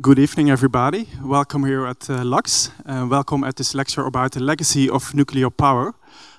[0.00, 1.06] Good evening, everybody.
[1.22, 2.70] Welcome here at uh, Lux.
[2.86, 5.92] Uh, welcome at this lecture about the legacy of nuclear power.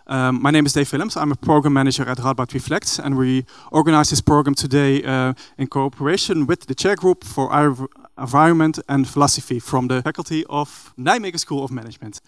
[0.08, 1.16] Um, my name is Dave Willems.
[1.16, 5.68] I'm a program manager at Radboud Reflects, and we organize this program today uh, in
[5.68, 7.88] cooperation with the chair group for
[8.18, 12.22] environment and philosophy from the faculty of Nijmegen School of Management.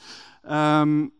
[0.43, 1.11] Um,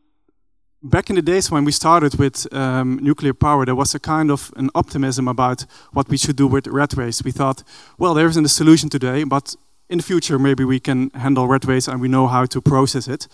[0.84, 4.30] back in the days when we started with um, nuclear power, there was a kind
[4.30, 7.26] of an optimism about what we should do with red waste.
[7.26, 7.64] We thought,
[7.98, 9.56] well, there isn't a solution today, but
[9.90, 13.08] in the future, maybe we can handle red waste and we know how to process
[13.08, 13.28] it.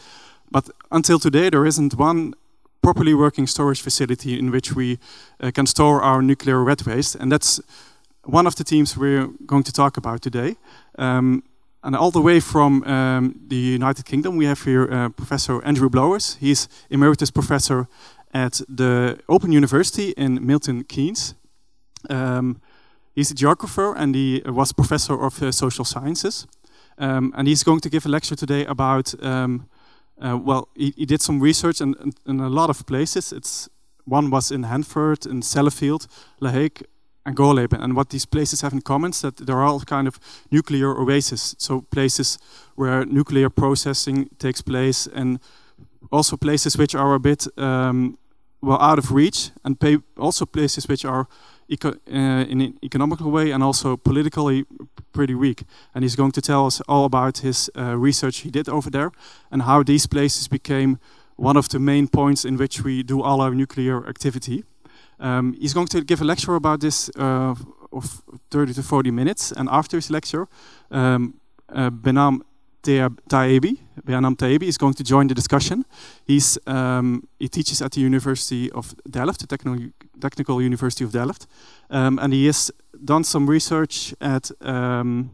[0.51, 2.33] But until today, there isn't one
[2.81, 4.97] properly working storage facility in which we
[5.39, 7.15] uh, can store our nuclear red waste.
[7.15, 7.61] And that's
[8.25, 10.55] one of the themes we're going to talk about today.
[10.97, 11.43] Um,
[11.83, 15.89] and all the way from um, the United Kingdom, we have here uh, Professor Andrew
[15.89, 16.37] Blowers.
[16.39, 17.87] He's emeritus professor
[18.33, 21.33] at the Open University in Milton Keynes.
[22.09, 22.61] Um,
[23.15, 26.47] he's a geographer and he was professor of uh, social sciences.
[26.97, 29.67] Um, and he's going to give a lecture today about, um,
[30.21, 33.31] uh, well, he, he, did some research in, in, in, a lot of places.
[33.33, 33.69] It's
[34.05, 36.07] One was in Hanford, in Sellafield,
[36.39, 36.83] La Hague,
[37.25, 37.81] and Gorleben.
[37.81, 40.19] And what these places have in common is that they're all kind of
[40.51, 41.55] nuclear oases.
[41.57, 42.37] So places
[42.75, 45.39] where nuclear processing takes place and
[46.11, 48.17] also places which are a bit um,
[48.61, 51.27] well out of reach and also places which are
[51.71, 54.65] eco uh, in an economical way and also politically
[55.13, 55.63] pretty weak.
[55.93, 59.11] And he's going to tell us all about his uh, research he did over there
[59.51, 60.97] and how these places became
[61.35, 64.63] one of the main points in which we do all our nuclear activity.
[65.19, 67.55] Um, he's going to give a lecture about this uh,
[67.91, 70.47] of 30 to 40 minutes, and after his lecture,
[70.89, 71.33] um,
[71.69, 72.41] uh, Behnam
[72.83, 75.85] Taebi, Behnam Taebi is going to join the discussion.
[76.25, 81.47] He's, um, he teaches at the University of Delft, the Technical, Technical University of Delft,
[81.89, 82.71] um, and he has
[83.03, 85.31] done some research at um,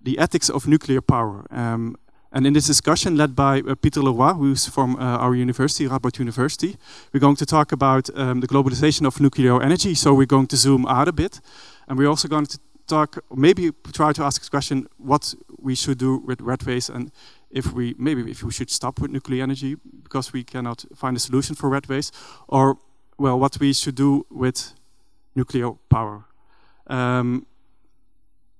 [0.00, 1.46] the ethics of nuclear power.
[1.50, 1.96] Um,
[2.32, 6.18] and in this discussion, led by uh, Peter Leroy, who's from uh, our university, Radboud
[6.18, 6.76] University,
[7.12, 9.94] we're going to talk about um, the globalization of nuclear energy.
[9.94, 11.40] So we're going to zoom out a bit.
[11.88, 15.98] And we're also going to talk, maybe try to ask a question, what we should
[15.98, 17.10] do with red waste and
[17.50, 21.20] if we, maybe if we should stop with nuclear energy because we cannot find a
[21.20, 22.14] solution for red waste,
[22.48, 22.78] or,
[23.18, 24.72] well, what we should do with
[25.34, 26.24] nuclear power.
[26.86, 27.46] Um,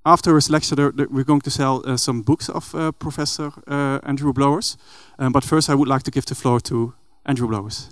[0.04, 4.32] after his lecture, we're going to sell uh, some books of uh, Professor uh, Andrew
[4.32, 4.76] Blowers.
[5.18, 6.94] Um, but first, I would like to give the floor to
[7.24, 7.90] Andrew Blowers.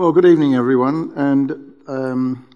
[0.00, 1.12] Well, good evening, everyone.
[1.14, 2.48] And um,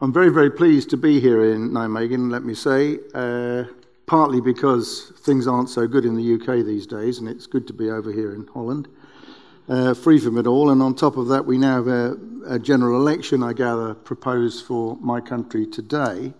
[0.00, 3.62] I'm very, very pleased to be here in Nijmegen, let me say, uh,
[4.06, 7.72] partly because things aren't so good in the UK these days, and it's good to
[7.72, 8.88] be over here in Holland
[9.68, 10.70] uh, free from it all.
[10.70, 12.16] And on top of that, we now have a,
[12.48, 16.34] a, general election, I gather, proposed for my country today.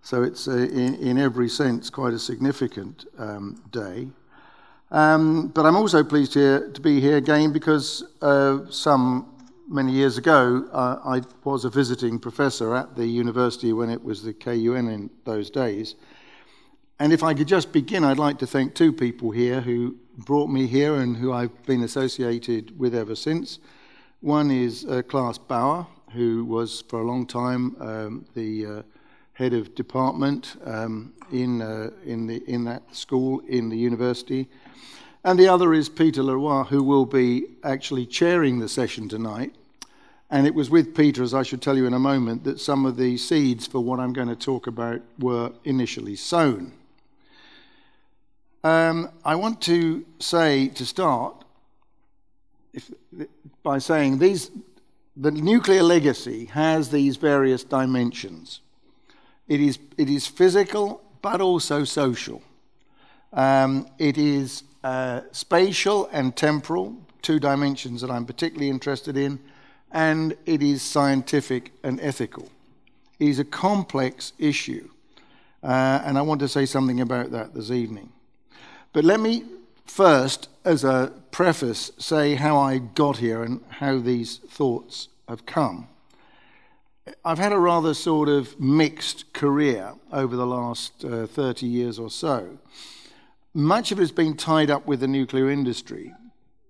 [0.00, 4.08] So it's, uh, in, in, every sense, quite a significant um, day.
[4.90, 9.34] Um, but I'm also pleased here, to be here again because uh, some
[9.68, 14.22] many years ago, uh, I was a visiting professor at the university when it was
[14.22, 15.94] the KUN in those days.
[17.00, 20.48] And if I could just begin, I'd like to thank two people here who brought
[20.48, 23.58] me here and who I've been associated with ever since.
[24.20, 25.02] One is uh,
[25.46, 28.82] Bauer, who was for a long time um, the uh,
[29.38, 34.48] head of department um, in, uh, in, the, in that school in the university.
[35.22, 39.54] And the other is Peter Leroy, who will be actually chairing the session tonight.
[40.28, 42.84] And it was with Peter, as I should tell you in a moment, that some
[42.84, 46.72] of the seeds for what I'm going to talk about were initially sown.
[48.64, 51.44] Um, I want to say to start
[52.72, 52.90] if,
[53.62, 54.50] by saying these,
[55.16, 58.62] the nuclear legacy has these various dimensions.
[59.48, 62.42] It is, it is physical, but also social.
[63.32, 69.40] Um, it is uh, spatial and temporal, two dimensions that I'm particularly interested in,
[69.90, 72.48] and it is scientific and ethical.
[73.18, 74.88] It is a complex issue,
[75.62, 78.12] uh, and I want to say something about that this evening.
[78.92, 79.44] But let me
[79.86, 85.88] first, as a preface, say how I got here and how these thoughts have come.
[87.24, 92.10] I've had a rather sort of mixed career over the last uh, 30 years or
[92.10, 92.58] so.
[93.54, 96.14] Much of it has been tied up with the nuclear industry,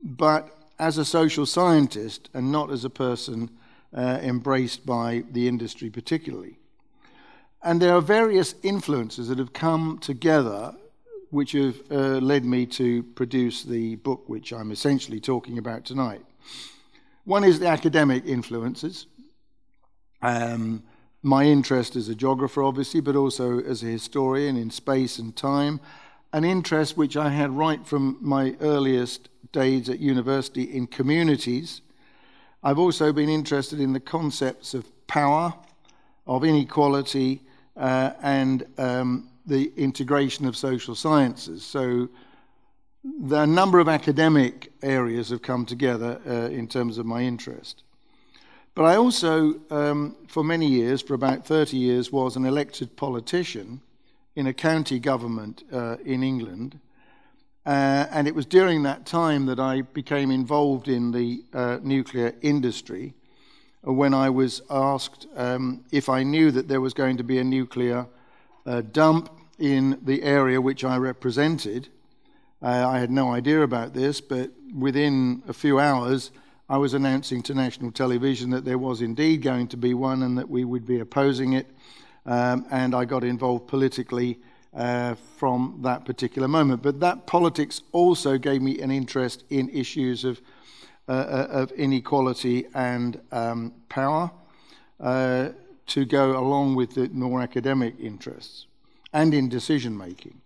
[0.02, 3.50] but as a social scientist and not as a person
[3.96, 6.58] uh, embraced by the industry particularly.
[7.62, 10.74] And there are various influences that have come together
[11.30, 16.24] which have uh, led me to produce the book which I'm essentially talking about tonight.
[17.24, 19.06] One is the academic influences,
[20.22, 20.82] Um,
[21.22, 25.80] my interest as a geographer, obviously, but also as a historian in space and time,
[26.32, 31.80] an interest which I had right from my earliest days at university in communities.
[32.62, 35.54] I've also been interested in the concepts of power,
[36.26, 37.42] of inequality,
[37.76, 41.64] uh, and um, the integration of social sciences.
[41.64, 42.08] So,
[43.20, 47.84] the number of academic areas have come together uh, in terms of my interest.
[48.78, 53.80] But I also, um, for many years, for about 30 years, was an elected politician
[54.36, 56.78] in a county government uh, in England.
[57.66, 62.36] Uh, and it was during that time that I became involved in the uh, nuclear
[62.40, 63.14] industry
[63.82, 67.44] when I was asked um, if I knew that there was going to be a
[67.44, 68.06] nuclear
[68.64, 69.28] uh, dump
[69.58, 71.88] in the area which I represented.
[72.62, 76.30] Uh, I had no idea about this, but within a few hours,
[76.70, 80.36] I was announcing to national television that there was indeed going to be one and
[80.36, 81.66] that we would be opposing it.
[82.26, 84.38] Um, and I got involved politically
[84.74, 86.82] uh, from that particular moment.
[86.82, 90.42] But that politics also gave me an interest in issues of,
[91.08, 94.30] uh, uh of inequality and um, power
[95.00, 95.48] uh,
[95.86, 98.66] to go along with the more academic interests
[99.14, 100.42] and in decision making.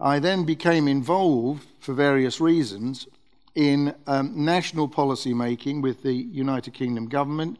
[0.00, 3.06] I then became involved for various reasons
[3.58, 7.58] in um, national policy making with the United Kingdom government.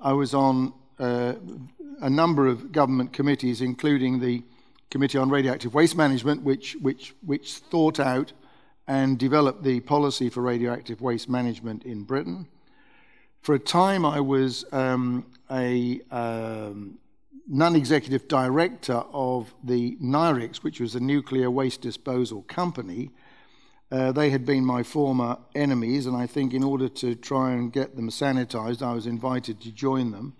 [0.00, 1.34] I was on uh,
[2.00, 4.42] a number of government committees, including the
[4.90, 8.32] Committee on Radioactive Waste Management, which, which, which thought out
[8.88, 12.48] and developed the policy for radioactive waste management in Britain.
[13.42, 16.98] For a time, I was um, a um,
[17.46, 23.12] non executive director of the Nirex, which was a nuclear waste disposal company,
[23.90, 27.72] uh, they had been my former enemies, and I think in order to try and
[27.72, 30.34] get them sanitized, I was invited to join them.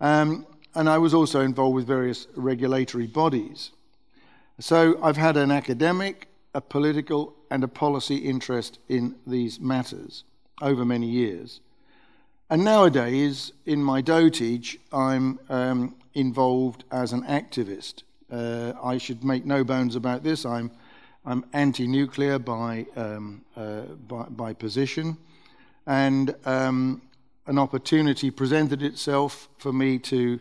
[0.00, 3.70] Um, and I was also involved with various regulatory bodies.
[4.58, 10.24] So I've had an academic, a political, and a policy interest in these matters
[10.60, 11.60] over many years.
[12.50, 18.02] And nowadays, in my dotage, I'm um, involved as an activist.
[18.30, 20.44] Uh, I should make no bones about this.
[20.44, 20.70] I'm
[21.28, 25.16] I'm anti-nuclear by, um, uh, by, by, position,
[25.84, 27.02] and um,
[27.48, 30.38] an opportunity presented itself for me to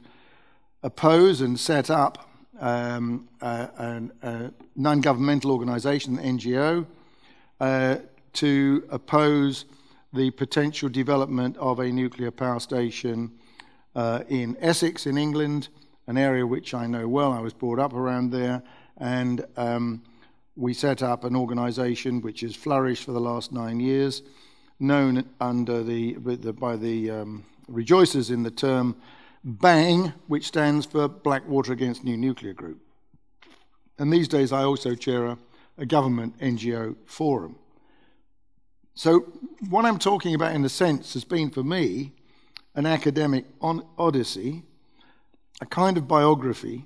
[0.83, 2.29] oppose and set up
[2.59, 6.85] um, a, a, a, non-governmental organisation, an NGO,
[7.59, 7.95] uh,
[8.33, 9.65] to oppose
[10.13, 13.31] the potential development of a nuclear power station
[13.95, 15.69] uh, in Essex, in England,
[16.05, 17.33] an area which I know well.
[17.33, 18.61] I was brought up around there,
[18.97, 20.03] and um,
[20.55, 24.23] we set up an organization which has flourished for the last nine years,
[24.79, 28.95] known under the, by the um, rejoicers in the term
[29.43, 32.81] BANG, which stands for Blackwater Against New Nuclear Group.
[33.97, 35.37] And these days I also chair a,
[35.77, 37.57] a government NGO forum.
[38.93, 39.33] So,
[39.69, 42.13] what I'm talking about, in a sense, has been for me
[42.75, 44.63] an academic odyssey,
[45.59, 46.85] a kind of biography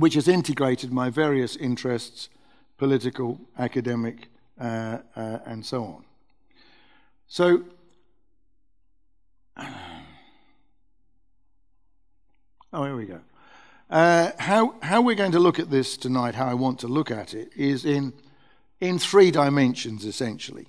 [0.00, 2.28] which has integrated my various interests,
[2.78, 4.28] political, academic,
[4.60, 6.04] uh, uh, and so on.
[7.26, 7.64] So,
[12.72, 13.20] oh, here we go.
[13.90, 17.10] Uh, how, how we're going to look at this tonight, how I want to look
[17.10, 18.14] at it, is in,
[18.80, 20.68] in three dimensions essentially.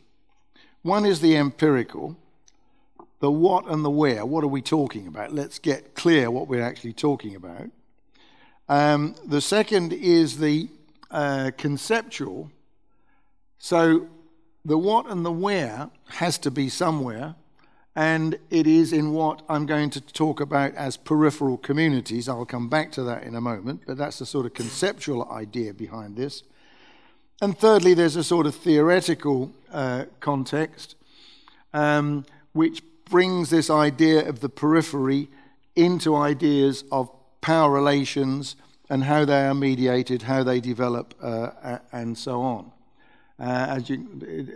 [0.82, 2.18] One is the empirical,
[3.22, 4.26] the what and the where.
[4.26, 5.32] What are we talking about?
[5.32, 7.70] Let's get clear what we're actually talking about.
[8.70, 10.70] Um, the second is the
[11.12, 12.52] uh, conceptual.
[13.60, 14.08] So
[14.66, 17.36] the what and the where has to be somewhere,
[17.96, 22.28] and it is in what I'm going to talk about as peripheral communities.
[22.28, 25.74] I'll come back to that in a moment, but that's the sort of conceptual idea
[25.74, 26.44] behind this.
[27.42, 30.96] And thirdly, there's a sort of theoretical uh, context
[31.74, 35.28] um, which brings this idea of the periphery
[35.76, 37.10] into ideas of
[37.44, 38.56] power relations
[38.90, 42.72] and how they are mediated, how they develop, uh, and so on.
[43.40, 44.08] Uh, as you,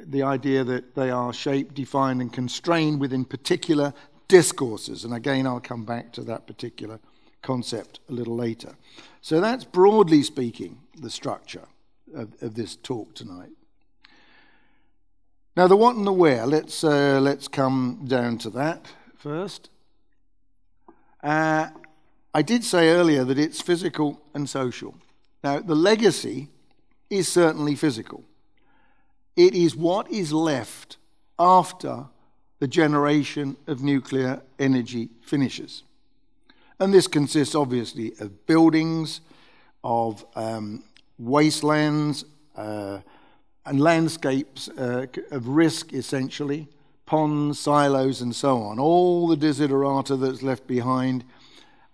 [0.07, 3.93] the idea that they are shaped, defined, and constrained within particular
[4.27, 5.03] discourses.
[5.03, 6.99] And again, I'll come back to that particular
[7.41, 8.75] concept a little later.
[9.21, 11.67] So that's broadly speaking the structure
[12.15, 13.51] of, of this talk tonight.
[15.55, 18.85] Now, the what and the where, let's, uh, let's come down to that
[19.17, 19.69] first.
[21.23, 21.69] Uh,
[22.33, 24.95] I did say earlier that it's physical and social.
[25.43, 26.49] Now, the legacy
[27.09, 28.23] is certainly physical.
[29.35, 30.97] It is what is left
[31.39, 32.05] after
[32.59, 35.83] the generation of nuclear energy finishes.
[36.79, 39.21] And this consists obviously of buildings,
[39.83, 40.83] of um,
[41.17, 42.99] wastelands, uh,
[43.65, 46.67] and landscapes uh, of risk essentially,
[47.05, 48.79] ponds, silos, and so on.
[48.79, 51.23] All the desiderata that's left behind.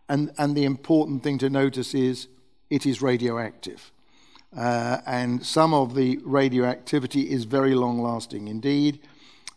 [0.09, 2.27] And, and the important thing to notice is
[2.69, 3.91] it is radioactive.
[4.55, 8.99] Uh, and some of the radioactivity is very long lasting indeed.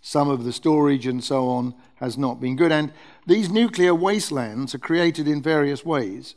[0.01, 2.73] Some of the storage and so on has not been good.
[2.73, 2.93] And
[3.27, 6.35] these nuclear wastelands are created in various ways.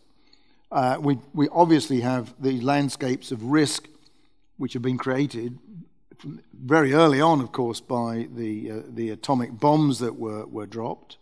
[0.71, 3.87] Uh, we, we obviously have the landscapes of risk
[4.57, 5.57] which have been created
[6.53, 11.17] very early on, of course, by the, uh, the atomic bombs that were, were dropped.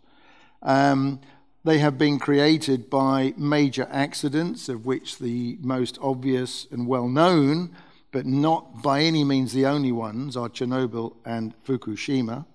[0.62, 1.20] Um,
[1.64, 7.70] they have been created by major accidents, of which the most obvious and well known,
[8.12, 12.46] but not by any means the only ones, are Chernobyl and Fukushima.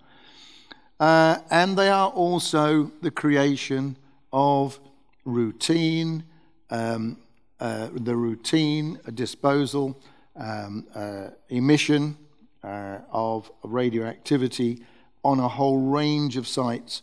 [1.00, 3.98] Uh, and they are also the creation
[4.31, 4.79] of
[5.25, 6.24] routine,
[6.69, 7.17] um,
[7.60, 10.00] uh, the routine disposal,
[10.36, 12.17] um, uh, emission
[12.63, 14.81] uh, of radioactivity
[15.24, 17.01] on a whole range of sites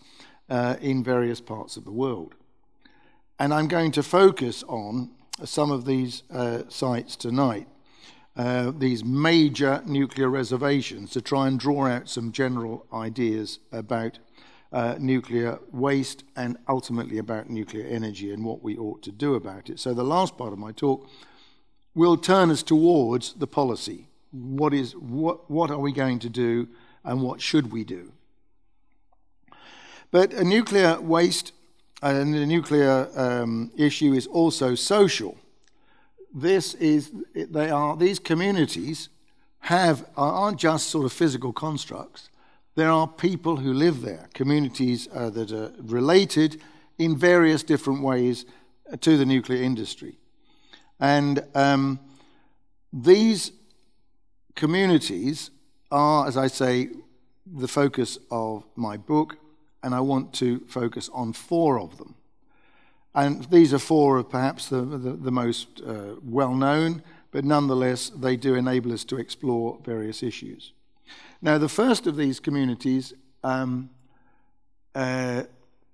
[0.51, 2.35] uh, in various parts of the world.
[3.39, 5.11] And I'm going to focus on
[5.45, 7.69] some of these uh, sites tonight,
[8.37, 14.19] uh, these major nuclear reservations, to try and draw out some general ideas about
[14.73, 19.71] uh, nuclear waste and ultimately about nuclear energy and what we ought to do about
[19.71, 19.81] it.
[19.81, 21.09] So, the last part of my talk
[21.95, 24.09] will turn us towards the policy.
[24.31, 26.69] What, is, what, what are we going to do
[27.05, 28.13] and what should we do?
[30.11, 31.53] But a nuclear waste
[32.03, 35.37] and the nuclear um, issue is also social.
[36.35, 39.09] This is, they are, these communities
[39.61, 42.31] have, aren't just sort of physical constructs.
[42.75, 46.61] There are people who live there, communities uh, that are related
[46.99, 48.47] in various different ways
[49.01, 50.19] to the nuclear industry.
[50.99, 52.01] And um,
[52.93, 53.53] these
[54.55, 55.51] communities
[55.91, 56.89] are, as I say,
[57.47, 59.37] the focus of my book
[59.83, 62.15] and I want to focus on four of them.
[63.15, 68.11] And these are four of perhaps the, the, the most uh, well known, but nonetheless,
[68.11, 70.73] they do enable us to explore various issues.
[71.43, 73.91] Now, the first of these communities, um,
[74.95, 75.45] uh,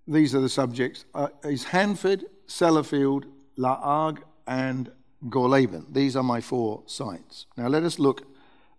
[0.07, 3.25] these are the subjects, uh, is Hanford, Sellafield,
[3.57, 4.91] La Hague, and
[5.29, 5.93] Gorleben.
[5.93, 7.47] These are my four sites.
[7.57, 8.27] Now, let us look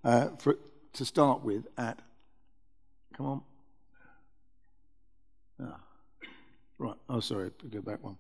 [0.04, 0.58] uh, for,
[0.94, 2.00] to start with at,
[3.16, 3.42] come on.
[5.62, 5.80] Ah,
[6.78, 6.96] right.
[7.10, 7.52] Oh, sorry.
[7.70, 8.18] Go back one.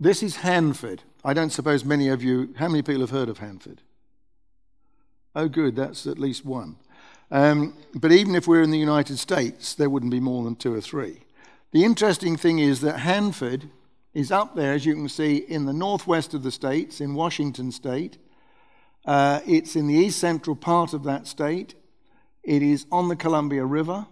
[0.00, 1.02] This is Hanford.
[1.24, 3.82] I don't suppose many of you, how many people have heard of Hanford?
[5.34, 5.74] Oh, good.
[5.76, 6.76] That's at least one.
[7.30, 10.72] Um, but even if we're in the United States, there wouldn't be more than two
[10.74, 11.20] or three.
[11.72, 13.68] The interesting thing is that Hanford
[14.14, 17.70] is up there, as you can see, in the northwest of the states, in Washington
[17.70, 18.18] state.
[19.04, 21.74] Uh, it's in the east central part of that state.
[22.42, 24.06] It is on the Columbia River.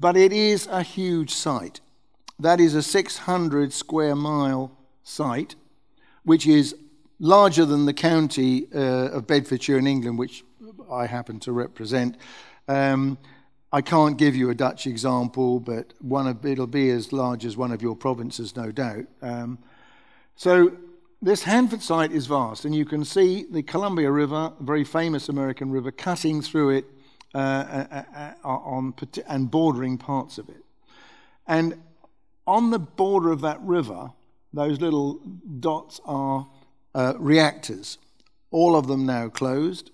[0.00, 1.80] But it is a huge site.
[2.38, 5.54] That is a 600 square mile site,
[6.24, 6.74] which is
[7.20, 10.44] larger than the county uh, of Bedfordshire in England, which
[10.90, 12.16] I happen to represent.
[12.66, 13.18] Um,
[13.72, 17.56] I can't give you a Dutch example, but one of, it'll be as large as
[17.56, 19.06] one of your provinces, no doubt.
[19.20, 19.58] Um,
[20.36, 20.76] so
[21.22, 25.28] this Hanford site is vast, and you can see the Columbia River, a very famous
[25.28, 26.84] American river, cutting through it
[27.34, 28.94] uh, uh, uh, on,
[29.26, 30.64] and bordering parts of it.
[31.46, 31.80] And
[32.46, 34.10] on the border of that river,
[34.52, 35.14] those little
[35.60, 36.46] dots are
[36.94, 37.98] uh, reactors,
[38.50, 39.90] all of them now closed.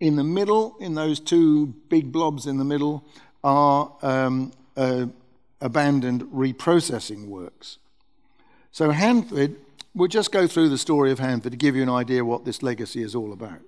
[0.00, 3.04] In the middle, in those two big blobs in the middle,
[3.42, 5.06] are um, uh,
[5.60, 7.78] abandoned reprocessing works.
[8.72, 9.56] So, Hanford,
[9.94, 12.62] we'll just go through the story of Hanford to give you an idea what this
[12.62, 13.60] legacy is all about.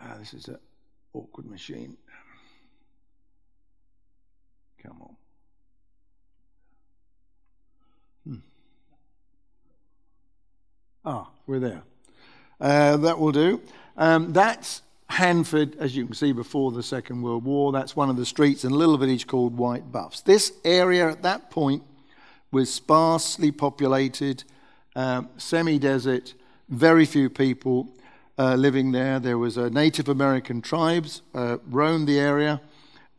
[0.00, 0.58] Ah, this is an
[1.14, 1.96] awkward machine.
[4.82, 5.16] Come on.
[11.08, 11.82] Ah, we're there.
[12.60, 13.60] Uh, that will do.
[13.96, 17.70] Um, that's Hanford, as you can see, before the Second World War.
[17.70, 20.20] That's one of the streets in a little village called White Bluffs.
[20.22, 21.84] This area at that point
[22.50, 24.42] was sparsely populated,
[24.96, 26.34] um, semi desert,
[26.68, 27.88] very few people
[28.36, 29.20] uh, living there.
[29.20, 32.60] There was a Native American tribes uh, roamed the area,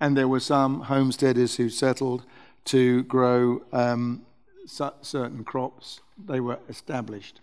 [0.02, 2.24] and there were some homesteaders who settled
[2.66, 4.26] to grow um,
[4.66, 6.02] certain crops.
[6.18, 7.40] They were established.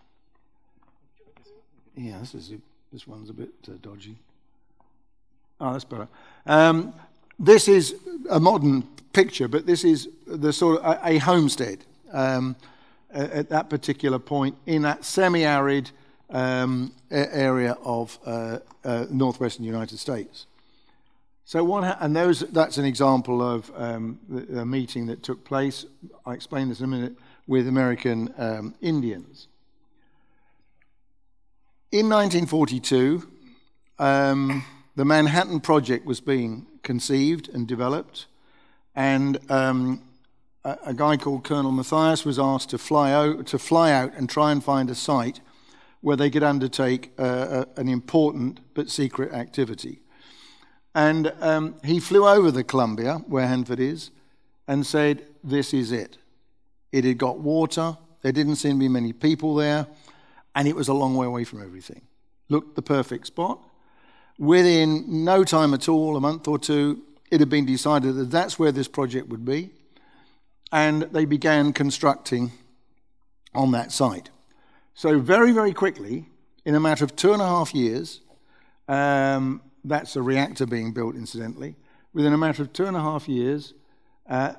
[1.97, 2.57] Yeah, this is a,
[2.93, 4.17] this one's a bit uh, dodgy.
[5.61, 6.09] Oh, that's better.
[6.47, 6.93] Um,
[7.39, 7.95] this is
[8.31, 8.83] a modern
[9.13, 12.57] picture, but this is the sort of a, a homestead um,
[13.13, 15.91] at that particular point in that semi-arid
[16.31, 20.47] um, area of uh, uh, northwestern United States.
[21.45, 25.87] So what, ha- and those, that's an example of um, the, meeting that took place.
[26.27, 27.15] I explain this in a minute
[27.47, 29.49] with American um, Indians.
[31.95, 33.23] In 1942,
[34.01, 34.65] um,
[34.97, 38.27] the Manhattan Project was being conceived and developed,
[38.97, 40.03] and um,
[40.65, 44.29] a, a, guy called Colonel Matthias was asked to fly out to fly out and
[44.29, 45.39] try and find a site
[46.01, 50.01] where they could undertake uh, a, an important but secret activity.
[50.97, 54.11] And um, he flew over the Columbia, where Hanford is,
[54.67, 56.19] and said, This is it.
[56.91, 59.87] It had got water, there didn't seem to be many people there,
[60.55, 62.03] and it was a long way away from everything.
[62.49, 63.61] Looked the perfect spot.
[64.39, 68.59] Within no time at all, a month or two, it had been decided that that's
[68.59, 69.71] where this project would be,
[70.73, 72.53] and they began constructing
[73.55, 74.31] on that site.
[74.95, 76.27] So, very, very quickly,
[76.65, 78.21] in a matter of two and a half years,
[78.89, 81.77] um, that's a reactor being built, incidentally.
[82.13, 83.75] Within a matter of two and a half years,
[84.29, 84.55] uh,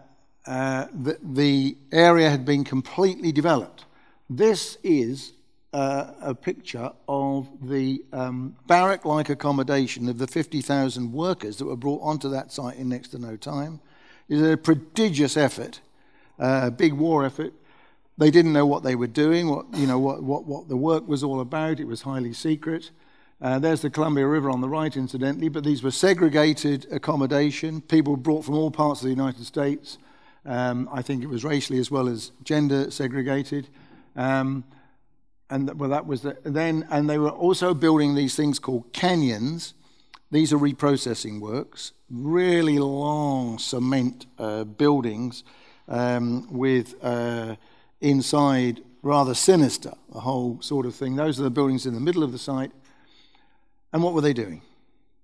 [0.46, 3.86] uh, the, the, area had been completely developed.
[4.30, 5.34] This is
[5.76, 11.76] uh, a picture of the um, barrack like accommodation of the 50,000 workers that were
[11.76, 13.82] brought onto that site in next to no time.
[14.30, 15.82] It's a prodigious effort,
[16.40, 17.54] uh, a big war effort.
[18.18, 21.10] They didn't know what they were doing, what, you know, what, what, what the work
[21.10, 21.82] was all about.
[21.82, 22.92] It was highly secret.
[23.42, 27.82] Uh, there's the Columbia River on the right, incidentally, but these were segregated accommodation.
[27.82, 29.98] People brought from all parts of the United States.
[30.46, 33.68] Um, I think it was racially as well as gender segregated.
[34.16, 34.64] Um,
[35.50, 39.74] and well, that was the, then, and they were also building these things called canyons.
[40.32, 45.44] These are reprocessing works, really long cement uh, buildings
[45.88, 47.56] um, with uh,
[48.02, 51.16] inside rather sinister, a whole sort of thing.
[51.16, 52.72] Those are the buildings in the middle of the site
[53.96, 54.62] and what were they doing?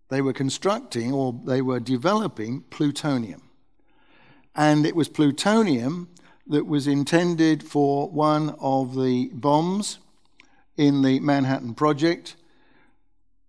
[0.08, 3.42] They were constructing or they were developing plutonium.
[4.56, 6.08] And it was plutonium
[6.48, 10.00] that was intended for one of the bombs
[10.82, 12.36] in the Manhattan Project,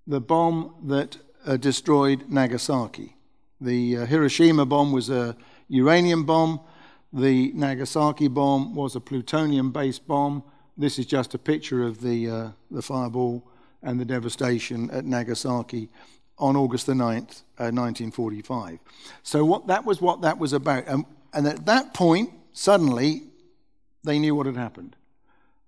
[0.07, 1.17] the bomb that
[1.47, 3.17] uh, destroyed Nagasaki.
[3.59, 5.35] The uh, Hiroshima bomb was a
[5.69, 6.61] uranium bomb.
[7.11, 10.43] The Nagasaki bomb was a plutonium based bomb.
[10.77, 13.51] This is just a picture of the, uh, the fireball
[13.83, 15.89] and the devastation at Nagasaki
[16.37, 18.79] on August the 9th, uh, 1945.
[19.23, 20.87] So what, that was what that was about.
[20.87, 23.23] And, and at that point, suddenly,
[24.05, 24.97] they knew what had happened.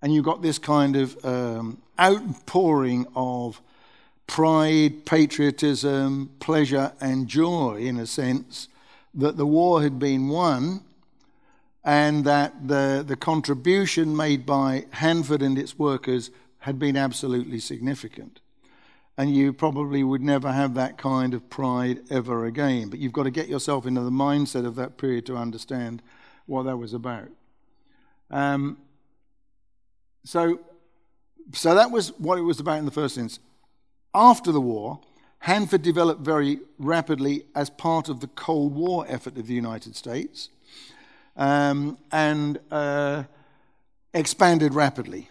[0.01, 3.61] And you've got this kind of um, outpouring of
[4.27, 8.67] pride, patriotism, pleasure, and joy, in a sense,
[9.13, 10.81] that the war had been won
[11.83, 18.41] and that the, the contribution made by Hanford and its workers had been absolutely significant.
[19.17, 22.89] And you probably would never have that kind of pride ever again.
[22.89, 26.01] But you've got to get yourself into the mindset of that period to understand
[26.47, 27.29] what that was about.
[28.31, 28.77] Um,
[30.25, 30.59] so,
[31.53, 33.45] so that was what it was about in the first instance.
[34.13, 34.99] After the war,
[35.39, 40.49] Hanford developed very rapidly as part of the Cold War effort of the United States
[41.35, 43.23] um, and uh,
[44.13, 45.29] expanded rapidly.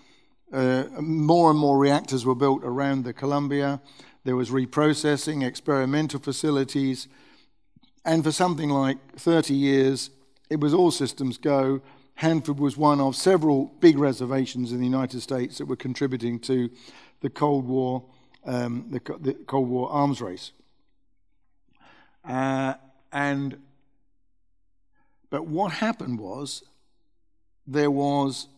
[0.53, 3.81] Uh, more and more reactors were built around the Columbia.
[4.23, 7.09] There was reprocessing, experimental facilities,
[8.05, 10.11] and for something like 30 years,
[10.49, 11.81] it was all systems go.
[12.17, 16.71] Hanford was one of several big reservations in the United States that were contributing to
[17.21, 18.05] the Cold War,
[18.45, 20.53] um, the, the, Cold War arms race.
[22.25, 22.75] Uh,
[23.13, 23.59] and
[25.31, 26.63] but what happened was
[27.67, 28.49] there was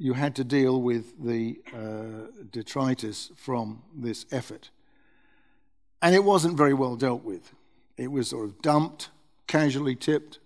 [0.00, 4.70] you had to deal with the uh, detritus from this effort.
[6.00, 7.52] And it wasn't very well dealt with.
[7.98, 9.10] It was sort of dumped,
[9.46, 10.38] casually tipped.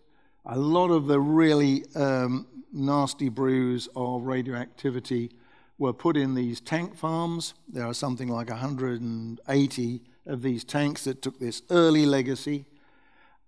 [0.47, 5.31] A lot of the really um, nasty brews of radioactivity
[5.79, 7.55] were put in these tank farms.
[7.67, 12.67] There are something like 180 of these tanks that took this early legacy,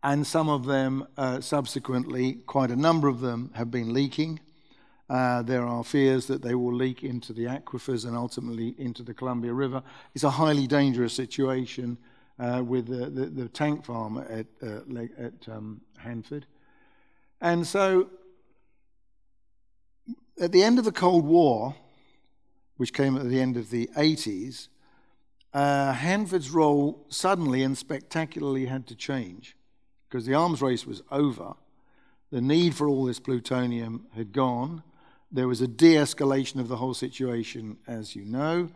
[0.02, 4.40] and some of them uh, subsequently, quite a number of them, have been leaking.
[5.10, 9.12] Uh, there are fears that they will leak into the aquifers and ultimately into the
[9.12, 9.82] Columbia River.
[10.14, 11.98] It's a highly dangerous situation
[12.38, 14.80] uh, with the, the, the, tank farm at, uh,
[15.18, 16.46] at um, Hanford.
[17.40, 18.08] And so,
[20.40, 21.74] at the end of the Cold War,
[22.76, 24.68] which came at the end of the 80s,
[25.52, 29.56] uh, Hanford's role suddenly and spectacularly had to change
[30.08, 31.54] because the arms race was over.
[32.30, 34.82] The need for all this plutonium had gone.
[35.32, 38.68] There was a de escalation of the whole situation, as you know.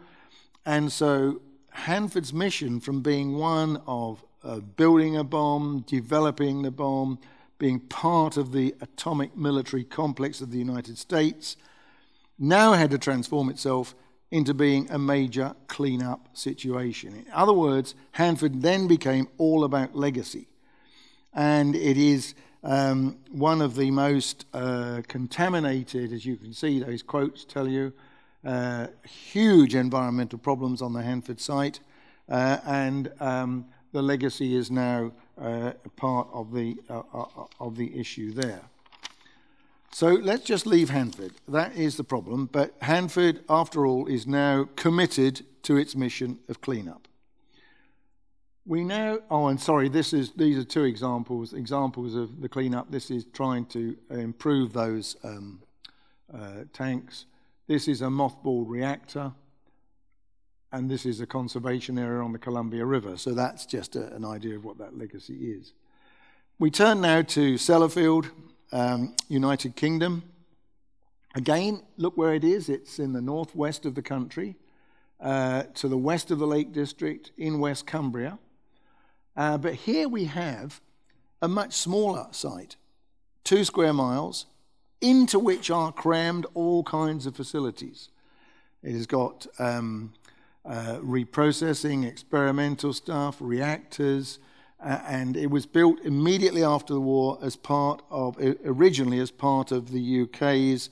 [0.65, 7.19] And so Hanford's mission from being one of uh, building a bomb, developing the bomb,
[7.61, 11.57] being part of the atomic military complex of the United States,
[12.39, 13.95] now had to transform itself
[14.31, 17.15] into being a major clean-up situation.
[17.15, 20.49] In other words, Hanford then became all about legacy.
[21.35, 27.03] And it is um, one of the most uh, contaminated, as you can see, those
[27.03, 27.93] quotes tell you,
[28.45, 31.81] uh, huge environmental problems on the Hanford site.
[32.29, 37.99] Uh, and um, the legacy is now uh, part of the, uh, uh, of the
[37.99, 38.63] issue there.
[39.93, 41.33] So let's just leave Hanford.
[41.49, 42.49] That is the problem.
[42.51, 47.09] But Hanford, after all, is now committed to its mission of cleanup.
[48.67, 52.91] We now, oh, and sorry, this is, these are two examples, examples of the cleanup.
[52.91, 55.61] This is trying to improve those um,
[56.33, 57.27] uh, tanks.
[57.67, 59.33] This is a mothballed reactor,
[60.73, 63.17] and this is a conservation area on the Columbia River.
[63.17, 65.73] So that's just a, an idea of what that legacy is.
[66.59, 68.31] We turn now to Sellafield,
[68.73, 70.23] um, United Kingdom.
[71.35, 72.69] Again, look where it is.
[72.69, 74.57] It's in the northwest of the country,
[75.21, 78.39] uh, to the west of the Lake District in West Cumbria.
[79.37, 80.81] Uh, but here we have
[81.41, 82.77] a much smaller site,
[83.43, 84.47] two square miles,
[85.01, 88.11] into which are crammed all kinds of facilities.
[88.83, 90.13] It has got um,
[90.65, 94.39] uh, reprocessing, experimental stuff, reactors,
[94.83, 99.73] uh, and it was built immediately after the war as part of, originally as part
[99.73, 100.91] of the UK's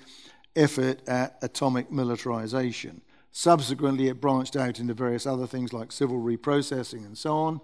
[0.57, 3.00] effort at atomic militarization.
[3.31, 7.61] Subsequently, it branched out into various other things like civil reprocessing and so on.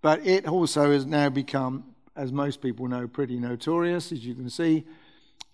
[0.00, 4.12] But it also has now become, as most people know, pretty notorious.
[4.12, 4.84] As you can see,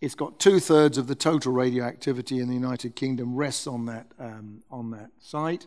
[0.00, 4.06] it's got two thirds of the total radioactivity in the United Kingdom rests on that,
[4.18, 5.66] um, on that site.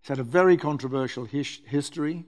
[0.00, 2.24] It's had a very controversial his- history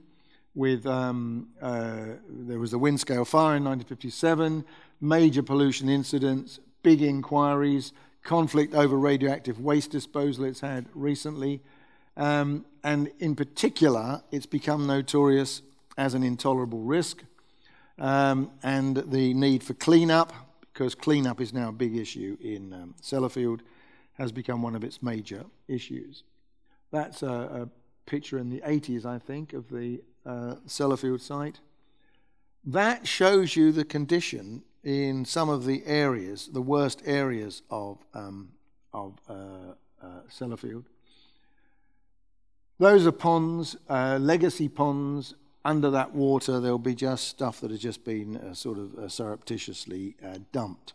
[0.53, 4.65] with um, uh, there was the Windscale fire in 1957,
[4.99, 11.61] major pollution incidents, big inquiries, conflict over radioactive waste disposal it's had recently,
[12.17, 15.61] um, and in particular, it's become notorious
[15.97, 17.23] as an intolerable risk,
[17.97, 20.33] um, and the need for cleanup,
[20.81, 23.59] because cleanup is now a big issue in um, Sellafield,
[24.13, 26.23] has become one of its major issues.
[26.89, 27.69] That's a, a
[28.07, 31.59] picture in the 80s, I think, of the uh, Sellafield site.
[32.65, 38.49] That shows you the condition in some of the areas, the worst areas of, um,
[38.91, 39.33] of uh,
[40.01, 40.85] uh, Sellafield.
[42.79, 45.35] Those are ponds, uh, legacy ponds.
[45.63, 49.07] Under that water, there'll be just stuff that has just been uh, sort of uh,
[49.07, 50.93] surreptitiously uh, dumped.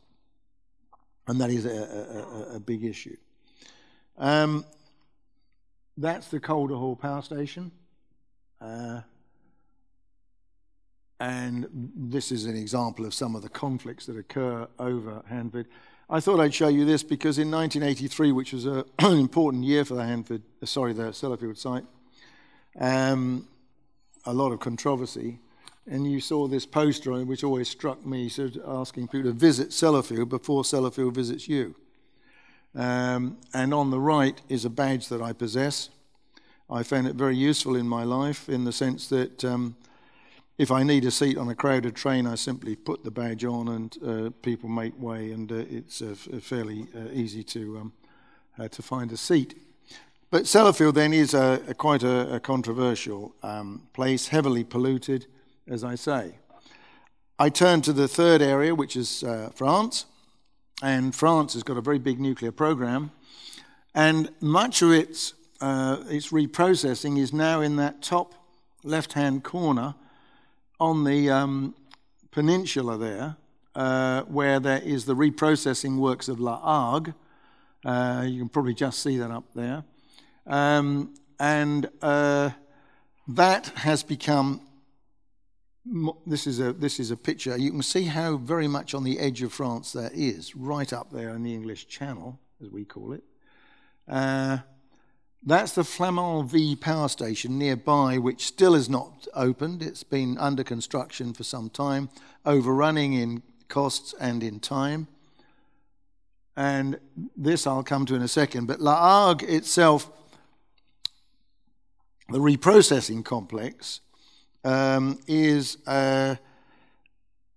[1.28, 3.16] And that is a, a, a big issue.
[4.18, 4.64] Um,
[5.96, 7.70] that's the Calder Hall Power Station.
[8.60, 9.00] Uh,
[11.18, 15.66] and this is an example of some of the conflicts that occur over Hanford.
[16.08, 19.94] I thought I'd show you this because in 1983, which was an important year for
[19.94, 21.84] the Hanford, uh, sorry, the Sellafield site,
[22.78, 23.48] um,
[24.26, 25.38] a lot of controversy.
[25.88, 30.28] And you saw this poster, which always struck me, of asking people to visit Sellafield
[30.28, 31.76] before Sellafield visits you.
[32.74, 35.90] Um, and on the right is a badge that I possess.
[36.68, 39.76] I found it very useful in my life in the sense that um,
[40.58, 43.68] if I need a seat on a crowded train, I simply put the badge on
[43.68, 47.92] and uh, people make way, and uh, it's uh, fairly uh, easy to, um,
[48.58, 49.54] uh, to find a seat.
[50.30, 55.26] But Sellafield then is a, a quite a, a controversial um, place, heavily polluted,
[55.68, 56.34] as I say.
[57.38, 60.06] I turn to the third area, which is uh, France.
[60.82, 63.12] And France has got a very big nuclear program.
[63.94, 68.34] And much of its, its reprocessing is now in that top
[68.82, 69.94] left hand corner
[70.78, 71.74] on the um,
[72.30, 73.36] peninsula there,
[73.74, 77.14] uh, where there is the reprocessing works of La Hague.
[77.84, 79.84] Uh, you can probably just see that up there.
[80.46, 82.50] Um, and uh,
[83.28, 84.60] that has become.
[86.26, 87.56] This is, a, this is a picture.
[87.56, 91.12] You can see how very much on the edge of France that is, right up
[91.12, 93.22] there in the English Channel, as we call it.
[94.08, 94.58] Uh,
[95.44, 99.80] that's the Flamanville power station nearby, which still is not opened.
[99.80, 102.08] It's been under construction for some time,
[102.44, 105.06] overrunning in costs and in time.
[106.56, 106.98] And
[107.36, 108.66] this I'll come to in a second.
[108.66, 110.10] But La Hague itself
[112.28, 114.00] the reprocessing complex
[114.64, 116.36] um, is uh,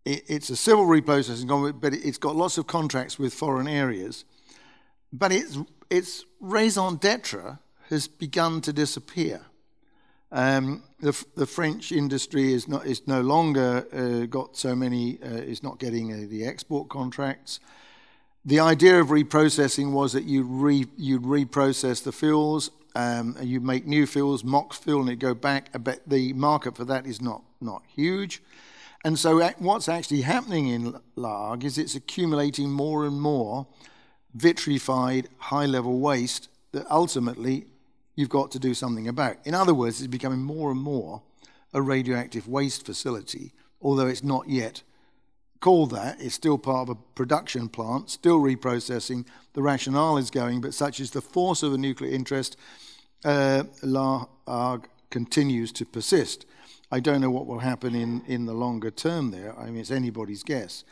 [0.06, 4.26] it, it's a civil reprocessing complex, but it's got lots of contracts with foreign areas.
[5.12, 5.58] But its
[5.90, 9.42] its raison d'être has begun to disappear.
[10.32, 15.28] Um, the, the, French industry is not is no longer uh, got so many uh,
[15.30, 17.60] is not getting uh, the export contracts.
[18.46, 23.60] The idea of reprocessing was that you re, you'd reprocess the fuels, um, and you
[23.60, 25.70] make new fuels, MOX fuel, and it go back.
[25.84, 28.42] But the market for that is not not huge.
[29.04, 33.68] And so, what's actually happening in La Hague is it's accumulating more and more
[34.34, 37.66] vitrified, high level waste that ultimately
[38.16, 39.38] you've got to do something about.
[39.46, 41.22] In other words, it's becoming more and more
[41.74, 44.84] a radioactive waste facility, although it's not yet
[45.60, 46.22] called that.
[46.22, 49.26] It's still part of a production plant, still reprocessing.
[49.54, 52.58] The rationale is going, but such is the force of a nuclear interest,
[53.26, 56.46] uh, La Hague continues to persist.
[56.92, 59.58] I don't know what will happen in, in the longer term there.
[59.60, 60.84] I mean, it's anybody's guess.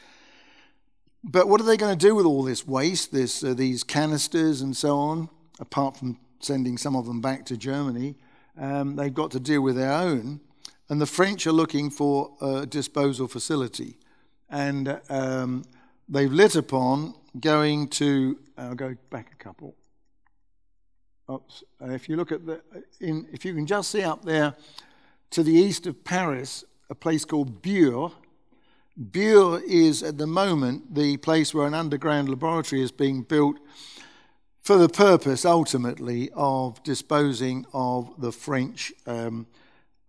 [1.23, 4.61] But what are they going to do with all this waste, this, uh, these canisters
[4.61, 8.15] and so on, apart from sending some of them back to Germany?
[8.59, 10.41] Um, they've got to deal with their own.
[10.89, 13.97] And the French are looking for a disposal facility.
[14.49, 15.65] And um,
[16.07, 19.75] they've lit upon going to, I'll go back a couple.
[21.29, 21.63] Oops.
[21.81, 22.61] Uh, if you look at the,
[23.01, 24.55] in, if you can just see up there
[25.31, 28.11] to the east of Paris, a place called Bure,
[29.11, 33.57] Bure is at the moment the place where an underground laboratory is being built
[34.61, 39.45] for the purpose ultimately of disposing of the French um,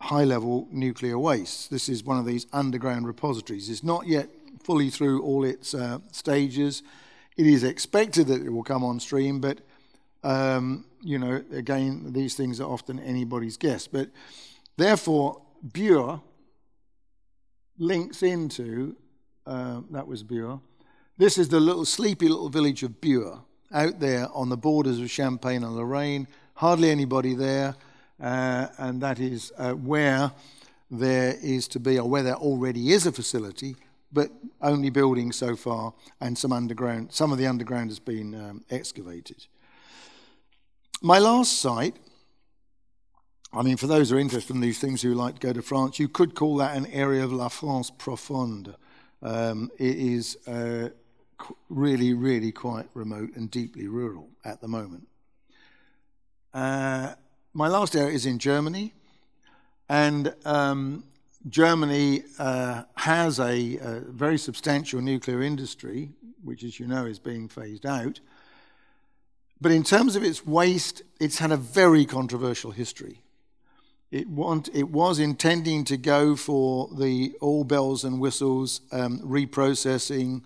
[0.01, 1.71] high level nuclear waste.
[1.71, 3.69] This is one of these underground repositories.
[3.69, 4.29] It's not yet
[4.63, 6.83] fully through all its uh, stages.
[7.37, 9.61] It is expected that it will come on stream, but
[10.23, 13.87] um, you know, again, these things are often anybody's guess.
[13.87, 14.11] But
[14.77, 16.21] therefore, Bure
[17.79, 18.97] links into,
[19.47, 20.61] uh, that was Bure.
[21.17, 25.11] This is the little sleepy little village of Bure, out there on the borders of
[25.11, 26.27] Champagne and Lorraine.
[26.55, 27.77] Hardly anybody there,
[28.19, 30.33] and that is uh, where
[30.91, 33.77] there is to be, or where there already is a facility,
[34.13, 34.31] but
[34.63, 37.13] only building so far, and some underground.
[37.13, 39.47] Some of the underground has been um, excavated.
[41.03, 41.97] My last site
[43.53, 45.63] I mean, for those who are interested in these things who like to go to
[45.63, 48.75] France, you could call that an area of La France profonde.
[49.23, 50.91] Um, it is uh,
[51.71, 55.09] really, really quite remote and deeply rural at the moment.
[56.53, 57.15] Uh,
[57.59, 58.95] my last area is in Germany,
[59.89, 61.03] and um,
[61.49, 66.11] Germany uh, has a, a, very substantial nuclear industry,
[66.45, 68.21] which, as you know, is being phased out.
[69.61, 73.23] But in terms of its waste, it's had a very controversial history.
[74.13, 80.45] It, want, it was intending to go for the all bells and whistles um, reprocessing,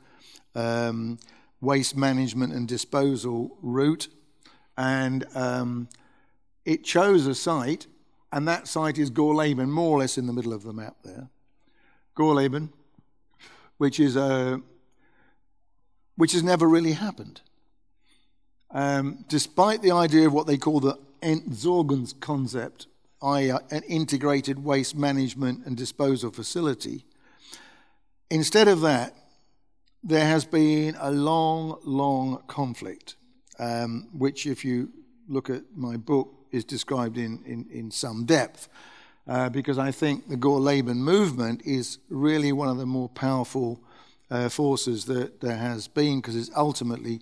[0.54, 1.18] um,
[1.60, 4.08] waste management and disposal route,
[4.78, 5.88] and um,
[6.64, 7.86] it chose a site,
[8.32, 11.28] and that site is Gorleben, more or less in the middle of the map there.
[12.16, 12.70] Gorleben,
[13.78, 14.60] which is a
[16.16, 17.40] which has never really happened.
[18.70, 22.86] Um, despite the idea of what they call the Entsorgungskonzept,
[23.22, 27.04] i.e., an integrated waste management and disposal facility.
[28.30, 29.14] Instead of that,
[30.02, 33.16] there has been a long, long conflict,
[33.58, 34.90] um, which, if you
[35.28, 38.68] look at my book, is described in, in, in some depth.
[39.26, 43.80] Uh, because I think the Gorleben movement is really one of the more powerful
[44.30, 47.20] uh, forces that there has been, because it's ultimately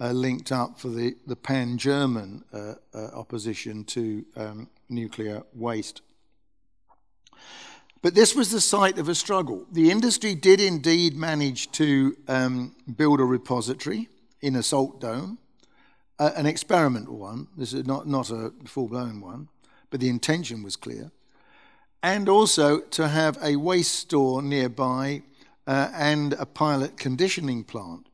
[0.00, 6.02] uh, linked up for the, the pan German uh, uh, opposition to um, nuclear waste.
[8.02, 9.64] But this was the site of a struggle.
[9.70, 14.08] The industry did indeed manage to um, build a repository
[14.40, 15.38] in a salt dome,
[16.18, 17.48] uh, an experimental one.
[17.56, 19.48] This is not, not a full blown one,
[19.90, 21.10] but the intention was clear.
[22.02, 25.22] And also to have a waste store nearby
[25.66, 28.08] uh, and a pilot conditioning plant.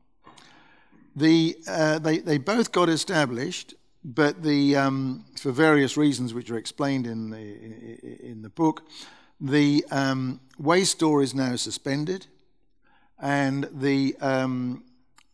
[1.15, 6.57] The, uh, they, they both got established, but the, um, for various reasons which are
[6.57, 8.83] explained in the, in the book,
[9.41, 12.27] the um, waste store is now suspended,
[13.19, 14.83] and the, um,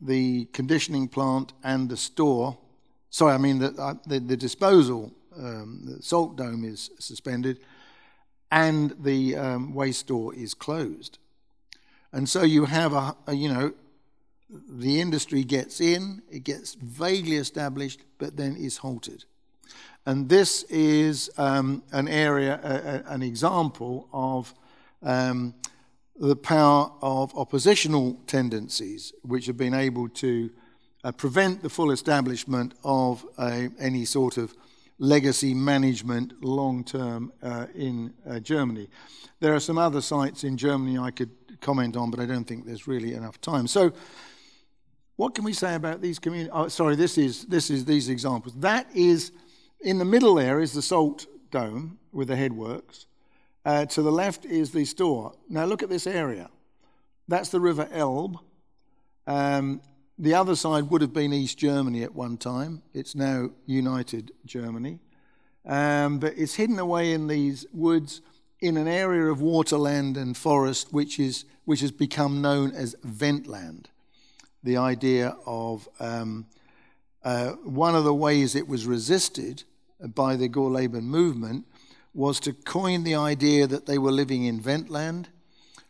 [0.02, 2.58] the conditioning plant and the store,
[3.10, 7.60] sorry, I mean the, uh, the, the, disposal, um, the salt dome is suspended,
[8.52, 11.18] and the um, waste store is closed.
[12.12, 13.74] And so you have a, a you know,
[14.50, 19.26] the industry gets in, it gets vaguely established, but then is halted.
[20.06, 24.54] And this is um, an area, a, a, an example of
[25.02, 25.56] um,
[26.18, 30.50] the power of oppositional tendencies, which have been able to
[31.04, 34.56] uh, prevent the full establishment of a, any sort of
[34.98, 38.90] legacy management long term uh, in uh, Germany.
[39.40, 42.66] There are some other sites in Germany I could comment on, but I don't think
[42.66, 43.68] there's really enough time.
[43.68, 43.92] So,
[45.18, 46.52] what can we say about these communities?
[46.54, 48.56] Oh, sorry, this is this is these examples.
[48.56, 49.32] That is
[49.82, 50.36] in the middle.
[50.36, 53.06] There is the salt dome with the headworks.
[53.66, 55.34] Uh, to the left is the store.
[55.50, 56.50] Now look at this area.
[57.28, 58.38] That's the River Elbe.
[59.26, 59.82] Um,
[60.20, 62.84] the other side would have been East Germany at one time.
[62.94, 65.00] It's now United Germany.
[65.66, 68.22] Um, but it's hidden away in these woods
[68.62, 73.90] in an area of waterland and forest which, is, which has become known as Wendland.
[74.64, 76.46] The idea of um,
[77.24, 79.64] uh, one of the ways it was resisted
[80.00, 81.66] by the Gorleben movement
[82.16, 85.28] was to coin the idea that they were living in Wendland,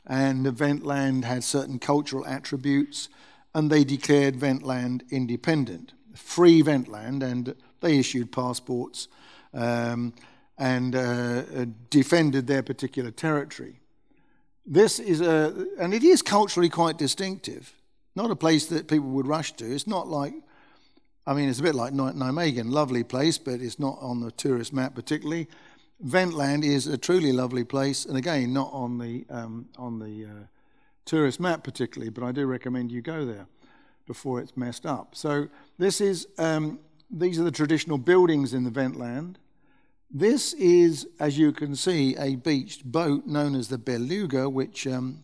[0.08, 3.10] and Wendland had certain cultural attributes,
[3.54, 9.08] and they declared Wendland independent, free Wendland, and they issued passports
[9.54, 10.14] um,
[10.58, 13.80] and uh, defended their particular territory.
[14.66, 17.74] This is a, and it is culturally quite distinctive.
[18.16, 19.66] Not a place that people would rush to.
[19.66, 20.34] It's not like,
[21.28, 24.74] I mean, it's a bit like Nijmegen, lovely place, but it's not on the tourist
[24.74, 25.48] map particularly.
[26.03, 30.43] Wendland is a truly lovely place, and again, not on the um, on the uh,
[31.05, 33.47] tourist map particularly, but I do recommend you go there
[34.05, 35.15] before it's messed up.
[35.15, 36.79] So this is um,
[37.10, 39.38] these are the traditional buildings in the Wendland.
[40.12, 45.23] This is, as you can see, a beached boat known as the Beluga, which um,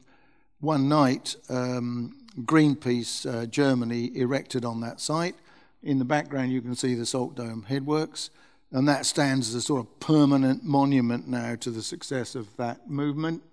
[0.59, 5.35] one night um, Greenpeace uh, Germany erected on that site.
[5.83, 8.29] In the background, you can see the Salt Dome headworks.
[8.71, 12.89] And that stands as a sort of permanent monument now to the success of that
[12.89, 13.43] movement.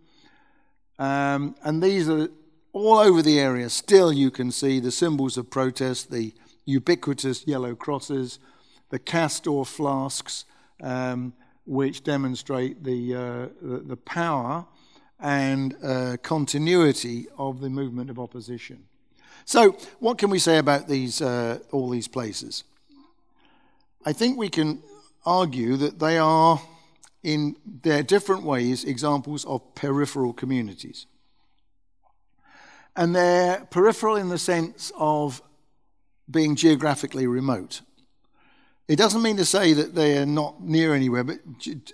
[0.99, 2.29] Um, and these are
[2.73, 3.69] all over the area.
[3.71, 6.33] Still, you can see the symbols of protest, the
[6.67, 8.39] ubiquitous yellow crosses,
[8.91, 10.45] the castor flasks,
[10.83, 11.33] um,
[11.67, 14.67] which demonstrate the, uh, the, power
[15.21, 18.85] and uh, continuity of the movement of opposition.
[19.45, 22.65] So, what can we say about these, uh, all these places?
[24.05, 24.83] I think we can
[25.29, 26.61] argue that they are,
[27.23, 31.07] in their different ways, examples of peripheral communities.
[32.97, 35.43] And they're peripheral in the sense of
[36.31, 37.83] being geographically remote.
[38.89, 41.39] It doesn't mean to say that they are not near anywhere, but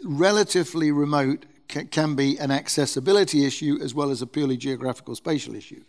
[0.04, 1.44] relatively remote
[1.90, 5.82] can be an accessibility issue as well as a purely geographical spatial issue.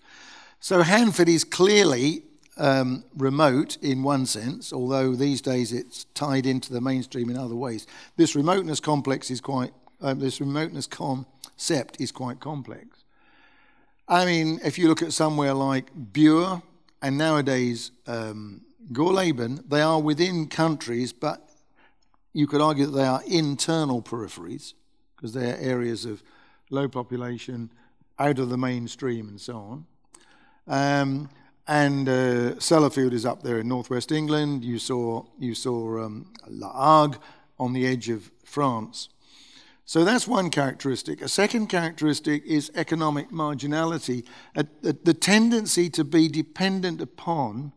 [0.59, 2.23] So Hanford is clearly
[2.57, 7.55] um, remote in one sense, although these days it's tied into the mainstream in other
[7.55, 7.85] ways.
[8.15, 13.03] This remoteness complex is quite, um, this remoteness concept is quite complex.
[14.07, 16.61] I mean, if you look at somewhere like Bure
[17.01, 21.49] and nowadays um, Gorleben, they are within countries, but
[22.33, 24.73] you could argue that they are internal peripheries
[25.15, 26.21] because they're areas of
[26.69, 27.71] low population,
[28.19, 29.85] out of the mainstream, and so on.
[30.67, 31.29] Um,
[31.67, 34.63] and uh, Sellafield is up there in northwest England.
[34.63, 37.17] You saw, you saw um, La Hague
[37.57, 39.09] on the edge of France.
[39.85, 41.21] So that's one characteristic.
[41.21, 44.25] A second characteristic is economic marginality,
[44.55, 47.71] a, a, the tendency to be dependent upon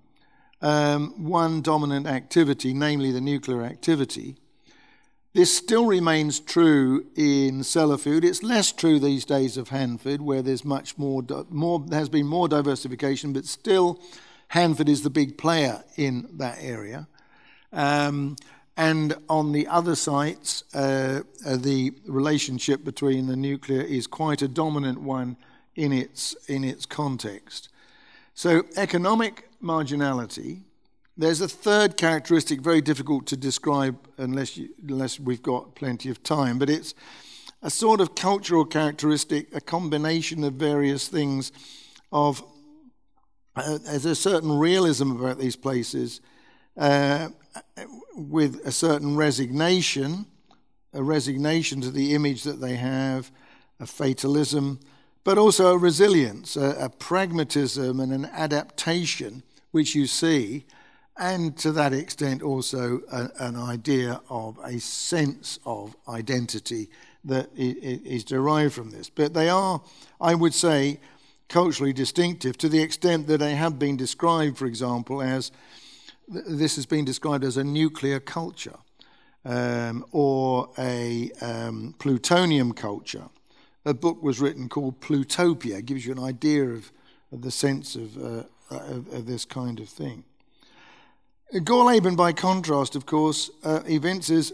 [0.63, 4.37] um, one dominant activity, namely the nuclear activity.
[5.35, 8.25] This still remains true in Sellafield.
[8.25, 12.49] It's less true these days of Hanford, where there's much more, more has been more
[12.49, 14.01] diversification, but still
[14.49, 17.09] Hanford is the big player in that area.
[17.73, 18.37] Um,
[18.77, 24.49] and on the other sites, uh, uh, the relationship between the nuclear is quite a
[24.49, 25.37] dominant one
[25.75, 27.69] in its, in its context.
[28.35, 30.63] So, economic marginality
[31.19, 36.23] there's a third characteristic, very difficult to describe unless, you, unless we've got plenty of
[36.23, 36.95] time, but it's
[37.61, 41.51] a sort of cultural characteristic, a combination of various things.
[42.13, 42.43] Of
[43.57, 46.21] uh, there's a certain realism about these places,
[46.77, 47.31] uh,
[48.15, 50.25] with a certain resignation,
[50.95, 53.33] a resignation to the image that they have,
[53.81, 54.79] a fatalism,
[55.25, 59.43] but also a resilience, a, a pragmatism, and an adaptation,
[59.73, 60.65] which you see
[61.19, 66.89] and to that extent also a, an idea of a sense of identity
[67.25, 69.11] that is derived from this.
[69.11, 69.83] But they are,
[70.21, 71.01] I would say,
[71.49, 75.51] culturally distinctive to the extent that they have been described, for example, as
[76.29, 78.79] this has been described as a nuclear culture.
[79.45, 83.25] um, or a um, plutonium culture.
[83.85, 86.93] A book was written called Plutopia, it gives you an idea of,
[87.33, 90.25] of the sense of, uh, of, of, this kind of thing.
[91.55, 94.53] Gorleben, by contrast, of course, uh, evinces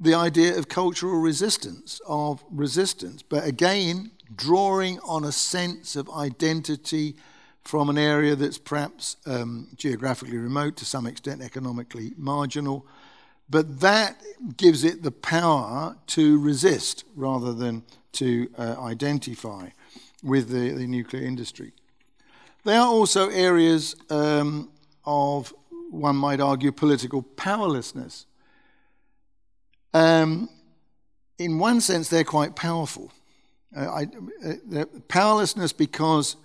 [0.00, 7.14] the idea of cultural resistance, of resistance, but again, drawing on a sense of identity
[7.62, 12.86] from an area that's perhaps um, geographically remote, to some extent economically marginal,
[13.50, 14.22] but that
[14.56, 19.68] gives it the power to resist rather than to uh, identify
[20.22, 21.72] with the, the, nuclear industry.
[22.64, 24.70] There are also areas um,
[25.04, 25.52] of,
[25.94, 28.26] one might argue, political powerlessness.
[29.92, 30.48] Um,
[31.38, 33.12] in one sense, they're quite powerful.
[33.76, 34.06] Uh, I,
[34.76, 36.36] uh, powerlessness because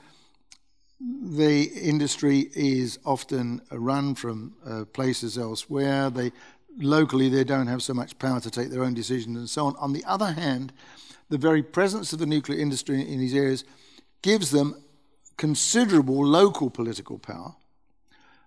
[1.00, 6.10] the industry is often run from uh, places elsewhere.
[6.10, 6.32] They
[6.78, 9.76] locally they don't have so much power to take their own decisions and so on.
[9.78, 10.74] On the other hand,
[11.30, 13.64] the very presence of the nuclear industry in these areas
[14.22, 14.82] gives them
[15.38, 17.56] considerable local political power.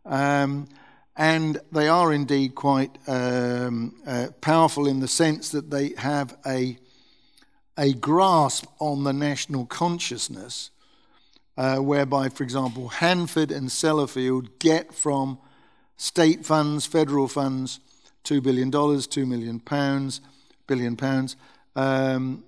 [0.05, 0.68] Um,
[1.17, 6.79] and they are indeed quite um, uh, powerful in the sense that they have a,
[7.77, 10.71] a grasp on the national consciousness,
[11.59, 15.39] uh, whereby, for example, Hanford and Sellafield get from
[15.97, 17.81] state funds, federal funds,
[18.25, 20.21] $2 billion, £2 million, pounds,
[20.67, 21.37] billion pounds
[21.77, 22.43] um,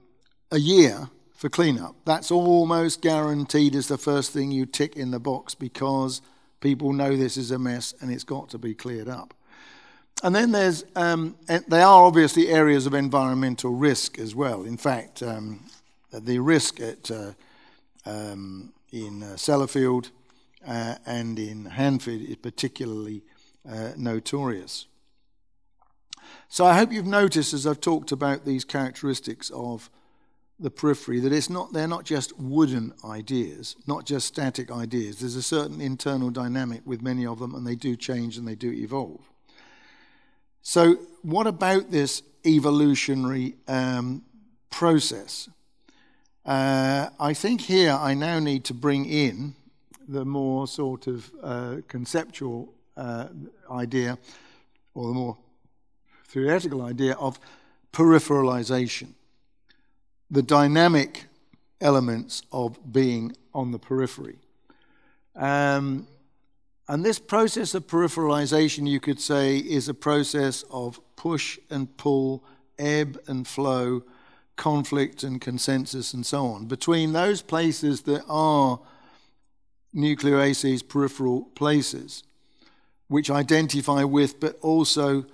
[0.50, 1.96] a year for cleanup.
[2.06, 6.22] That's almost guaranteed as the first thing you tick in the box because
[6.64, 9.34] people know this is a mess and it's got to be cleared up.
[10.22, 14.62] And then there's, um, there are obviously areas of environmental risk as well.
[14.62, 15.60] In fact, um,
[16.10, 17.32] the risk at, uh,
[18.06, 20.08] um, in uh, Sellafield
[20.66, 23.22] uh, and in Hanford is particularly
[23.68, 24.86] uh, notorious.
[26.48, 29.90] So I hope you've noticed as I've talked about these characteristics of
[30.64, 35.20] the periphery that it's not they're not just wooden ideas, not just static ideas.
[35.20, 38.54] There's a certain internal dynamic with many of them, and they do change and they
[38.54, 39.20] do evolve.
[40.62, 44.24] So, what about this evolutionary um,
[44.70, 45.50] process?
[46.46, 49.54] Uh, I think here I now need to bring in
[50.08, 53.28] the more sort of uh, conceptual uh,
[53.70, 54.16] idea,
[54.94, 55.36] or the more
[56.26, 57.38] theoretical idea of
[57.92, 59.08] peripheralization,
[60.30, 61.26] the dynamic
[61.80, 64.38] elements of being on the periphery.
[65.36, 66.06] Um,
[66.88, 72.44] and this process of peripheralization, you could say, is a process of push and pull,
[72.78, 74.02] ebb and flow,
[74.56, 78.80] conflict and consensus, and so on, between those places that are
[79.92, 82.22] nuclear oases peripheral places,
[83.08, 85.24] which identify with but also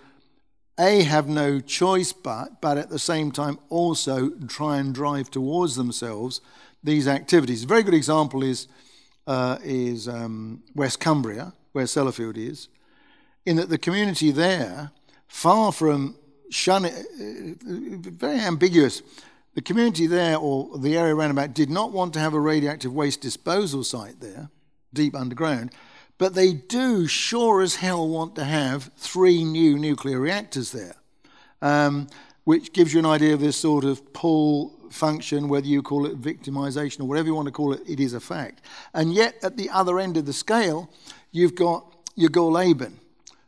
[0.80, 5.76] a, have no choice but, but at the same time also try and drive towards
[5.76, 6.40] themselves
[6.82, 7.64] these activities.
[7.64, 8.66] A very good example is,
[9.26, 12.68] uh, is um, West Cumbria, where Sellafield is,
[13.44, 14.90] in that the community there,
[15.28, 16.16] far from
[16.50, 19.02] shunning, uh, very ambiguous,
[19.54, 22.92] the community there, or the area around about, did not want to have a radioactive
[22.92, 24.48] waste disposal site there,
[24.92, 25.72] deep underground,
[26.20, 30.94] but they do sure as hell want to have three new nuclear reactors there,
[31.62, 32.08] um,
[32.44, 36.20] which gives you an idea of this sort of pull function, whether you call it
[36.20, 38.60] victimization or whatever you want to call it, it is a fact.
[38.92, 40.90] And yet, at the other end of the scale,
[41.32, 42.96] you've got your Gorleben,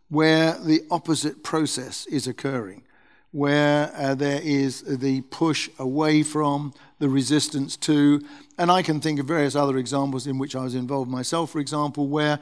[0.09, 2.85] where the opposite process is occurring,
[3.33, 8.23] where uh, there is the push away from, the resistance to,
[8.59, 11.59] and I can think of various other examples in which I was involved myself, for
[11.59, 12.39] example, where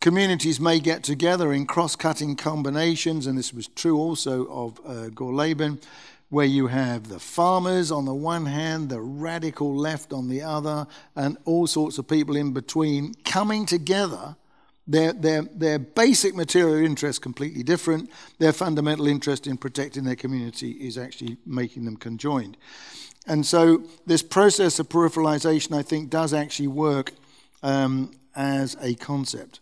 [0.00, 5.10] communities may get together in cross cutting combinations, and this was true also of uh,
[5.10, 5.80] Gorleben,
[6.28, 10.86] where you have the farmers on the one hand, the radical left on the other,
[11.14, 14.34] and all sorts of people in between coming together.
[14.86, 18.10] Their, their, their basic material interest completely different.
[18.38, 22.56] Their fundamental interest in protecting their community is actually making them conjoined.
[23.26, 27.12] And so this process of peripheralization, I think, does actually work
[27.62, 29.60] um, as a concept.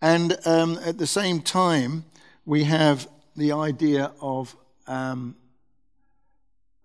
[0.00, 2.04] And um, at the same time,
[2.44, 4.54] we have the idea of
[4.86, 5.34] um,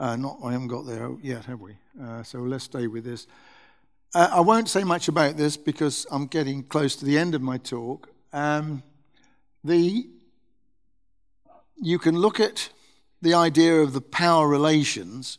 [0.01, 1.75] uh, not I haven't got there yet, have we?
[2.01, 3.27] Uh, so let's stay with this.
[4.15, 7.41] Uh, I won't say much about this because I'm getting close to the end of
[7.43, 8.09] my talk.
[8.33, 8.81] Um,
[9.63, 10.07] the
[11.79, 12.69] you can look at
[13.21, 15.37] the idea of the power relations,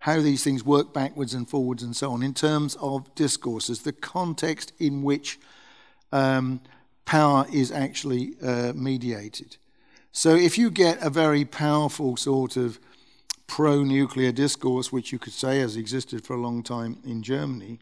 [0.00, 3.92] how these things work backwards and forwards and so on, in terms of discourses, the
[3.92, 5.38] context in which
[6.12, 6.60] um,
[7.04, 9.56] power is actually uh, mediated.
[10.12, 12.78] So if you get a very powerful sort of
[13.46, 17.78] pro nuclear discourse, which you could say has existed for a long time in Germany,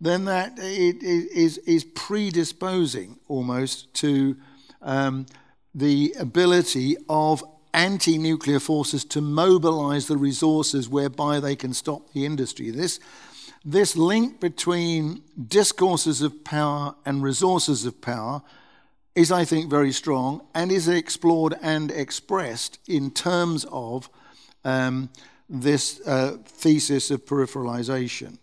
[0.00, 4.36] then that it is, is predisposing almost to
[4.80, 5.26] um,
[5.74, 12.24] the ability of anti nuclear forces to mobilize the resources whereby they can stop the
[12.24, 12.70] industry.
[12.70, 13.00] This,
[13.64, 18.42] this link between discourses of power and resources of power
[19.14, 24.08] is, I think, very strong and is explored and expressed in terms of
[24.64, 25.10] um,
[25.48, 28.38] this uh, thesis of peripheralization.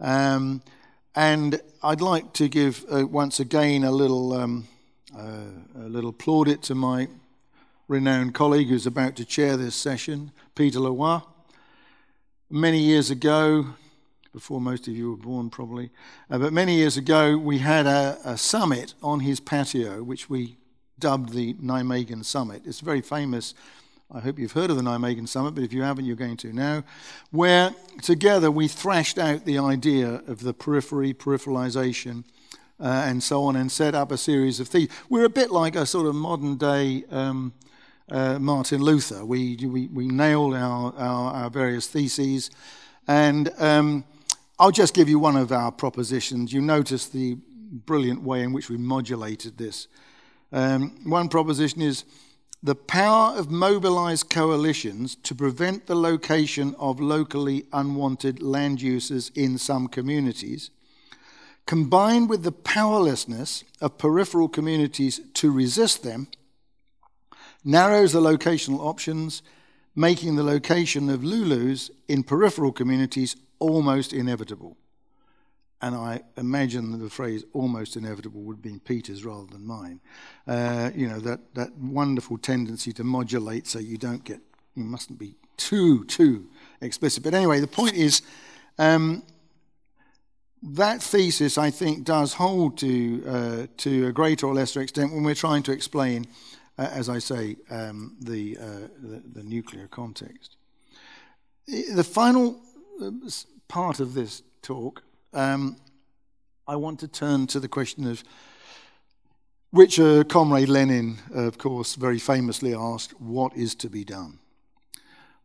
[0.00, 0.62] Um,
[1.14, 4.68] and I'd like to give uh, once again a little, um,
[5.16, 5.46] uh,
[5.76, 7.08] a little plaudit to my
[7.88, 11.20] renowned colleague who's about to chair this session, Pieter Leroy.
[12.50, 13.74] Many years ago,
[14.32, 15.90] before most of you were born probably,
[16.30, 20.58] uh, but many years ago, we had a, a summit on his patio, which we
[20.98, 22.62] dubbed the Nijmegen Summit.
[22.64, 23.54] It's very famous
[24.10, 26.50] I hope you've heard of the Nijmegen Summit, but if you haven't, you're going to
[26.50, 26.82] now,
[27.30, 32.24] where together we thrashed out the idea of the periphery, peripheralization,
[32.80, 34.96] uh, and so on, and set up a series of theses.
[35.10, 37.52] We're a bit like a sort of modern day um,
[38.10, 39.24] uh, Martin Luther.
[39.24, 42.50] We, we, we nailed our, our, our various theses,
[43.06, 44.04] and um,
[44.58, 46.52] I'll just give you one of our propositions.
[46.52, 47.36] You notice the
[47.70, 49.88] brilliant way in which we modulated this.
[50.52, 52.04] Um, one proposition is
[52.62, 59.58] the power of mobilized coalitions to prevent the location of locally unwanted land uses in
[59.58, 60.70] some communities,
[61.66, 66.26] combined with the powerlessness of peripheral communities to resist them,
[67.64, 69.42] narrows the locational options,
[69.94, 74.76] making the location of LULUs in peripheral communities almost inevitable
[75.80, 80.00] and I imagine that the phrase almost inevitable would be Peter's rather than mine.
[80.46, 84.40] Uh, you know, that, that wonderful tendency to modulate so you don't get,
[84.74, 86.48] you mustn't be too, too
[86.80, 87.22] explicit.
[87.22, 88.22] But anyway, the point is
[88.76, 89.22] um,
[90.62, 95.22] that thesis, I think, does hold to, uh, to a greater or lesser extent when
[95.22, 96.26] we're trying to explain,
[96.78, 98.64] as I say, um, the, uh,
[99.02, 100.56] the, the, nuclear context.
[101.66, 102.60] The final
[103.02, 103.10] uh,
[103.66, 105.02] part of this talk
[105.32, 105.76] um,
[106.66, 108.22] I want to turn to the question of
[109.70, 114.38] which uh, Comrade Lenin, of course, very famously asked, What is to be done?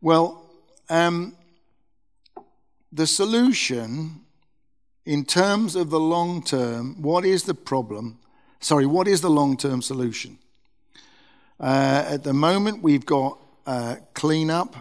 [0.00, 0.50] Well,
[0.88, 1.36] um,
[2.92, 4.20] the solution,
[5.04, 8.18] in terms of the long term, what is the problem?
[8.60, 10.38] Sorry, what is the long term solution?
[11.60, 14.76] Uh, at the moment, we've got uh, cleanup,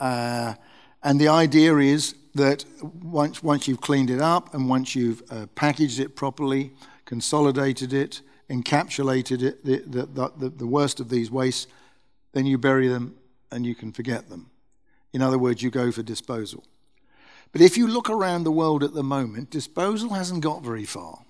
[0.00, 0.54] uh,
[1.02, 2.64] and the idea is that
[3.02, 6.72] once, once you've cleaned it up and once you've uh, packaged it properly,
[7.04, 11.66] consolidated it, encapsulated it, the, the, the, the worst of these wastes,
[12.32, 13.16] then you bury them
[13.50, 14.50] and you can forget them.
[15.12, 16.64] In other words, you go for disposal.
[17.52, 21.20] But if you look around the world at the moment, disposal hasn't got very far.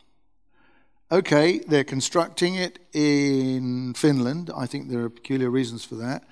[1.13, 4.51] Okay, they're constructing it in Finland.
[4.57, 6.25] I think there are peculiar reasons for that.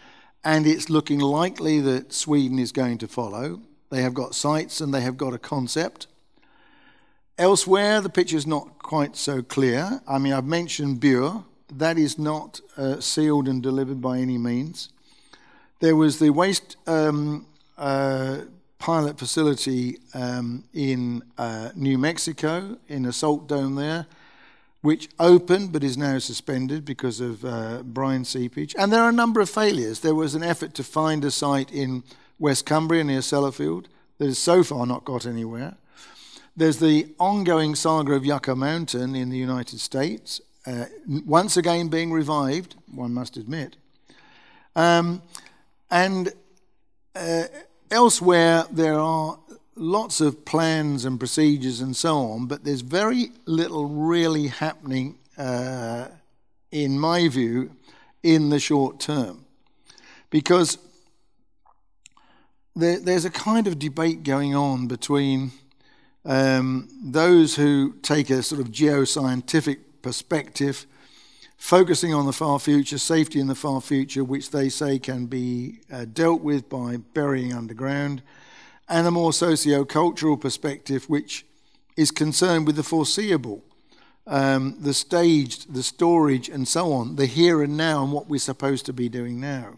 [0.42, 3.60] And it's looking likely that Sweden is going to follow.
[3.90, 6.08] They have got sites and they have got a concept.
[7.38, 10.00] Elsewhere, the picture is not quite so clear.
[10.08, 11.44] I mean, I've mentioned Bure.
[11.72, 14.88] That is not uh, sealed and delivered by any means.
[15.78, 17.46] There was the waste um,
[17.78, 18.38] uh,
[18.80, 24.06] pilot facility um, in uh, New Mexico, in a salt dome there,
[24.84, 28.74] which opened but is now suspended because of uh, brine seepage.
[28.78, 30.00] And there are a number of failures.
[30.00, 32.02] There was an effort to find a site in
[32.38, 33.86] West Cumbria near Sellafield,
[34.18, 35.76] that has so far not got anywhere.
[36.54, 40.84] There's the ongoing saga of Yucca Mountain in the United States, uh,
[41.24, 43.76] once again being revived, one must admit.
[44.76, 45.22] Um,
[45.90, 46.30] and
[47.16, 47.44] uh,
[47.90, 49.38] elsewhere, there are
[49.76, 56.08] lots of plans and procedures and so on, but there's very little really happening, uh,
[56.70, 57.70] in my view,
[58.22, 59.44] in the short term.
[60.30, 60.78] Because
[62.76, 65.52] there, there's a kind of debate going on between
[66.24, 70.86] um, those who take a sort of geoscientific perspective,
[71.56, 75.80] focusing on the far future, safety in the far future, which they say can be
[75.92, 78.22] uh, dealt with by burying underground,
[78.88, 81.46] and a more socio-cultural perspective, which
[81.96, 83.62] is concerned with the foreseeable,
[84.26, 88.38] um, the staged, the storage, and so on, the here and now, and what we're
[88.38, 89.74] supposed to be doing now.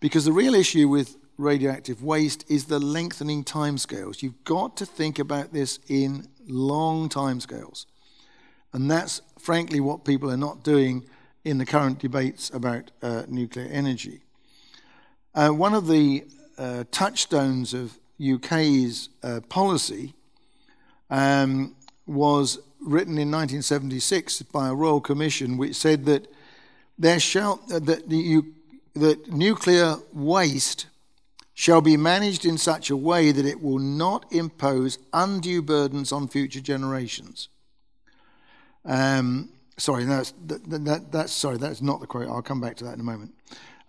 [0.00, 4.22] Because the real issue with radioactive waste is the lengthening timescales.
[4.22, 7.86] You've got to think about this in long timescales.
[8.72, 11.04] And that's frankly what people are not doing
[11.44, 14.22] in the current debates about uh, nuclear energy.
[15.34, 16.24] Uh, one of the
[16.56, 17.98] uh, touchstones of
[18.32, 20.14] UK's uh, policy
[21.10, 21.74] um,
[22.06, 26.26] was written in 1976 by a royal commission, which said that
[26.98, 28.54] there shall uh, that you,
[28.94, 30.86] that nuclear waste
[31.54, 36.26] shall be managed in such a way that it will not impose undue burdens on
[36.26, 37.48] future generations.
[38.84, 42.28] Um, sorry, that's, that, that, that's sorry, that's not the quote.
[42.28, 43.34] I'll come back to that in a moment.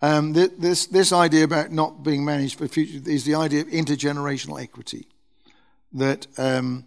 [0.02, 4.62] Um, this, this idea about not being managed for future is the idea of intergenerational
[4.62, 5.08] equity.
[5.94, 6.86] That um,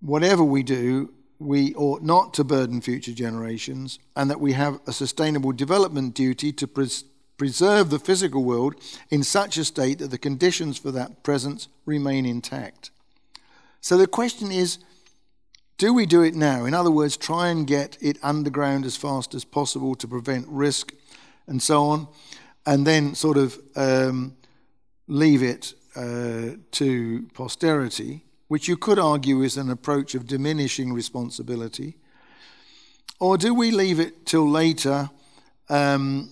[0.00, 4.92] whatever we do, we ought not to burden future generations, and that we have a
[4.92, 7.04] sustainable development duty to pres-
[7.38, 8.74] preserve the physical world
[9.08, 12.90] in such a state that the conditions for that presence remain intact.
[13.80, 14.78] So the question is
[15.78, 16.66] do we do it now?
[16.66, 20.92] In other words, try and get it underground as fast as possible to prevent risk
[21.50, 22.08] and so on,
[22.64, 24.34] and then sort of um,
[25.06, 31.98] leave it uh, to posterity, which you could argue is an approach of diminishing responsibility?
[33.18, 35.10] Or do we leave it till later
[35.68, 36.30] um,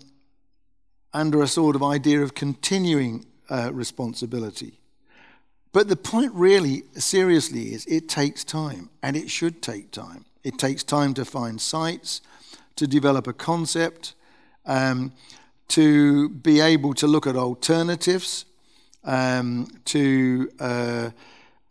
[1.15, 4.81] under a sort of idea of continuing uh, responsibility.
[5.73, 10.25] But the point really, seriously, is it takes time, and it should take time.
[10.43, 12.21] It takes time to find sites,
[12.77, 14.15] to develop a concept,
[14.69, 15.13] um,
[15.69, 18.45] to be able to look at alternatives,
[19.03, 21.11] um, to uh,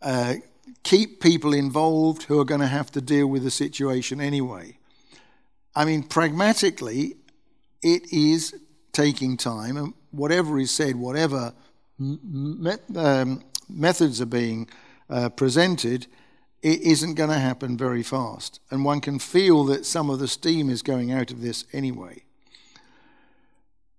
[0.02, 0.34] uh,
[0.82, 4.76] keep people involved who are going to have to deal with the situation anyway.
[5.74, 7.16] I mean, pragmatically,
[7.82, 8.54] it is
[8.92, 11.54] taking time, and whatever is said, whatever
[11.98, 14.68] me- um, methods are being
[15.08, 16.06] uh, presented,
[16.62, 18.60] it isn't going to happen very fast.
[18.70, 22.24] And one can feel that some of the steam is going out of this anyway.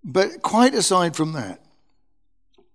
[0.04, 1.62] But quite aside from that,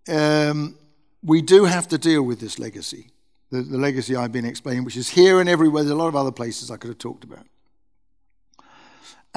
[0.09, 0.77] um,
[1.23, 3.11] we do have to deal with this legacy,
[3.51, 5.83] the, the legacy I've been explaining, which is here and everywhere.
[5.83, 7.47] There's a lot of other places I could have talked about.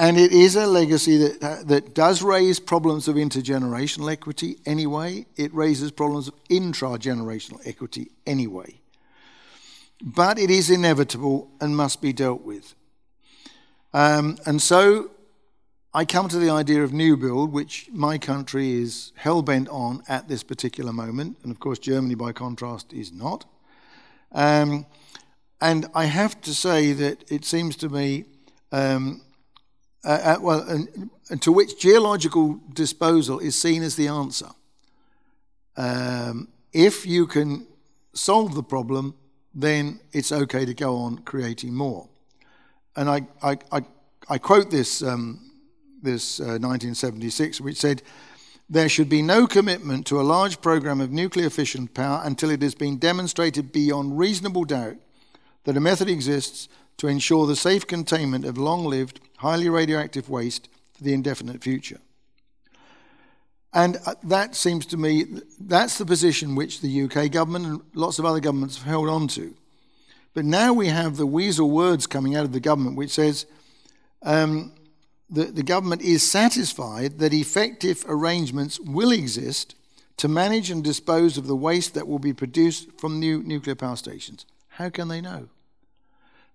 [0.00, 5.26] And it is a legacy that, uh, that does raise problems of intergenerational equity anyway.
[5.36, 8.80] It raises problems of intragenerational equity anyway.
[10.00, 12.76] But it is inevitable and must be dealt with.
[13.92, 15.10] Um, and so
[15.94, 20.02] I come to the idea of new build, which my country is hell bent on
[20.06, 21.38] at this particular moment.
[21.42, 23.46] And of course, Germany, by contrast, is not.
[24.32, 24.84] Um,
[25.62, 28.26] and I have to say that it seems to me.
[28.70, 29.22] Um,
[30.04, 34.50] uh, uh, well, and, and, to which geological disposal is seen as the answer.
[35.76, 37.66] Um, if you can
[38.12, 39.14] solve the problem,
[39.54, 42.08] then it's okay to go on creating more.
[42.94, 43.80] And I, I, I,
[44.28, 45.47] I quote this, um,
[46.02, 48.02] this uh, 1976, which said,
[48.70, 52.60] there should be no commitment to a large program of nuclear fission power until it
[52.60, 54.96] has been demonstrated beyond reasonable doubt
[55.64, 56.68] that a method exists
[56.98, 62.00] to ensure the safe containment of long lived, highly radioactive waste for the indefinite future.
[63.72, 65.26] And uh, that seems to me,
[65.60, 69.28] that's the position which the UK government and lots of other governments have held on
[69.28, 69.54] to.
[70.34, 73.46] But now we have the weasel words coming out of the government which says
[74.22, 74.72] um,
[75.30, 79.74] that the government is satisfied that effective arrangements will exist
[80.16, 83.96] to manage and dispose of the waste that will be produced from new nuclear power
[83.96, 84.46] stations.
[84.68, 85.48] How can they know?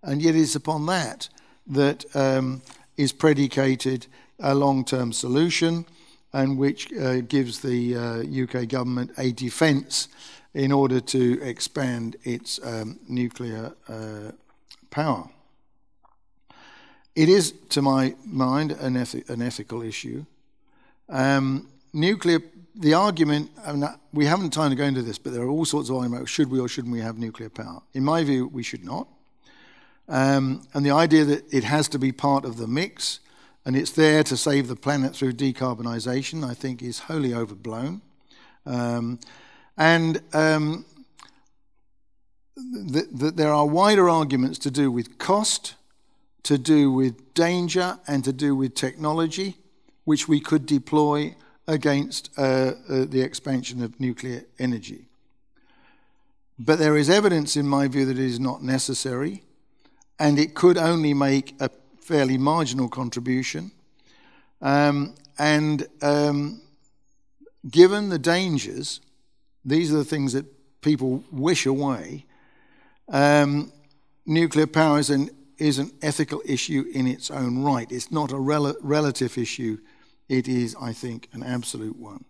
[0.02, 1.30] And yet it's upon that
[1.68, 2.62] that um,
[2.98, 4.08] is predicated
[4.40, 5.86] a long term solution
[6.34, 10.10] and which uh, gives the uh, UK government a defence
[10.54, 14.32] in order to expand its um, nuclear uh,
[14.90, 15.30] power.
[17.16, 20.26] It is, to my mind, an, ethi- an ethical issue.
[21.10, 22.40] Um, nuclear,
[22.76, 23.52] the argument,
[24.12, 26.50] we haven't time to go into this, but there are all sorts of arguments should
[26.50, 27.82] we or shouldn't we have nuclear power.
[27.94, 29.08] In my view, we should not.
[30.10, 33.20] Um, and the idea that it has to be part of the mix
[33.66, 38.02] and it's there to save the planet through decarbonisation, I think, is wholly overblown.
[38.66, 39.20] Um,
[39.78, 40.86] and um,
[42.92, 45.76] th- there are wider arguments to do with cost,
[46.44, 49.58] to do with danger, and to do with technology,
[50.04, 51.36] which we could deploy
[51.68, 52.42] against uh,
[52.90, 55.06] uh, the expansion of nuclear energy.
[56.60, 59.44] But there is evidence, in my view, that it is not necessary
[60.20, 61.70] and it could only make a
[62.00, 63.72] fairly marginal contribution.
[64.62, 66.62] Um, and um,
[67.70, 69.02] given the dangers,
[69.66, 70.46] these are the things that
[70.82, 72.26] people wish away.
[73.10, 73.72] Um,
[74.26, 77.92] nuclear power is an is an ethical issue in its own right.
[77.92, 79.78] It's not a rel- relative issue,
[80.30, 82.26] it is, I think, an absolute one.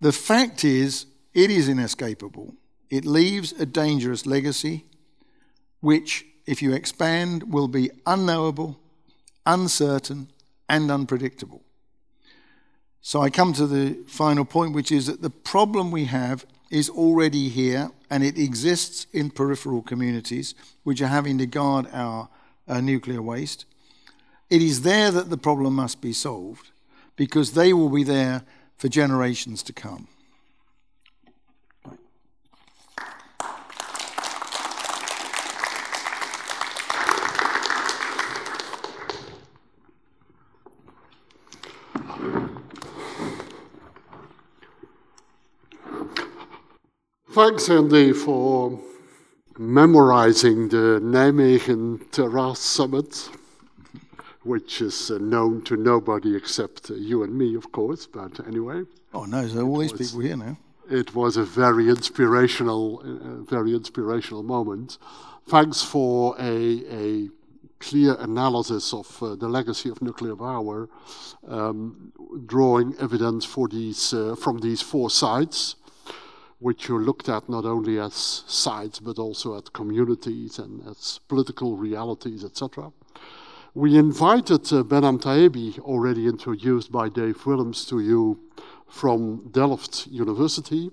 [0.00, 2.54] The fact is, it is inescapable.
[2.88, 4.86] It leaves a dangerous legacy,
[5.80, 8.80] which, if you expand, will be unknowable,
[9.46, 10.28] uncertain,
[10.68, 11.62] and unpredictable.
[13.00, 16.90] So I come to the final point, which is that the problem we have is
[16.90, 22.28] already here and it exists in peripheral communities which are having to guard our,
[22.68, 23.64] our nuclear waste.
[24.50, 26.70] It is there that the problem must be solved
[27.14, 28.42] because they will be there
[28.76, 30.08] for generations to come.
[47.32, 48.80] Thanks, Andy, for
[49.56, 53.30] memorizing the Nijmegen Terras Summit,
[54.42, 58.82] which is uh, known to nobody except uh, you and me, of course, but anyway.
[59.14, 60.58] Oh, no, there are all these people here now.
[60.90, 64.98] It was a very inspirational, uh, very inspirational moment.
[65.46, 67.28] Thanks for a, a
[67.78, 70.88] clear analysis of uh, the legacy of nuclear power,
[71.46, 72.12] um,
[72.46, 75.76] drawing evidence for these, uh, from these four sites
[76.60, 78.14] which you looked at not only as
[78.46, 82.92] sites but also at communities and as political realities, etc.
[83.74, 88.40] We invited uh, Behnam Taebi, already introduced by Dave Willems to you
[88.86, 90.90] from Delft University.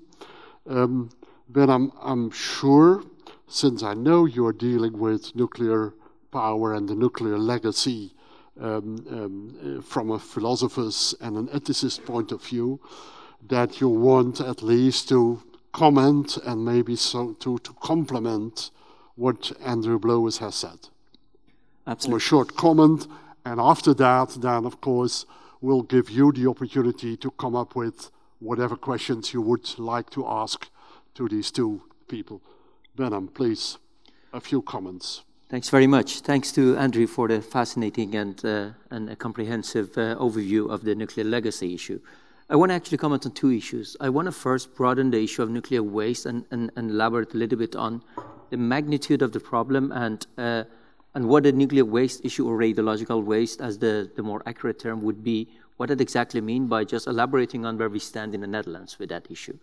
[0.70, 1.10] Um,
[1.52, 3.04] Behnam, I'm sure,
[3.48, 5.94] since I know you're dealing with nuclear
[6.32, 8.14] power and the nuclear legacy
[8.62, 12.80] um, um, from a philosopher's and an ethicist point of view,
[13.48, 15.42] that you want at least to
[15.72, 18.72] comment and maybe so to, to complement
[19.16, 20.90] what Andrew Blowers has said.
[21.86, 22.18] Absolutely.
[22.18, 23.08] A short comment,
[23.46, 25.26] and after that, then of course,
[25.62, 30.28] we'll give you the opportunity to come up with whatever questions you would like to
[30.28, 30.70] ask
[31.16, 32.42] to these two people.
[32.96, 33.78] Behnam, please,
[34.34, 35.24] a few comments.
[35.50, 36.20] Thanks very much.
[36.20, 40.94] Thanks to Andrew for the fascinating and, uh, and a comprehensive uh, overview of the
[40.94, 42.02] nuclear legacy issue.
[42.50, 43.98] I want to actually comment on two issues.
[44.00, 47.38] I want to first broaden the issue of nuclear waste and, and, and elaborate a
[47.38, 48.02] little bit on
[48.52, 50.64] the magnitude of the problem and, uh,
[51.14, 55.02] and what the nuclear waste issue or radiological waste, as the, the more accurate term
[55.02, 58.48] would be, what it exactly mean by just elaborating on where we stand in the
[58.48, 59.58] Netherlands with that issue.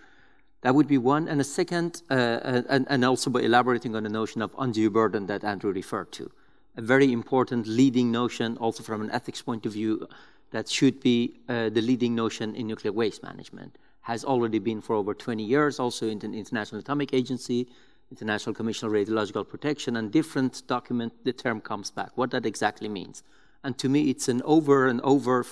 [0.61, 1.27] That would be one.
[1.27, 5.25] And a second, uh, and, and also by elaborating on the notion of undue burden
[5.27, 6.31] that Andrew referred to.
[6.77, 10.07] A very important leading notion, also from an ethics point of view,
[10.55, 13.77] that should be uh, the leading notion in nuclear waste management.
[14.03, 17.67] Has already been for over 20 years, also in the International Atomic Agency,
[18.13, 22.89] International Commission on Radiological Protection, and different document, the term comes back, what that exactly
[22.89, 23.25] means.
[23.65, 25.45] And to me, it's an over and over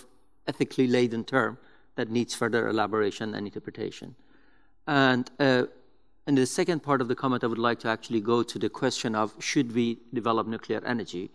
[0.47, 1.59] ethically laden term
[1.97, 4.15] that needs further elaboration and interpretation.
[4.87, 5.65] And uh,
[6.29, 8.69] in the second part of the comment, I would like to actually go to the
[8.69, 11.33] question of should we develop nuclear energy?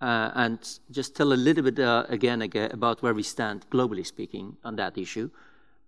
[0.00, 4.06] Uh, and just tell a little bit uh, again, again about where we stand, globally
[4.06, 5.30] speaking, on that issue.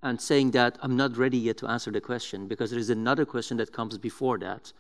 [0.03, 3.27] And saying that I'm not ready yet to answer the question because there is another
[3.27, 4.73] question that comes before that.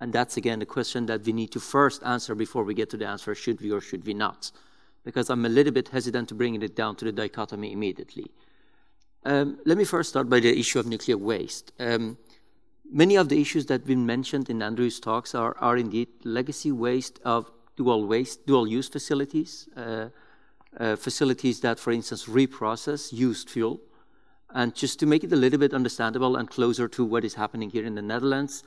[0.00, 2.96] And that's again the question that we need to first answer before we get to
[2.96, 4.52] the answer should we or should we not?
[5.04, 8.30] Because I'm a little bit hesitant to bringing it down to the dichotomy immediately.
[9.24, 11.72] Um, let me first start by the issue of nuclear waste.
[11.80, 12.16] Um,
[12.90, 16.70] many of the issues that have been mentioned in Andrew's talks are, are indeed legacy
[16.70, 20.08] waste of dual waste, dual use facilities, uh,
[20.78, 23.80] uh, facilities that, for instance, reprocess used fuel.
[24.50, 27.70] And just to make it a little bit understandable and closer to what is happening
[27.70, 28.64] here in the Netherlands,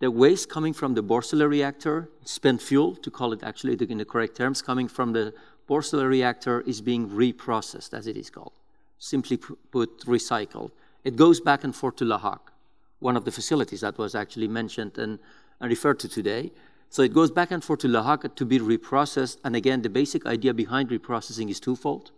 [0.00, 4.04] the waste coming from the Borssele reactor, spent fuel, to call it actually in the
[4.04, 5.32] correct terms, coming from the
[5.68, 8.52] Borssele reactor is being reprocessed, as it is called.
[8.98, 10.72] Simply put, recycled.
[11.04, 12.50] It goes back and forth to La Hague,
[12.98, 15.18] one of the facilities that was actually mentioned and,
[15.60, 16.52] and referred to today.
[16.92, 19.38] So it goes back and forth to La Hague to be reprocessed.
[19.44, 22.10] And again, the basic idea behind reprocessing is twofold.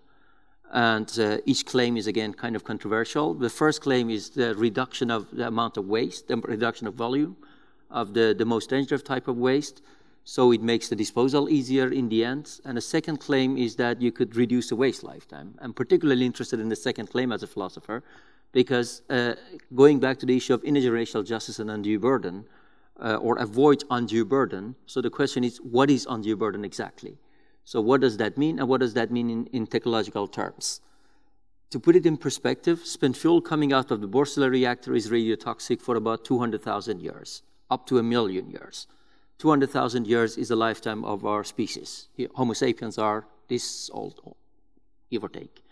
[0.73, 3.35] And uh, each claim is again kind of controversial.
[3.35, 7.37] The first claim is the reduction of the amount of waste, the reduction of volume
[7.89, 9.81] of the, the most dangerous type of waste.
[10.25, 12.59] So it makes the disposal easier in the end.
[12.65, 15.55] And the second claim is that you could reduce the waste lifetime.
[15.61, 18.03] I'm particularly interested in the second claim as a philosopher
[18.51, 19.35] because uh,
[19.73, 22.47] going back to the issue of intergenerational justice and undue burden,
[23.01, 24.77] uh, or avoid undue burden.
[24.87, 27.19] So the question is, what is undue burden exactly?
[27.65, 30.81] So what does that mean, and what does that mean in, in technological terms?
[31.71, 35.81] To put it in perspective, spent fuel coming out of the Borssele reactor is radiotoxic
[35.81, 38.87] for about 200,000 years, up to a million years.
[39.39, 42.09] 200,000 years is the lifetime of our species.
[42.35, 44.21] Homo sapiens are this old,
[45.11, 45.65] give or take.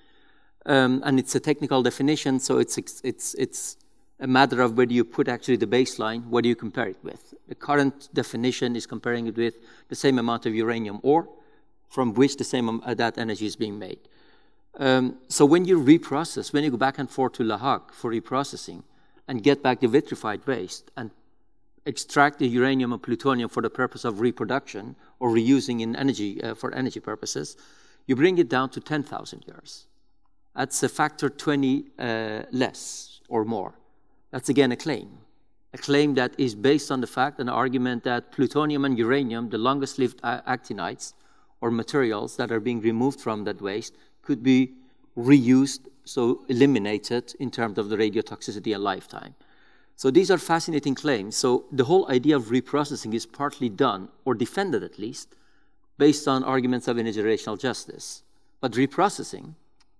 [0.66, 3.76] Um, and it's a technical definition, so it's, it's, it's
[4.22, 6.96] a matter of where do you put actually the baseline, what do you compare it
[7.02, 7.34] with.
[7.48, 9.56] The current definition is comparing it with
[9.88, 11.28] the same amount of uranium ore
[11.88, 13.98] from which the same uh, that energy is being made.
[14.78, 18.12] Um, so when you reprocess, when you go back and forth to La Hague for
[18.12, 18.84] reprocessing
[19.26, 21.10] and get back the vitrified waste and
[21.84, 26.54] extract the uranium and plutonium for the purpose of reproduction or reusing in energy uh,
[26.54, 27.56] for energy purposes,
[28.06, 29.86] you bring it down to 10,000 years.
[30.54, 33.74] That's a factor 20 uh, less or more.
[34.32, 35.18] That's again a claim.
[35.74, 39.58] A claim that is based on the fact, an argument that plutonium and uranium, the
[39.58, 41.14] longest lived actinides
[41.60, 44.72] or materials that are being removed from that waste, could be
[45.16, 49.34] reused, so eliminated in terms of the radiotoxicity and lifetime.
[49.96, 51.36] So these are fascinating claims.
[51.36, 55.36] So the whole idea of reprocessing is partly done, or defended at least,
[55.98, 58.22] based on arguments of intergenerational justice.
[58.60, 59.54] But reprocessing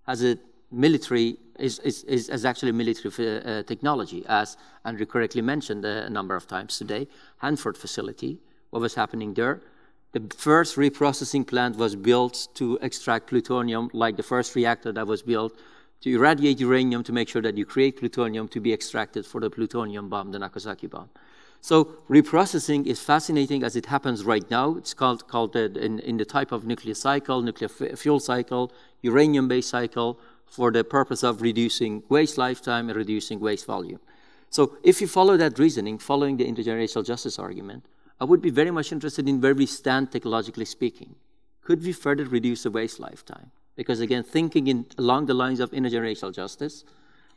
[0.07, 0.39] has a
[0.71, 6.47] military is, is, is, actually military uh, technology, as Andrew correctly mentioned a number of
[6.47, 7.09] times today.
[7.39, 8.39] Hanford facility,
[8.71, 9.61] what was happening there?
[10.13, 15.23] The first reprocessing plant was built to extract plutonium, like the first reactor that was
[15.23, 15.57] built
[16.03, 19.49] to irradiate uranium to make sure that you create plutonium to be extracted for the
[19.49, 21.09] plutonium bomb, the Nagasaki bomb.
[21.63, 24.77] So reprocessing is fascinating as it happens right now.
[24.77, 28.73] It's called, called uh, in, in the type of nuclear cycle, nuclear fuel cycle,
[29.03, 30.19] uranium-based cycle,
[30.53, 34.01] for the purpose of reducing waste lifetime and reducing waste volume.
[34.51, 37.87] So if you follow that reasoning, following the intergenerational justice argument,
[38.21, 41.15] I would be very much interested in where we stand technologically speaking.
[41.63, 43.51] Could we further reduce the waste lifetime?
[43.77, 46.85] Because again, thinking in, along the lines of intergenerational justice,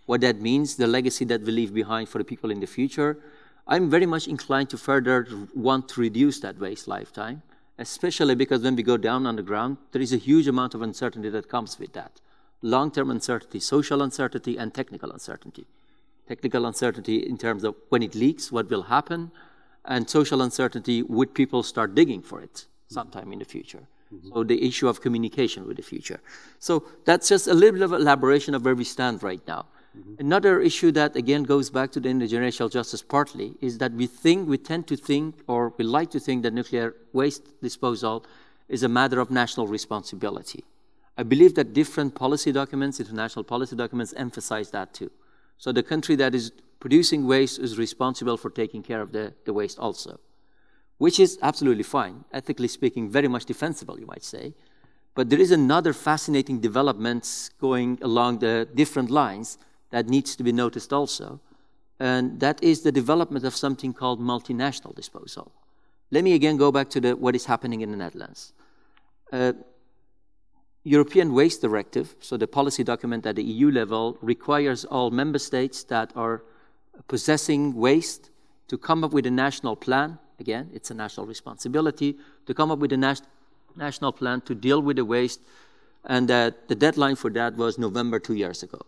[0.08, 3.18] what that means, the legacy that we leave behind for the people in the future,
[3.66, 7.44] I'm very much inclined to further want to reduce that waste lifetime,
[7.80, 10.82] especially because when we go down on the ground, there is a huge amount of
[10.82, 12.20] uncertainty that comes with that
[12.62, 15.66] long term uncertainty, social uncertainty, and technical uncertainty.
[16.28, 19.32] Technical uncertainty in terms of when it leaks, what will happen,
[19.86, 23.88] and social uncertainty, would people start digging for it sometime in the future?
[24.14, 24.30] Mm-hmm.
[24.34, 26.20] So the issue of communication with the future.
[26.60, 29.66] So that's just a little bit of elaboration of where we stand right now.
[29.98, 30.16] Mm-hmm.
[30.20, 34.50] Another issue that again goes back to the intergenerational justice partly is that we think,
[34.50, 38.26] we tend to think, or we like to think that nuclear waste disposal
[38.68, 40.64] is a matter of national responsibility.
[41.18, 45.12] I believe that different policy documents, international policy documents, emphasize that too.
[45.58, 49.54] So the country that is producing waste is responsible for taking care of the, the
[49.54, 50.20] waste also,
[50.98, 54.54] which is absolutely fine, ethically speaking, very much defensible, you might say.
[55.14, 59.58] But there is another fascinating development going along the different lines
[59.92, 61.40] that needs to be noticed also,
[62.00, 65.54] and that is the development of something called multinational disposal.
[66.12, 68.52] Let me again go back to the, what is happening in the Netherlands.
[69.32, 69.54] Uh,
[70.86, 75.84] European Waste Directive, so the policy document at the EU level, requires all member states
[75.86, 76.44] that are
[77.08, 78.30] possessing waste
[78.68, 80.20] to come up with a national plan.
[80.40, 83.24] Again, it's a national responsibility to come up with a nas-
[83.76, 85.42] national plan to deal with the waste.
[86.04, 88.80] And that the deadline for that was November two years ago.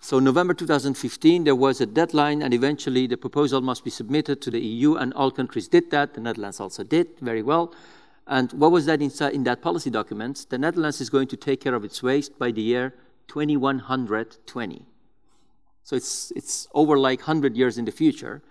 [0.00, 4.50] So, November 2015, there was a deadline, and eventually the proposal must be submitted to
[4.50, 6.14] the EU, and all countries did that.
[6.14, 7.72] The Netherlands also did very well.
[8.26, 10.46] And what was that in that policy document?
[10.48, 12.94] The Netherlands is going to take care of its waste by the year
[13.28, 14.86] 2120.
[15.82, 18.42] So it's, it's over like 100 years in the future.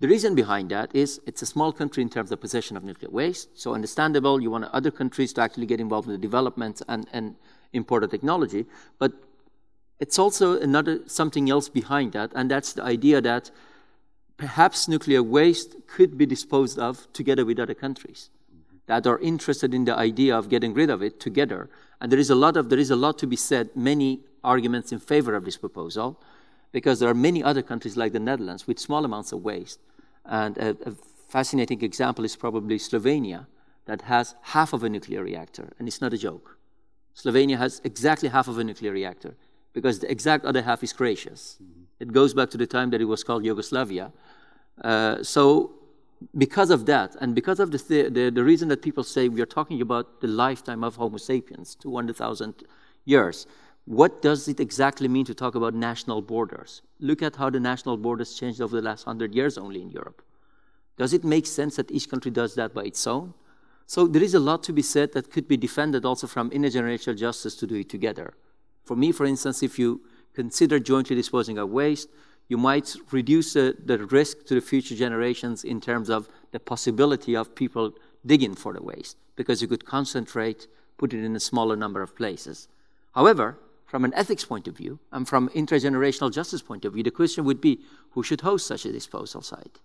[0.00, 3.10] The reason behind that is it's a small country in terms of possession of nuclear
[3.10, 3.58] waste.
[3.58, 7.36] So understandable, you want other countries to actually get involved in the development and, and
[7.72, 8.66] import the technology.
[8.98, 9.12] But
[10.00, 13.50] it's also another something else behind that, and that's the idea that
[14.38, 18.30] perhaps nuclear waste could be disposed of together with other countries
[18.90, 21.70] that are interested in the idea of getting rid of it together.
[22.00, 24.10] And there is a lot of there is a lot to be said, many
[24.42, 26.20] arguments in favor of this proposal,
[26.72, 29.78] because there are many other countries like the Netherlands with small amounts of waste.
[30.24, 30.92] And a, a
[31.28, 33.46] fascinating example is probably Slovenia,
[33.86, 36.58] that has half of a nuclear reactor, and it's not a joke.
[37.14, 39.36] Slovenia has exactly half of a nuclear reactor
[39.72, 41.42] because the exact other half is Croatia's.
[41.62, 41.82] Mm-hmm.
[42.00, 44.12] It goes back to the time that it was called Yugoslavia.
[44.82, 45.79] Uh, so
[46.36, 49.40] because of that, and because of the, th- the, the, reason that people say we
[49.40, 52.62] are talking about the lifetime of Homo sapiens, 200,000
[53.04, 53.46] years,
[53.86, 56.82] what does it exactly mean to talk about national borders?
[56.98, 60.22] Look at how the national borders changed over the last 100 years only in Europe.
[60.98, 63.32] Does it make sense that each country does that by its own?
[63.86, 67.16] So there is a lot to be said that could be defended also from intergenerational
[67.16, 68.34] justice to do it together.
[68.84, 70.02] For me, for instance, if you
[70.34, 72.08] consider jointly disposing of waste,
[72.50, 77.36] you might reduce the, the risk to the future generations in terms of the possibility
[77.36, 77.92] of people
[78.26, 80.66] digging for the waste because you could concentrate,
[80.98, 82.66] put it in a smaller number of places.
[83.14, 87.12] However, from an ethics point of view and from intergenerational justice point of view, the
[87.12, 87.80] question would be
[88.10, 89.78] who should host such a disposal site?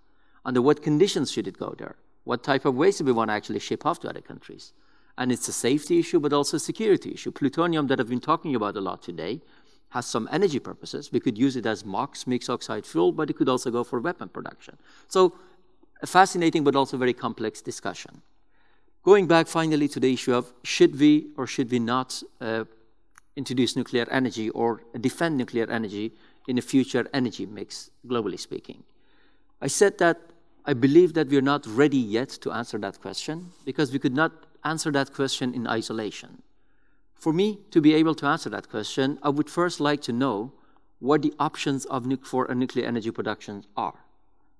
[0.43, 1.95] Under what conditions should it go there?
[2.23, 4.73] What type of waste do we want to actually ship off to other countries?
[5.19, 7.31] And it's a safety issue, but also a security issue.
[7.31, 9.41] Plutonium that I've been talking about a lot today
[9.89, 11.11] has some energy purposes.
[11.11, 13.99] We could use it as MOX, mixed oxide fuel, but it could also go for
[13.99, 14.77] weapon production.
[15.07, 15.33] So
[16.01, 18.21] a fascinating but also very complex discussion.
[19.03, 22.65] Going back finally to the issue of should we or should we not uh,
[23.35, 26.13] introduce nuclear energy or defend nuclear energy
[26.47, 28.83] in a future energy mix, globally speaking.
[29.61, 30.19] I said that
[30.65, 34.31] I believe that we're not ready yet to answer that question because we could not
[34.63, 36.41] answer that question in isolation.
[37.15, 40.53] For me to be able to answer that question, I would first like to know
[40.99, 44.05] what the options of for nuclear energy production are.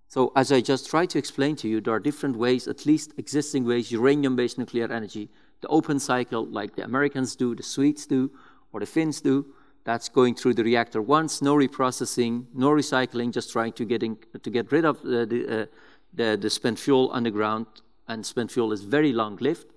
[0.08, 3.14] So, as I just tried to explain to you, there are different ways, at least
[3.18, 5.30] existing ways, uranium based nuclear energy,
[5.62, 8.32] the open cycle, like the Americans do, the Swedes do,
[8.72, 9.45] or the Finns do.
[9.84, 14.49] That's going through the reactor once, no reprocessing, no recycling, just trying to, getting, to
[14.49, 15.66] get rid of the, the, uh,
[16.14, 17.68] the, the spent fuel underground,
[18.08, 19.68] and spent fuel is very long lived.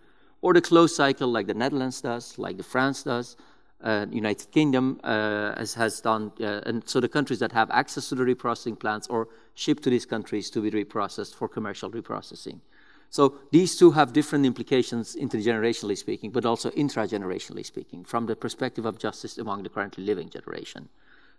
[0.40, 3.36] Or the closed cycle, like the Netherlands does, like the France does,
[3.82, 8.08] uh, United Kingdom uh, has, has, done, uh, and so the countries that have access
[8.08, 12.60] to the reprocessing plants or ship to these countries to be reprocessed for commercial reprocessing.
[13.10, 18.84] So these two have different implications intergenerationally speaking, but also intragenerationally speaking, from the perspective
[18.84, 20.88] of justice among the currently living generation.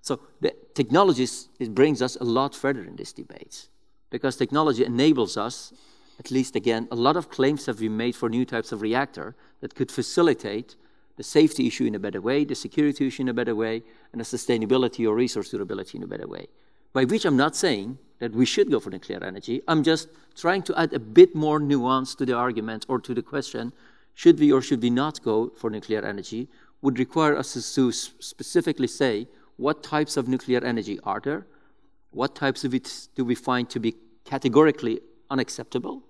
[0.02, 3.70] So the technologies it brings us a lot further in these debates,
[4.10, 5.74] because technology enables us,
[6.20, 9.36] at least again, a lot of claims have been made for new types of reactor
[9.62, 10.76] that could facilitate
[11.16, 14.22] the safety issue in a better way, the security issue in a better way, and
[14.22, 16.48] the sustainability or resource durability in a better way.
[16.94, 19.62] By which I'm not saying that we should go for nuclear energy.
[19.68, 23.22] I'm just trying to add a bit more nuance to the argument or to the
[23.22, 23.74] question
[24.14, 26.50] should we or should we not go for nuclear energy
[26.82, 31.46] would require us to specifically say what types of nuclear energy are there,
[32.12, 33.96] what types of it do we find to be
[34.26, 35.00] categorically
[35.30, 36.04] unacceptable,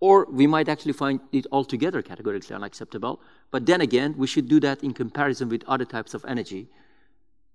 [0.00, 3.20] or we might actually find it altogether categorically unacceptable.
[3.50, 6.68] But then again, we should do that in comparison with other types of energy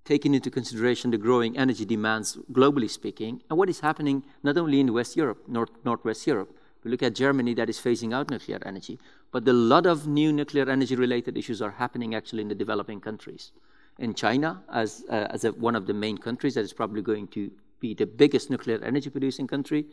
[0.06, 4.80] taking into consideration the growing energy demands globally speaking, and what is happening not only
[4.80, 6.58] in West Europe, North, Northwest Europe.
[6.84, 9.00] We look at Germany that is phasing out nuclear energy,
[9.32, 13.00] but a lot of new nuclear energy related issues are happening actually in the developing
[13.00, 13.54] countries.
[14.00, 17.28] In China, as, uh, as a, one of the main countries that is probably going
[17.30, 19.86] to be the biggest nuclear energy producing country,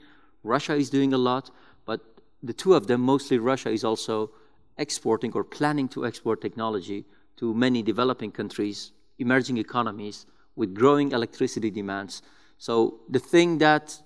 [0.42, 1.50] Russia is doing a lot,
[2.42, 4.30] the two of them, mostly Russia, is also
[4.78, 7.04] exporting or planning to export technology
[7.36, 10.26] to many developing countries emerging economies
[10.56, 12.22] with growing electricity demands.
[12.58, 14.00] So the thing that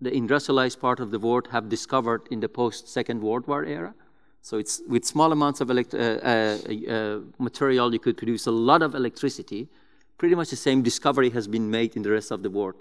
[0.00, 3.94] the industrialized part of the world have discovered in the post-Second World War era,
[4.42, 8.50] so it's with small amounts of elect- uh, uh, uh, material, you could produce a
[8.50, 9.68] lot of electricity.
[10.16, 12.76] Pretty much the same discovery has been made in the rest of the world.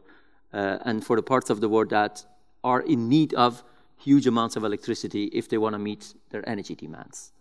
[0.54, 2.24] Uh, and for the parts of the world that
[2.64, 3.64] are in need of
[4.00, 7.32] huge amounts of electricity if they want to meet their energy demands.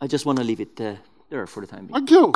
[0.00, 0.96] I just want to leave it uh,
[1.30, 1.94] there for the time being.
[1.94, 2.32] Thank you.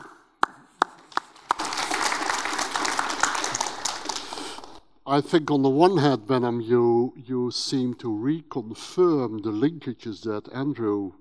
[5.06, 10.48] I think on the one hand, Behnam, you, you seem to reconfirm the linkages that
[10.54, 11.12] Andrew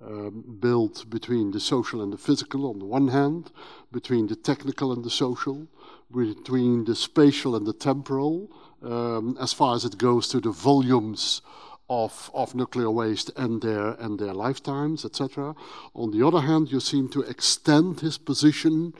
[0.00, 3.50] um, built between the social and the physical on the one hand,
[3.92, 5.66] between the technical and the social,
[6.10, 8.50] between the spatial and the temporal,
[8.82, 11.42] um, as far as it goes to the volumes
[11.90, 15.54] of, of nuclear waste and their, and their lifetimes, etc.
[15.94, 18.92] On the other hand, you seem to extend his position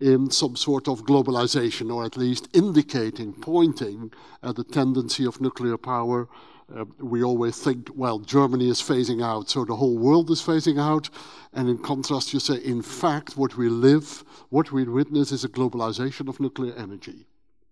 [0.00, 4.12] in some sort of globalization, or at least indicating, pointing
[4.42, 6.28] at the tendency of nuclear power.
[6.74, 10.80] Uh, we always think, well, Germany is phasing out, so the whole world is phasing
[10.80, 11.08] out.
[11.52, 15.48] And in contrast, you say, in fact, what we live, what we witness is a
[15.48, 17.26] globalization of nuclear energy.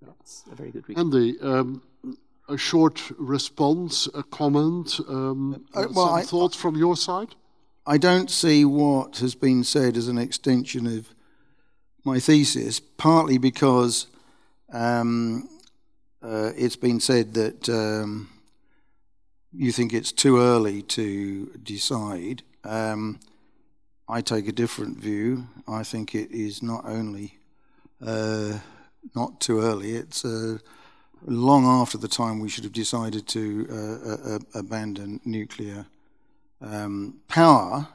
[0.07, 1.07] That's a very good reason.
[1.07, 1.83] Andy, um,
[2.49, 7.35] a short response, a comment, um, uh, well, some I, thoughts from your side?
[7.87, 11.15] I don't see what has been said as an extension of
[12.05, 14.07] my thesis, partly because
[14.73, 15.49] um,
[16.23, 18.29] uh, it's been said that um,
[19.53, 22.43] you think it's too early to decide.
[22.65, 23.21] Um,
[24.09, 25.47] I take a different view.
[25.67, 27.39] I think it is not only
[28.05, 28.59] uh,
[29.15, 30.59] not too early, it's uh,
[31.25, 35.87] long after the time we should have decided to uh, uh, abandon nuclear
[36.61, 37.89] um, power.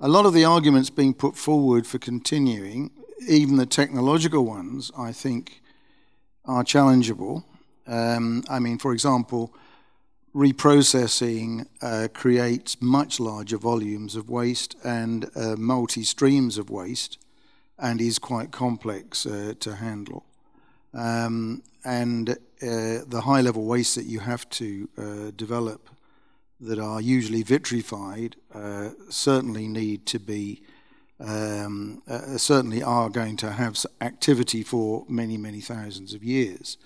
[0.00, 2.90] A lot of the arguments being put forward for continuing
[3.28, 5.62] even the technological ones, I think,
[6.44, 7.44] are challengeable.
[7.86, 9.54] Um, I mean, for example,
[10.34, 17.18] reprocessing uh, creates much larger volumes of waste and uh, multi streams of waste
[17.78, 20.24] and is quite complex uh, to handle.
[20.94, 25.02] Um, and uh, the high level waste that you have to uh,
[25.36, 25.90] develop
[26.60, 30.62] that are usually vitrified uh, certainly need to be.
[31.20, 32.02] Um,
[32.36, 36.76] certainly are going to have activity for many, many thousands of years.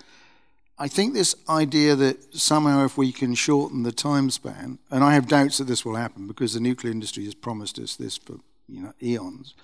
[0.79, 5.15] I think this idea that somehow if we can shorten the time span, and I
[5.15, 8.37] have doubts that this will happen because the nuclear industry has promised us this for
[8.69, 9.55] you know eons.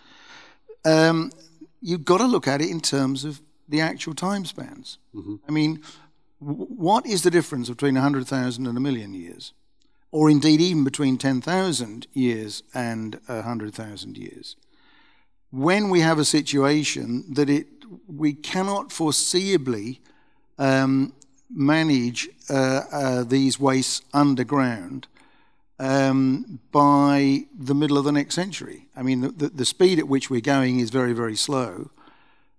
[0.84, 1.30] Um,
[1.80, 4.98] you've got to look at it in terms of the actual time spans.
[5.14, 5.36] Mm-hmm.
[5.48, 5.82] I mean,
[6.40, 9.52] w- what is the difference between 100,000 and a million years?
[10.10, 14.56] Or indeed, even between 10,000 years and 100,000 years?
[15.50, 17.66] When we have a situation that it,
[18.06, 19.98] we cannot foreseeably
[20.58, 21.12] um,
[21.50, 25.06] manage uh, uh, these wastes underground
[25.78, 28.88] um, by the middle of the next century.
[28.96, 31.90] I mean, the, the, speed at which we're going is very, very slow.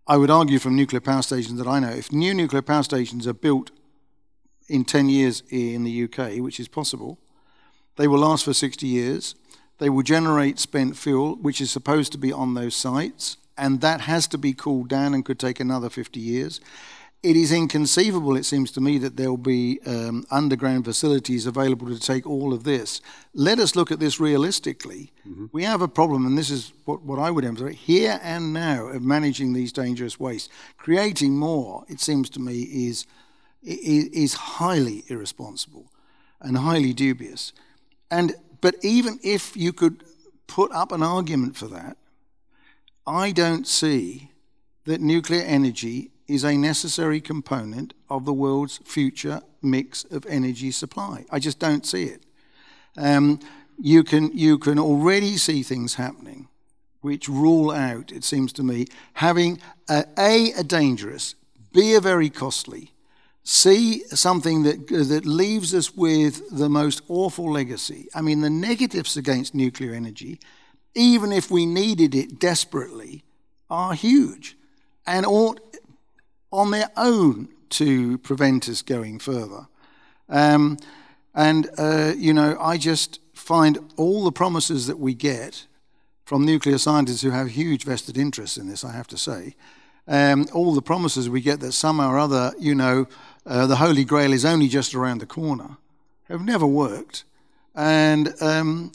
[0.08, 3.26] I would argue from nuclear power stations that I know, if new nuclear power stations
[3.26, 3.72] are built
[4.68, 7.18] in 10 years in the UK, which is possible,
[7.96, 9.36] they will last for 60 years.
[9.80, 14.02] They will generate spent fuel, which is supposed to be on those sites, and that
[14.02, 16.62] has to be cooled down and could take another 50 years
[17.26, 21.88] it is inconceivable, it seems to me, that there will be um, underground facilities available
[21.88, 23.02] to take all of this.
[23.34, 25.12] Let us look at this realistically.
[25.28, 25.46] Mm-hmm.
[25.52, 28.86] We have a problem, and this is what, what I would emphasize here and now
[28.90, 30.50] of managing these dangerous wastes.
[30.78, 33.08] Creating more, it seems to me, is,
[33.64, 35.92] is, is highly irresponsible
[36.42, 37.54] and highly dubious.
[38.12, 40.04] And, but even if you could
[40.46, 41.98] put up an argument for that,
[43.08, 44.30] I don't see
[44.84, 51.26] that nuclear energy is a necessary component of the world's future mix of energy supply.
[51.32, 52.24] I just don't see it.
[52.98, 53.40] Um,
[53.78, 56.48] you, can, you can already see things happening
[57.02, 61.36] which rule out, it seems to me, having a, a, a dangerous,
[61.72, 62.94] b, a very costly,
[63.44, 68.08] c, something that, that leaves us with the most awful legacy.
[68.16, 70.40] I mean, the negatives against nuclear energy,
[70.96, 73.24] even if we needed it desperately,
[73.70, 74.58] are huge
[75.06, 75.60] and ought
[76.56, 79.68] on their own to prevent us going further.
[80.30, 80.78] Um,
[81.34, 85.68] and, uh, you know, I just find all the promises that we get
[86.24, 89.56] from nuclear scientists who have huge vested interests in this, I have to say,
[90.08, 93.08] um, all the promises we get that somehow or other, you know,
[93.46, 95.78] uh, the Holy Grail is only just around the corner,
[96.30, 97.26] have never worked.
[97.76, 98.92] And, um,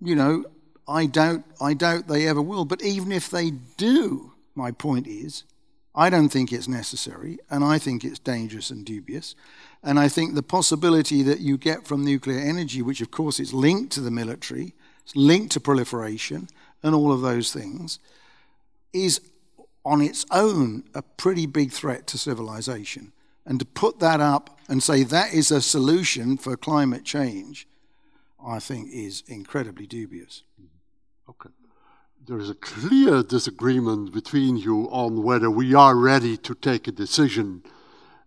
[0.00, 0.44] you know,
[0.86, 2.64] I doubt, I doubt they ever will.
[2.64, 5.44] But even if they do, my point is,
[5.94, 9.34] I don't think it's necessary, and I think it's dangerous and dubious.
[9.82, 13.52] And I think the possibility that you get from nuclear energy, which of course is
[13.52, 16.48] linked to the military, it's linked to proliferation,
[16.82, 17.98] and all of those things,
[18.92, 19.20] is
[19.84, 23.12] on its own a pretty big threat to civilization.
[23.44, 27.66] And to put that up and say that is a solution for climate change,
[28.44, 30.44] I think is incredibly dubious.
[30.60, 31.30] Mm-hmm.
[31.30, 31.59] Okay
[32.30, 36.92] there is a clear disagreement between you on whether we are ready to take a
[36.92, 37.60] decision.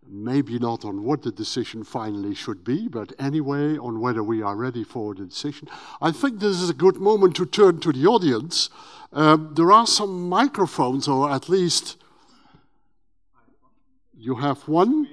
[0.06, 4.58] Maybe not on what the decision finally should be, but anyway, on whether we are
[4.58, 5.70] ready for the decision.
[6.02, 8.70] I think this is a good moment to turn to the audience.
[9.14, 11.96] Um, there are some microphones, or at least
[14.18, 15.08] you have one.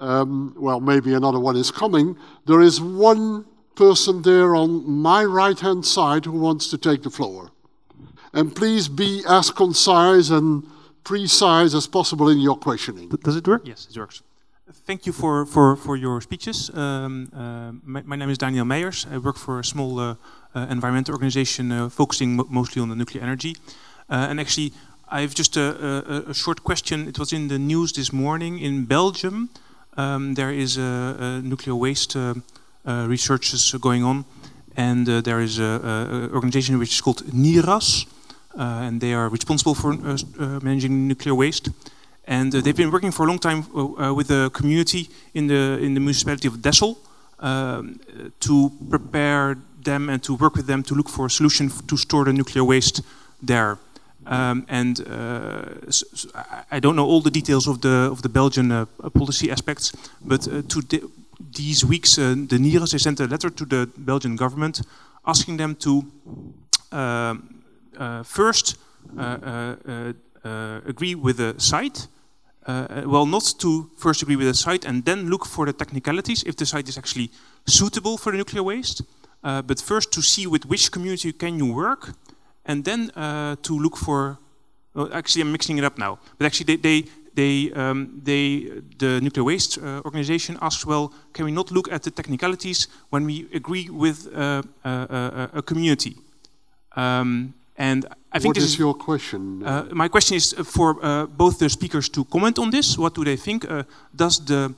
[0.00, 2.16] Um, well, maybe another one is coming.
[2.46, 3.44] There is one
[3.74, 7.52] person there on my right hand side who wants to take the floor.
[8.36, 10.62] And please be as concise and
[11.02, 13.08] precise as possible in your questioning.
[13.08, 13.66] Does it work?
[13.66, 14.22] Yes, it works.
[14.84, 16.70] Thank you for, for, for your speeches.
[16.74, 19.10] Um, uh, my, my, name is Daniel Meijers.
[19.10, 20.16] I work for a small uh,
[20.54, 23.56] uh, environmental organization uh, focusing mo mostly on the nuclear energy.
[24.10, 24.74] Uh, and actually,
[25.08, 27.08] I have just a, a, a, short question.
[27.08, 29.48] It was in the news this morning in Belgium.
[29.96, 32.34] Um, there is a, a nuclear waste uh,
[32.84, 34.26] researches going on,
[34.76, 38.06] and there is an organization which is called NIRAS.
[38.56, 41.68] Uh, and they are responsible for uh, uh, managing nuclear waste.
[42.26, 43.66] And they've been working for a long time
[44.16, 46.96] with the community in the in the municipality of Dessel
[47.38, 48.00] um,
[48.40, 52.24] to prepare them and to work with them to look for a solution to store
[52.24, 53.02] the nuclear waste
[53.40, 53.78] there.
[54.26, 56.06] Um, and uh, so,
[56.70, 60.48] I don't know all the details of the of the Belgian uh, policy aspects, but
[60.48, 60.82] uh, to
[61.54, 64.82] these weeks, the NIRAS they sent a letter to the Belgian government
[65.24, 66.04] asking them to
[66.90, 67.55] um,
[68.24, 68.76] first
[69.18, 72.08] uh, uh, agree with the site
[72.66, 76.42] uh, well, not to first agree with the site and then look for the technicalities
[76.42, 77.30] if the site is actually
[77.66, 79.02] suitable for the nuclear waste,
[79.44, 82.14] uh, but first to see with which community can you work,
[82.64, 84.38] and then uh, to look for.
[84.94, 86.18] Well, actually, I'm mixing it up now.
[86.38, 91.44] But actually, they, they they, um, they, the nuclear waste uh, organization asks, well, can
[91.44, 96.16] we not look at the technicalities when we agree with uh, uh, uh a community?
[96.96, 99.62] Um, and I think what is, is your question?
[99.62, 102.98] Uh, my question is for uh, both the speakers to comment on this.
[102.98, 103.66] What do they think?
[104.14, 104.74] does the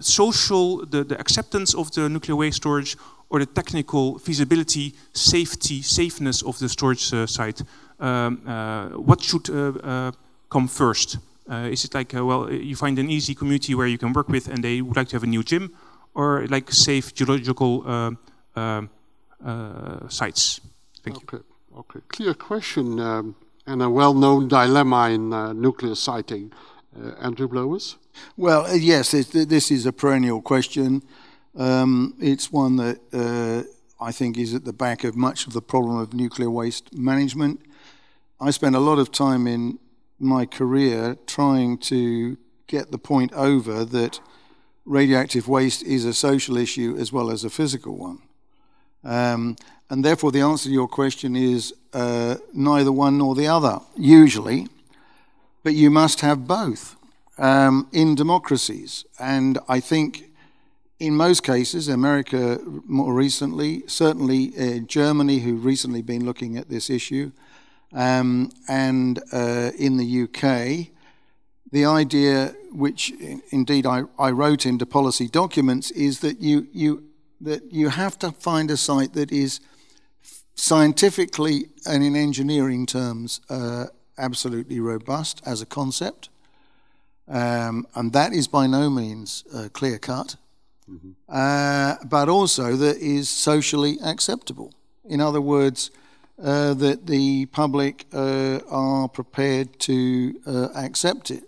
[0.00, 2.96] social, the, the acceptance of the nuclear waste storage
[3.28, 7.62] or the technical feasibility, safety, safeness of the storage site,
[8.00, 8.38] um,
[8.96, 9.46] what should
[10.48, 11.18] come first?
[11.50, 14.28] Uh, is it like, uh, well, you find an easy community where you can work
[14.28, 15.74] with and they would like to have a new gym,
[16.14, 17.82] or like safe geological
[18.54, 18.82] uh,
[20.08, 20.60] sites?
[21.02, 21.38] Thank okay.
[21.38, 21.49] you.
[21.76, 23.36] Okay, clear question um,
[23.66, 25.30] and a well-known dilemma in
[25.60, 26.52] nuclear siting.
[27.20, 27.96] Andrew Blowers?
[28.36, 31.02] Well, yes, this is a perennial question.
[31.56, 35.62] Um, it's one that uh, I think is at the back of much of the
[35.62, 37.60] problem of nuclear waste management.
[38.40, 39.78] I spent a lot of time in
[40.18, 42.36] my career trying to
[42.66, 44.20] get the point over that
[44.84, 48.22] radioactive waste is a social issue as well as a physical one.
[49.04, 49.56] Um,
[49.88, 54.68] and therefore, the answer to your question is uh, neither one nor the other, usually,
[55.64, 56.96] but you must have both
[57.38, 59.04] um, in democracies.
[59.18, 60.30] And I think
[61.00, 66.90] in most cases, America more recently, certainly uh, Germany, who recently been looking at this
[66.90, 67.32] issue,
[67.92, 70.92] um, and uh, in the UK,
[71.72, 73.12] the idea, which
[73.50, 77.04] indeed I, I wrote into policy documents, is that you, you,
[77.40, 79.60] that you have to find a site that is
[80.54, 83.86] scientifically and in engineering terms uh,
[84.18, 86.28] absolutely robust as a concept.
[87.28, 90.36] Um, and that is by no means uh, clear cut,
[90.90, 91.12] mm-hmm.
[91.28, 94.74] uh, but also that is socially acceptable.
[95.04, 95.90] In other words,
[96.42, 101.44] uh, that the public uh, are prepared to uh, accept it.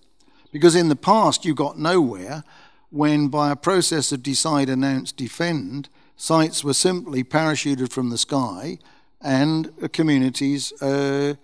[0.53, 2.45] Because in the past, you got nowhere
[2.93, 8.79] when, by a process of decide, announce, defend, sites were simply parachuted from the sky
[9.23, 11.35] and communities uh,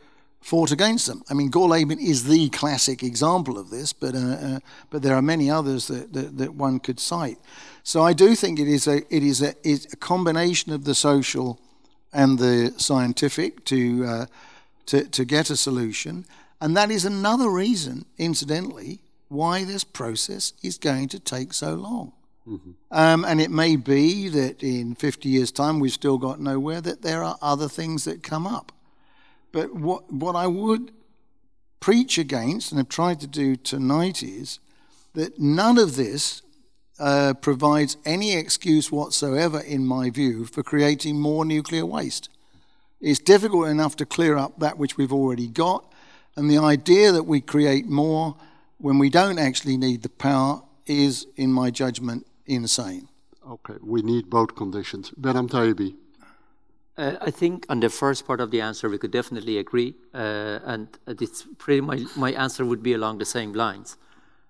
[0.42, 1.22] fought against them.
[1.30, 4.60] I mean, Gorleben is the classic example of this, but, uh, uh,
[4.90, 7.38] but there are many others that, that, that, one could cite.
[7.82, 10.94] So I do think it is a, it is a, it's a combination of the
[10.94, 11.58] social
[12.12, 14.26] and the scientific to, uh,
[14.86, 16.26] to, to get a solution.
[16.60, 22.12] And that is another reason, incidentally, why this process is going to take so long.
[22.48, 22.70] Mm-hmm.
[22.90, 27.02] Um, and it may be that in 50 years' time we've still got nowhere, that
[27.02, 28.72] there are other things that come up.
[29.52, 30.92] But what, what I would
[31.80, 34.60] preach against and have tried to do tonight is
[35.14, 36.42] that none of this
[36.98, 42.28] uh, provides any excuse whatsoever, in my view, for creating more nuclear waste.
[43.00, 45.92] It's difficult enough to clear up that which we've already got,
[46.34, 48.36] and the idea that we create more
[48.78, 53.08] when we don't actually need the power is, in my judgment, insane.
[53.46, 55.10] Okay, we need both conditions.
[55.20, 55.94] Behnam Taebi.
[56.96, 60.58] Uh, I think on the first part of the answer, we could definitely agree, uh,
[60.64, 63.96] and it's pretty much my answer would be along the same lines.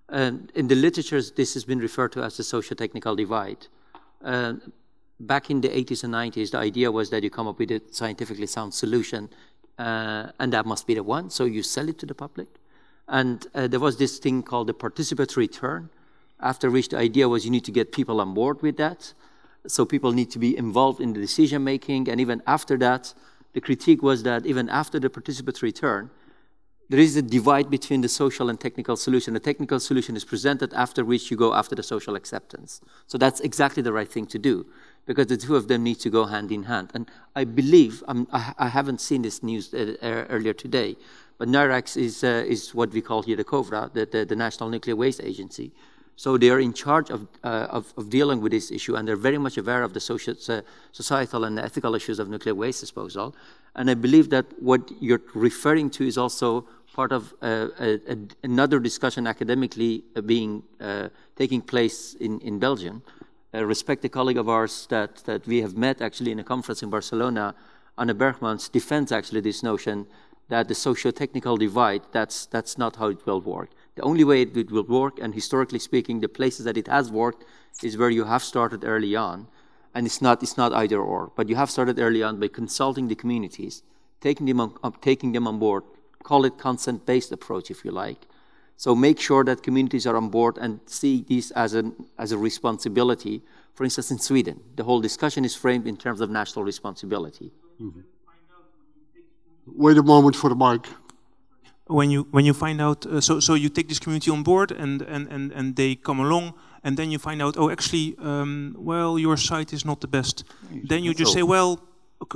[0.09, 3.67] Um, in the literature, this has been referred to as the socio-technical divide.
[4.23, 4.73] Um,
[5.19, 7.81] back in the 80s and 90s, the idea was that you come up with a
[7.91, 9.29] scientifically sound solution,
[9.77, 11.29] uh, and that must be the one.
[11.29, 12.47] So you sell it to the public.
[13.09, 15.89] And uh, there was this thing called the participatory turn,
[16.39, 19.13] after which the idea was you need to get people on board with that.
[19.67, 22.07] So people need to be involved in the decision making.
[22.07, 23.13] And even after that,
[23.53, 26.11] the critique was that even after the participatory turn,
[26.89, 29.35] there is a divide between the social and technical solution.
[29.35, 32.81] The technical solution is presented, after which you go after the social acceptance.
[33.05, 34.65] So that's exactly the right thing to do,
[35.05, 36.89] because the two of them need to go hand in hand.
[36.95, 40.95] And I believe, um, I, I, haven't seen this news uh, uh, earlier today,
[41.39, 44.69] but NIRAS is, uh, is what we call here the COVRA, the, the, the, National
[44.69, 45.71] Nuclear Waste Agency.
[46.17, 49.15] So they are in charge of, uh, of, of, dealing with this issue, and they're
[49.15, 50.61] very much aware of the social, uh,
[50.91, 53.33] societal and ethical issues of nuclear waste disposal.
[53.77, 58.17] And I believe that what you're referring to is also part of uh, a, a,
[58.43, 61.07] another discussion academically being uh,
[61.37, 63.01] taking place in, in Belgium.
[63.53, 66.89] A respected colleague of ours that, that we have met actually in a conference in
[66.89, 67.55] Barcelona,
[67.97, 70.05] Anne Bergmans, defends actually this notion
[70.49, 73.69] that the socio-technical divide, that's, that's not how it will work.
[73.95, 77.45] The only way it will work, and historically speaking, the places that it has worked
[77.83, 79.47] is where you have started early on.
[79.93, 83.07] And it's not, it's not either or, but you have started early on by consulting
[83.07, 83.81] the communities,
[84.21, 85.83] taking them on, taking them on board,
[86.23, 88.27] call it consent-based approach, if you like,
[88.79, 92.37] So make sure that communities are on board and see this as, an, as a
[92.37, 93.41] responsibility.
[93.73, 97.51] For instance, in Sweden, the whole discussion is framed in terms of national responsibility.
[97.81, 97.99] Mm-hmm.
[99.75, 100.87] Wait a moment for the mic.
[101.87, 104.71] When you when you find out, uh, so so you take this community on board
[104.71, 108.75] and and and and they come along, and then you find out, oh, actually, um,
[108.77, 110.43] well, your site is not the best.
[110.83, 111.79] Then you just say, well,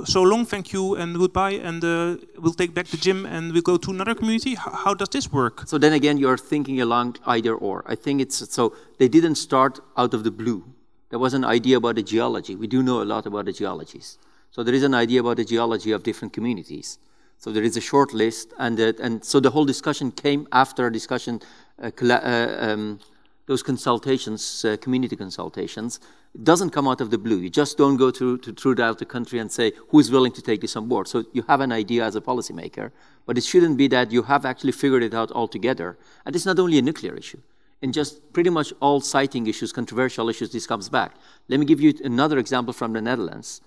[0.04, 3.62] so long, thank you, and goodbye, and uh, we'll take back the gym and we'll
[3.62, 4.52] go to another community?
[4.52, 5.56] H how does this work?
[5.66, 7.84] So then again, you're thinking along either or.
[7.86, 10.64] I think it's so they didn't start out of the blue.
[11.10, 12.56] There was an idea about the geology.
[12.56, 14.18] We do know a lot about the geologies.
[14.50, 16.98] So there is an idea about the geology of different communities.
[17.38, 20.86] So there is a short list, and uh, and so the whole discussion came after
[20.86, 21.40] a discussion,
[21.82, 23.00] uh, uh um,
[23.46, 26.00] those consultations, uh, community consultations,
[26.34, 27.36] it doesn't come out of the blue.
[27.38, 30.42] You just don't go through, to, throughout the country and say, who is willing to
[30.42, 31.06] take this on board?
[31.06, 32.90] So you have an idea as a policymaker,
[33.24, 35.96] but it shouldn't be that you have actually figured it out altogether.
[36.26, 37.40] And it's not only a nuclear issue.
[37.82, 41.14] In just pretty much all siting issues, controversial issues, this comes back.
[41.48, 43.60] Let me give you another example from the Netherlands.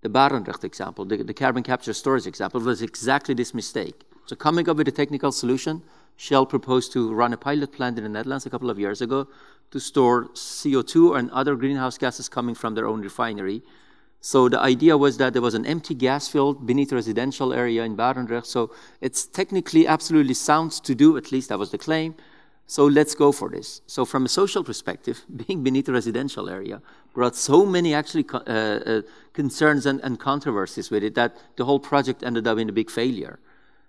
[0.00, 4.02] The Barendrecht example, the, the carbon capture storage example, was exactly this mistake.
[4.26, 5.82] So coming up with a technical solution,
[6.16, 9.28] Shell proposed to run a pilot plant in the Netherlands a couple of years ago
[9.70, 13.62] to store CO2 and other greenhouse gases coming from their own refinery.
[14.20, 17.84] So the idea was that there was an empty gas field beneath a residential area
[17.84, 18.46] in Barendrecht.
[18.46, 22.14] So it's technically absolutely sound to do, at least that was the claim.
[22.68, 23.80] So let's go for this.
[23.86, 26.80] So from a social perspective, being beneath a residential area
[27.14, 31.80] brought so many actually uh, uh, concerns and, and controversies with it that the whole
[31.80, 33.40] project ended up in a big failure.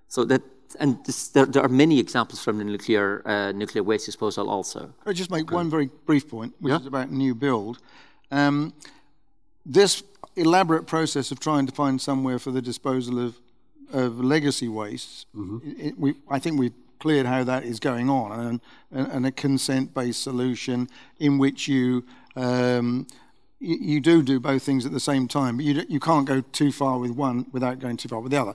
[0.07, 0.41] So that
[0.79, 4.93] and this, there, there, are many examples from the nuclear uh, nuclear waste disposal also.
[5.05, 6.79] I just make one very brief point, which yeah.
[6.79, 7.79] is about new build.
[8.31, 8.73] Um,
[9.65, 10.03] this
[10.35, 13.39] elaborate process of trying to find somewhere for the disposal of,
[13.91, 15.57] of legacy wastes, mm-hmm.
[15.87, 18.61] it, we, I think we've cleared how that is going on,
[18.91, 20.87] and, and, a consent-based solution
[21.19, 22.05] in which you
[22.35, 23.07] um,
[23.59, 26.71] you, do do both things at the same time, but you, you can't go too
[26.71, 28.53] far with one without going too far with the other.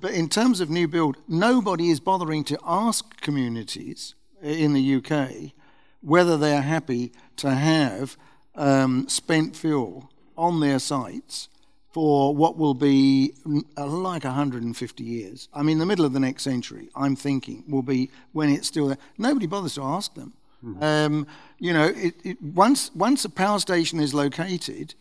[0.00, 5.52] But in terms of new build, nobody is bothering to ask communities in the UK
[6.00, 8.16] whether they're happy to have
[8.54, 11.48] um, spent fuel on their sites
[11.94, 13.32] for what will be
[13.78, 15.48] uh, like 150 years.
[15.54, 18.88] I mean, the middle of the next century, I'm thinking, will be when it's still
[18.88, 18.98] there.
[19.16, 20.32] Nobody bothers to ask them.
[20.64, 20.82] Mm-hmm.
[20.82, 21.26] Um,
[21.60, 24.96] you know, it, it, once, once a power station is located,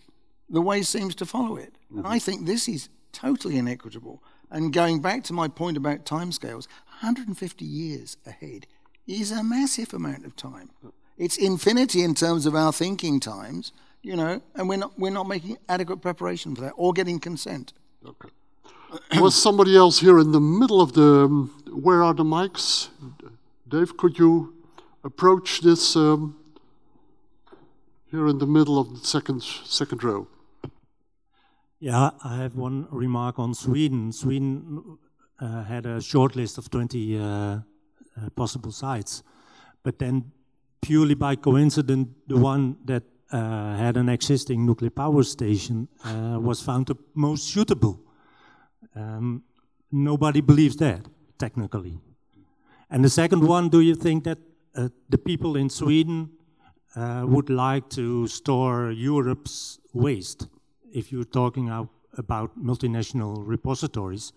[0.48, 1.74] the way seems to follow it.
[1.88, 1.98] Mm-hmm.
[1.98, 4.22] And I think this is totally inequitable.
[4.52, 6.68] And going back to my point about timescales,
[7.02, 8.68] 150 years ahead
[9.08, 10.70] is a massive amount of time.
[11.18, 13.72] It's infinity in terms of our thinking times,
[14.04, 17.74] you know, and we're not, we're not making adequate preparation for that or getting consent.
[18.06, 18.30] Okay.
[19.20, 21.26] Was somebody else here in the middle of the.
[21.26, 22.90] Um, where are the mics?
[23.68, 24.54] Dave, could you
[25.04, 26.36] approach this um,
[28.14, 30.28] here in the middle of the second, second row.
[31.80, 34.12] Yeah, I have one remark on Sweden.
[34.12, 35.00] Sweden
[35.40, 37.60] uh, had a short list of 20 uh, uh,
[38.36, 39.24] possible sites,
[39.82, 40.32] but then
[40.82, 43.04] purely by coincidence, the one that
[43.34, 48.00] uh, had an existing nuclear power station uh, was found the most suitable.
[48.96, 49.44] Um,
[49.92, 51.08] nobody believes that,
[51.40, 51.98] technically.
[52.92, 54.38] And the second one, do you think that
[54.76, 56.30] uh, the people in Sweden
[56.96, 60.48] uh, would like to store Europe's waste,
[60.94, 61.70] if you're talking
[62.18, 64.32] about multinational repositories,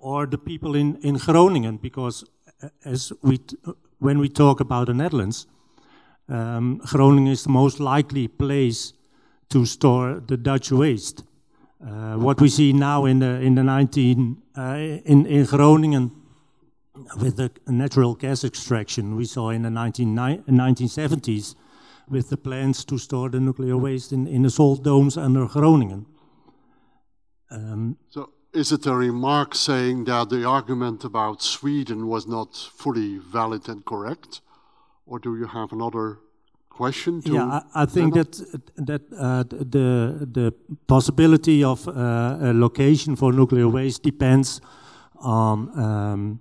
[0.00, 2.24] or the people in, in Groningen, because
[2.62, 3.38] uh, as we
[4.00, 5.46] when we talk about the Netherlands,
[6.32, 8.94] um, Groningen is the most likely place
[9.50, 11.24] to store the Dutch waste.
[11.84, 14.60] Uh, what we see now in the in the 19 uh,
[15.04, 16.10] in in Groningen
[17.20, 21.54] with the natural gas extraction we saw in the 19, 1970s
[22.08, 26.06] with the plans to store the nuclear waste in, in the salt domes under Groningen.
[27.50, 33.18] Um, so is it a remark saying that the argument about Sweden was not fully
[33.18, 34.40] valid and correct?
[35.12, 36.20] Or do you have another
[36.70, 37.20] question?
[37.26, 38.32] yeah, I, I think that
[38.76, 40.54] that uh, the the
[40.86, 41.92] possibility of uh,
[42.40, 44.62] a location for nuclear waste depends
[45.20, 46.40] on um,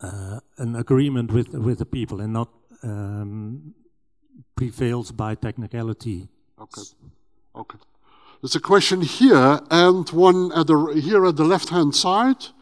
[0.00, 2.48] uh, an agreement with with the people and not
[2.84, 3.74] um,
[4.54, 6.28] prevails by technicality.
[6.60, 6.82] Okay.
[7.54, 7.78] Okay.
[8.40, 12.52] There's a question here and one at the here at the left hand side,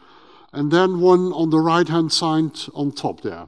[0.51, 3.47] and then one on the right hand side on top there.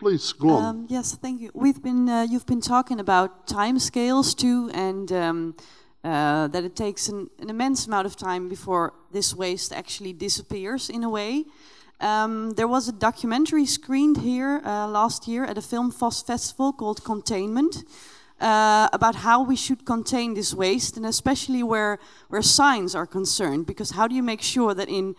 [0.00, 0.64] Please go on.
[0.64, 1.50] Um, yes, thank you.
[1.52, 5.54] We've been uh, you've been talking about time scales too, and um,
[6.02, 10.88] uh, that it takes an, an immense amount of time before this waste actually disappears
[10.88, 11.44] in a way.
[12.00, 17.04] Um, there was a documentary screened here uh, last year at a film festival called
[17.04, 17.84] Containment.
[18.40, 21.98] Uh, about how we should contain this waste, and especially where,
[22.28, 23.66] where signs are concerned.
[23.66, 25.14] Because how do you make sure that in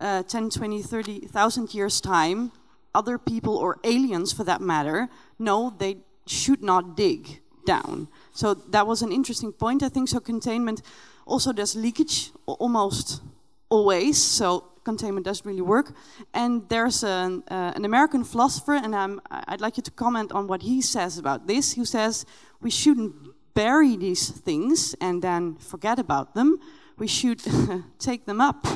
[0.00, 2.52] uh, 10, 20, 30,000 years' time,
[2.94, 5.08] other people or aliens for that matter
[5.38, 8.08] know they should not dig down?
[8.32, 10.08] So that was an interesting point, I think.
[10.08, 10.82] So, containment
[11.26, 13.22] also does leakage almost
[13.68, 14.22] always.
[14.22, 15.94] So, containment doesn't really work.
[16.32, 20.46] And there's an, uh, an American philosopher, and I'm, I'd like you to comment on
[20.46, 21.72] what he says about this.
[21.72, 22.26] He says
[22.60, 23.14] we shouldn't
[23.54, 26.58] bury these things and then forget about them.
[26.98, 27.40] We should
[27.98, 28.66] take them up,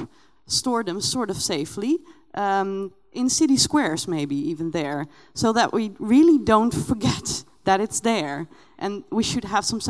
[0.46, 1.98] store them sort of safely.
[2.34, 8.00] Um, in city squares, maybe even there, so that we really don't forget that it's
[8.00, 8.48] there,
[8.78, 9.80] and we should have some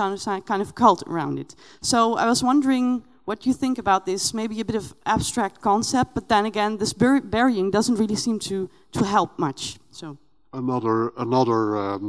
[0.50, 1.54] kind of cult around it.
[1.80, 4.34] So I was wondering what you think about this.
[4.34, 8.38] Maybe a bit of abstract concept, but then again, this bur burying doesn't really seem
[8.50, 9.78] to to help much.
[9.90, 10.18] So
[10.52, 12.00] another another um,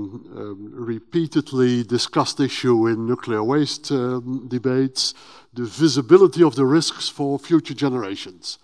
[0.42, 5.14] um, repeatedly discussed issue in nuclear waste um, debates:
[5.54, 8.58] the visibility of the risks for future generations.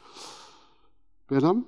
[1.29, 1.65] Behnam?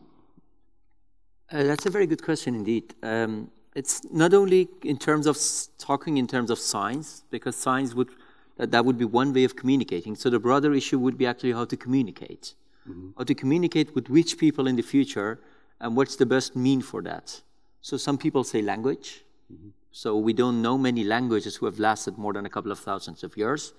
[1.51, 2.93] Uh, that's a very good question indeed.
[3.01, 5.37] Um, it's not only in terms of
[5.77, 8.09] talking in terms of science, because science would
[8.57, 10.15] that, that would be one way of communicating.
[10.15, 12.55] So the broader issue would be actually how to communicate,
[12.89, 13.09] mm-hmm.
[13.17, 15.39] how to communicate with which people in the future,
[15.79, 17.41] and what's the best mean for that.
[17.81, 19.23] So some people say language.
[19.53, 19.69] Mm-hmm.
[19.91, 23.23] So we don't know many languages who have lasted more than a couple of thousands
[23.23, 23.73] of years.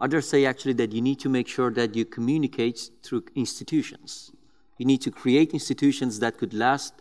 [0.00, 4.32] Others say actually that you need to make sure that you communicate through institutions.
[4.78, 6.94] You need to create institutions that could last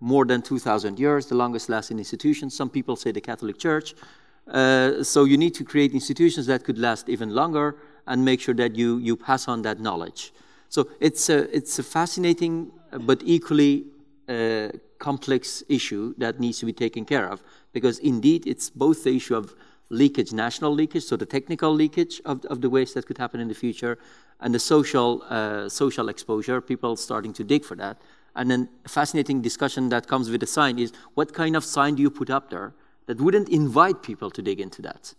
[0.00, 2.50] more than 2,000 years, the longest lasting institution.
[2.50, 3.94] Some people say the Catholic Church.
[4.48, 8.54] Uh, so you need to create institutions that could last even longer and make sure
[8.54, 10.32] that you, you pass on that knowledge.
[10.68, 13.84] So it's a, it's a fascinating but equally
[14.28, 14.68] uh,
[14.98, 19.36] complex issue that needs to be taken care of because indeed it's both the issue
[19.36, 19.54] of
[19.90, 23.48] leakage, national leakage, so the technical leakage of, of the waste that could happen in
[23.48, 23.98] the future,
[24.40, 28.00] and the social, uh, social exposure, people starting to dig for that.
[28.36, 31.94] And then a fascinating discussion that comes with a sign is what kind of sign
[31.96, 32.74] do you put up there
[33.06, 35.14] that wouldn't invite people to dig into that?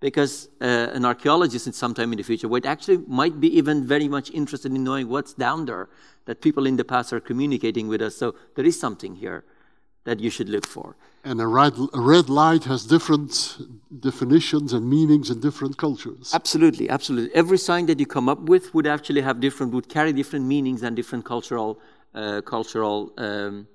[0.00, 3.86] Because uh, an archaeologist in some time in the future would actually might be even
[3.86, 5.88] very much interested in knowing what's down there
[6.24, 8.16] that people in the past are communicating with us.
[8.16, 9.44] So there is something here
[10.04, 10.96] that you should look for.
[11.24, 13.58] And a red, a red light has different
[14.00, 16.32] definitions and meanings in different cultures.
[16.34, 17.32] Absolutely, absolutely.
[17.32, 20.82] Every sign that you come up with would actually have different, would carry different meanings
[20.82, 21.78] and different cultural
[22.44, 23.66] cultural um,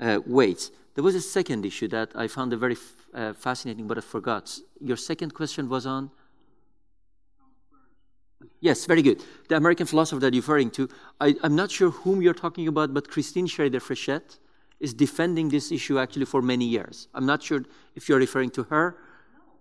[0.00, 0.70] uh, weights.
[0.94, 2.76] There was a second issue that I found very
[3.12, 4.58] uh, fascinating, but I forgot.
[4.80, 6.10] Your second question was on.
[8.60, 9.22] Yes, very good.
[9.48, 10.88] The American philosopher that you're referring to,
[11.20, 14.38] I, am not sure whom you're talking about, but Christine Shrader-Frechette
[14.80, 17.08] is defending this issue actually for many years.
[17.14, 18.96] I'm not sure if you're referring to her,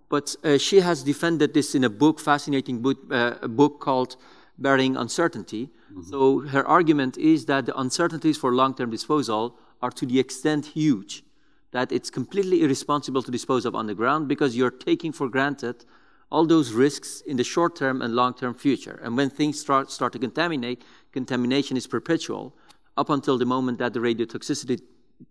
[0.10, 4.16] but uh, she has defended this in a book, fascinating book, uh, a book called
[4.58, 6.10] Burying Uncertainty, Mm-hmm.
[6.10, 11.24] So her argument is that the uncertainties for long-term disposal are to the extent huge
[11.72, 15.86] that it's completely irresponsible to dispose of underground because you're taking for granted
[16.32, 19.00] all those risks in the short term and long term future.
[19.04, 22.56] And when things start, start to contaminate, contamination is perpetual
[22.96, 24.82] up until the moment that the radiotoxicity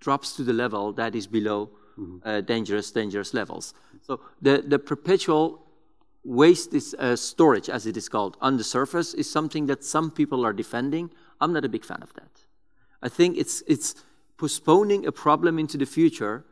[0.00, 2.28] drops to the level that is below mm-hmm.
[2.28, 3.74] uh, dangerous, dangerous levels.
[4.02, 5.64] So the, the perpetual
[6.24, 10.10] waste is, uh, storage, as it is called, on the surface is something that some
[10.10, 11.10] people are defending.
[11.40, 12.30] I'm not a big fan of that.
[13.02, 13.94] I think it's, it's
[14.36, 16.44] postponing a problem into the future,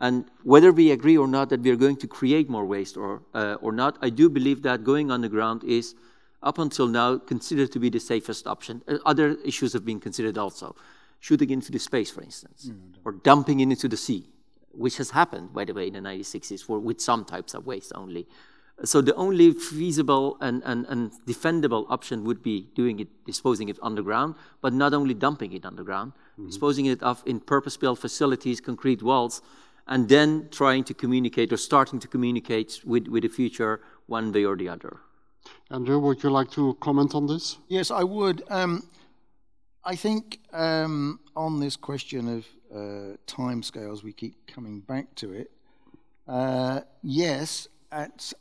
[0.00, 3.22] and whether we agree or not that we are going to create more waste or,
[3.34, 5.94] uh, or not, I do believe that going underground is,
[6.42, 8.82] up until now, considered to be the safest option.
[8.86, 10.76] Uh, other issues have been considered also.
[11.20, 14.28] Shooting into the space, for instance, mm, or dumping it into the sea,
[14.70, 17.92] which has happened, by the way, in the 1960s for, with some types of waste
[17.96, 18.28] only.
[18.84, 23.78] So the only feasible and, and, and defendable option would be doing it, disposing it
[23.82, 26.46] underground, but not only dumping it underground, mm-hmm.
[26.46, 29.42] disposing it off in purpose-built facilities, concrete walls,
[29.88, 34.44] and then trying to communicate or starting to communicate with, with the future one way
[34.44, 34.98] or the other.
[35.70, 37.58] Andrew, would you like to comment on this?
[37.68, 38.44] Yes, I would.
[38.48, 38.84] Um,
[39.84, 45.50] I think um, on this question of uh, timescales, we keep coming back to it.
[46.28, 48.32] Uh, yes, at,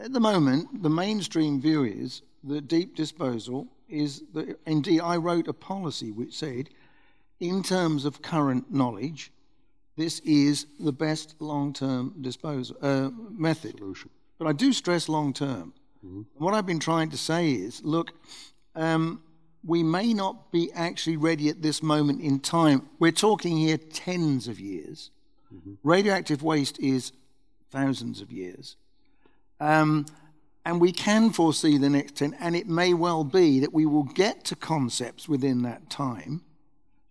[0.00, 5.48] at the moment, the mainstream view is that deep disposal is that, indeed, I wrote
[5.48, 6.70] a policy which said,
[7.40, 9.32] in terms of current knowledge,
[9.96, 13.78] this is the best long term disposal uh, method.
[13.78, 14.10] Solution.
[14.38, 15.74] But I do stress long term.
[16.04, 16.22] Mm-hmm.
[16.42, 18.12] What I've been trying to say is look,
[18.74, 19.22] um,
[19.64, 22.88] we may not be actually ready at this moment in time.
[22.98, 25.10] We're talking here tens of years.
[25.54, 25.74] Mm-hmm.
[25.82, 27.12] Radioactive waste is
[27.70, 28.76] thousands of years.
[29.60, 30.06] Um,
[30.64, 34.04] and we can foresee the next 10, and it may well be that we will
[34.04, 36.42] get to concepts within that time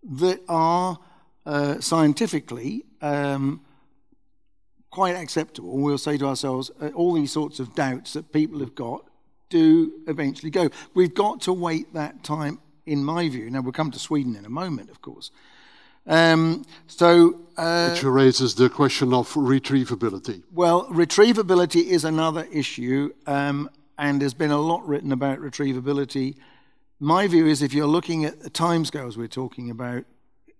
[0.02, 0.98] that are
[1.46, 3.60] uh, scientifically um,
[4.90, 5.78] quite acceptable.
[5.78, 9.04] We'll say to ourselves, uh, all these sorts of doubts that people have got
[9.48, 10.70] do eventually go.
[10.94, 13.50] We've got to wait that time, in my view.
[13.50, 15.30] Now, we'll come to Sweden in a moment, of course.
[16.06, 20.42] Um, so, uh, Which raises the question of retrievability.
[20.52, 26.36] Well, retrievability is another issue, um, and there's been a lot written about retrievability.
[26.98, 30.04] My view is if you're looking at the timescales we're talking about,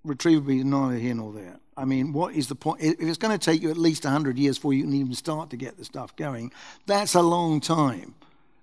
[0.06, 1.58] retrievability is neither here nor there.
[1.76, 2.82] I mean, what is the point?
[2.82, 5.48] If it's going to take you at least 100 years before you can even start
[5.50, 6.52] to get the stuff going,
[6.84, 8.14] that's a long time.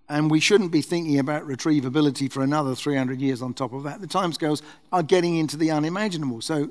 [0.10, 4.00] And we shouldn't be thinking about retrievability for another 300 years on top of that.
[4.00, 4.62] The timescales
[4.92, 6.42] are getting into the unimaginable.
[6.42, 6.70] So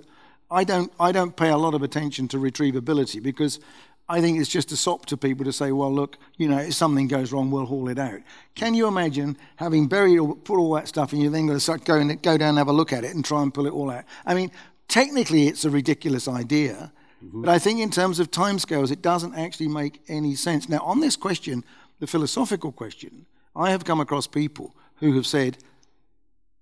[0.50, 3.60] I don't, I don't pay a lot of attention to retrievability because
[4.08, 6.74] I think it's just a sop to people to say, well, look, you know, if
[6.74, 8.20] something goes wrong, we'll haul it out.
[8.54, 11.60] Can you imagine having buried or put all that stuff and you then got to
[11.60, 13.72] start going, go down and have a look at it and try and pull it
[13.72, 14.04] all out?
[14.24, 14.52] I mean,
[14.86, 16.92] technically it's a ridiculous idea,
[17.24, 17.42] mm-hmm.
[17.42, 20.68] but I think in terms of timescales, it doesn't actually make any sense.
[20.68, 21.64] Now, on this question,
[21.98, 25.58] the philosophical question, I have come across people who have said,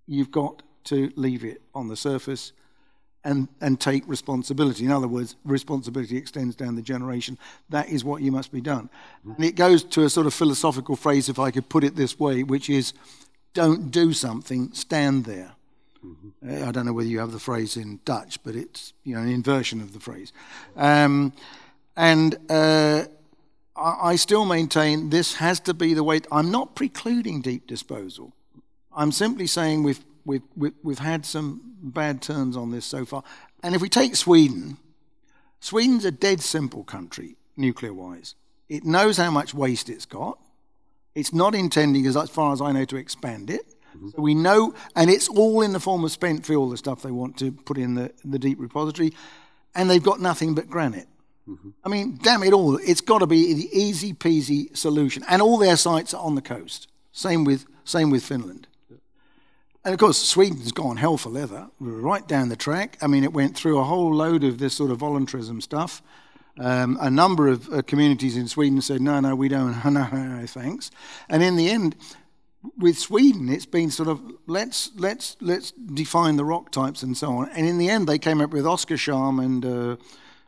[0.06, 2.52] you've got to leave it on the surface
[3.24, 4.85] and, and take responsibility.
[4.85, 7.39] In other words, responsibility extends down the generation.
[7.70, 8.90] That is what you must be done.
[9.20, 9.32] Mm-hmm.
[9.32, 12.19] And it goes to a sort of philosophical phrase, if I could put it this
[12.19, 12.93] way, which is
[13.55, 15.52] don't do something, stand there.
[16.05, 16.69] Mm-hmm.
[16.69, 19.28] I don't know whether you have the phrase in Dutch, but it's you know an
[19.28, 20.32] inversion of the phrase.
[20.77, 21.32] Um,
[21.97, 23.05] and uh,
[23.77, 26.21] I still maintain this has to be the way.
[26.31, 28.33] I'm not precluding deep disposal.
[28.95, 33.25] I'm simply saying we've, we've, we've had some bad turns on this so far.
[33.63, 34.77] And if we take Sweden,
[35.59, 38.37] Sweden's a dead simple country, nuclear wise.
[38.69, 40.39] It knows how much waste it's got.
[41.15, 43.67] It's not intending, as far as I know, to expand it.
[43.97, 44.11] Mm-hmm.
[44.11, 47.11] So we know, and it's all in the form of spent fuel, the stuff they
[47.11, 49.13] want to put in the, the deep repository.
[49.75, 51.09] And they've got nothing but granite.
[51.49, 51.71] Mm-hmm.
[51.85, 55.25] I mean, damn it all, it's got to be the easy peasy solution.
[55.29, 56.89] And all their sites are on the coast.
[57.12, 58.66] Same with, same with Finland.
[59.85, 62.97] And of course, Sweden's gone hell for leather, right down the track.
[63.03, 66.03] I mean, it went through a whole load of this sort of voluntarism stuff.
[66.59, 70.11] Um, a number of uh, communities in Sweden said, no, no, we don't, no, no,
[70.11, 70.91] no, thanks.
[71.29, 71.97] And in the end,
[72.79, 77.33] with Sweden, it's been sort of let's let's let's define the rock types and so
[77.33, 77.51] on.
[77.51, 79.97] And in the end, they came up with Oskarshamn and uh,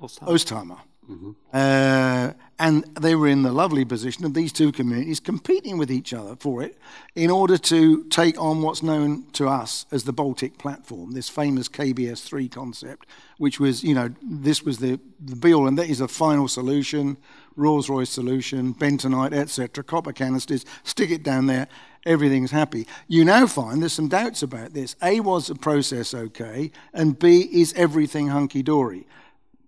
[0.00, 0.78] Östhammar.
[1.10, 1.30] Mm-hmm.
[1.52, 6.12] Uh, and they were in the lovely position of these two communities competing with each
[6.12, 6.76] other for it
[7.14, 11.68] in order to take on what's known to us as the Baltic platform, this famous
[11.68, 13.06] KBS 3 concept,
[13.38, 16.48] which was, you know, this was the, the be all and that is the final
[16.48, 17.18] solution,
[17.54, 21.68] Rolls Royce solution, bentonite, etc., copper canisters, stick it down there,
[22.04, 22.86] everything's happy.
[23.06, 24.96] You now find there's some doubts about this.
[25.02, 26.72] A, was the process okay?
[26.92, 29.06] And B, is everything hunky dory?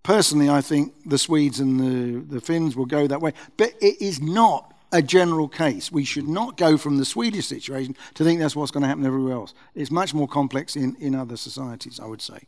[0.09, 3.35] Personally, I think the Swedes and the, the Finns will go that way.
[3.59, 5.93] But it is not a general case.
[5.93, 9.05] We should not go from the Swedish situation to think that's what's going to happen
[9.05, 9.53] everywhere else.
[9.75, 12.39] It's much more complex in, in other societies, I would say.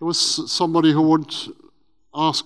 [0.00, 0.18] There was
[0.50, 1.32] somebody who would
[2.12, 2.44] ask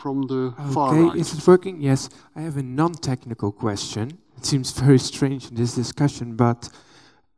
[0.00, 1.16] from the okay, far right.
[1.16, 1.82] is it working?
[1.82, 2.10] Yes.
[2.36, 4.18] I have a non-technical question.
[4.36, 6.68] It seems very strange in this discussion, but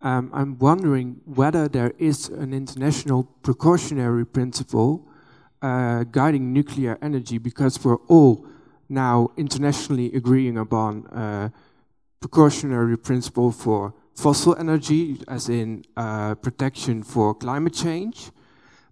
[0.03, 5.09] um, I'm wondering whether there is an international precautionary principle
[5.62, 8.44] uh, guiding nuclear energy because we're all
[8.89, 11.48] now internationally agreeing upon uh,
[12.20, 18.30] precautionary principle for fossil energy, as in uh, protection for climate change.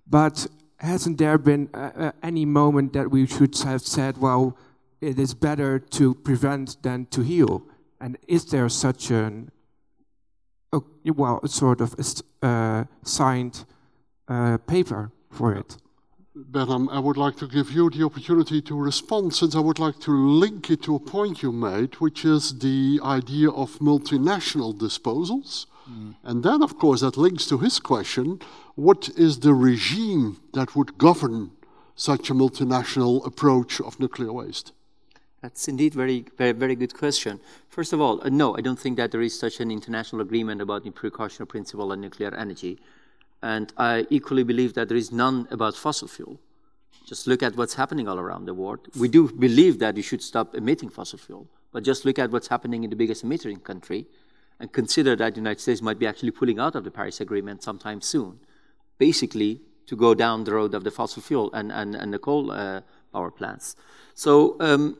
[0.06, 0.47] But
[0.78, 4.56] hasn't there been uh, uh, any moment that we should have said, well,
[5.01, 7.62] it is better to prevent than to heal?
[8.01, 9.51] And is there such an,
[10.72, 11.94] uh, well, sort of
[12.42, 13.64] a signed
[14.66, 15.76] paper for it?
[16.36, 19.98] Behnam, I would like to give you the opportunity to respond, since I would like
[20.01, 25.66] to link it to a point you made, which is the idea of multinational disposals.
[25.90, 26.15] Mm.
[26.23, 28.40] And then, of course, that links to his question
[28.77, 31.51] what is the regime that would govern
[31.97, 34.73] such a multinational approach of nuclear waste?
[35.43, 37.40] That's indeed very, very, very good question.
[37.69, 40.61] First of all, uh, no, I don't think that there is such an international agreement
[40.61, 42.78] about the precautionary principle on nuclear energy.
[43.42, 46.38] And I equally believe that there is none about fossil fuel.
[47.06, 48.88] Just look at what's happening all around the world.
[48.98, 52.48] We do believe that you should stop emitting fossil fuel, but just look at what's
[52.48, 54.06] happening in the biggest emitting country,
[54.60, 57.62] and consider that the United States might be actually pulling out of the Paris Agreement
[57.62, 58.38] sometime soon,
[58.98, 62.52] basically to go down the road of the fossil fuel and, and, and the coal
[62.52, 62.80] uh,
[63.12, 63.74] power plants.
[64.14, 64.98] So um,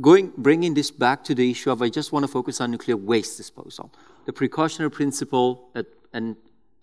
[0.00, 2.96] going, bringing this back to the issue of I just want to focus on nuclear
[2.96, 3.92] waste disposal.
[4.24, 5.82] The precautionary principle uh,
[6.12, 6.34] and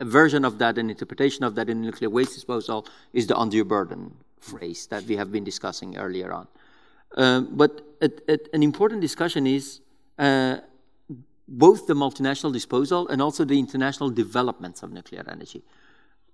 [0.06, 4.14] version of that, an interpretation of that in nuclear waste disposal is the undue burden
[4.40, 6.48] phrase that we have been discussing earlier on.
[7.18, 9.82] Um, but an important discussion is
[10.18, 10.57] uh,
[11.48, 15.61] both the multinational disposal and also the international developments of nuclear energy.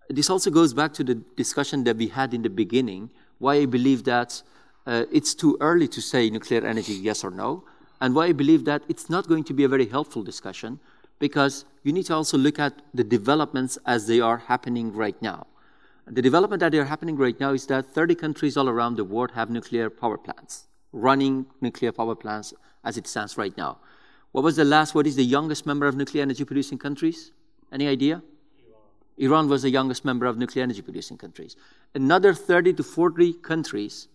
[0.09, 3.65] This also goes back to the discussion that we had in the beginning, why I
[3.65, 4.41] believe that
[4.85, 7.63] uh, it's too early to say nuclear energy yes or no,
[7.99, 10.79] and why I believe that it's not going to be a very helpful discussion
[11.19, 15.47] because you need to also look at the developments as they are happening right now.
[16.05, 19.31] The development that are happening right now is that 30 countries all around the world
[19.31, 22.53] have nuclear power plants, running nuclear power plants
[22.83, 23.79] as it stands right now.
[24.31, 27.31] What was the last, what is the youngest member of nuclear energy producing countries?
[27.71, 28.21] Any idea?
[28.57, 28.81] Iran.
[29.17, 31.57] Iran was the youngest member of nuclear energy producing countries.
[31.93, 34.07] Another 30 to 40 countries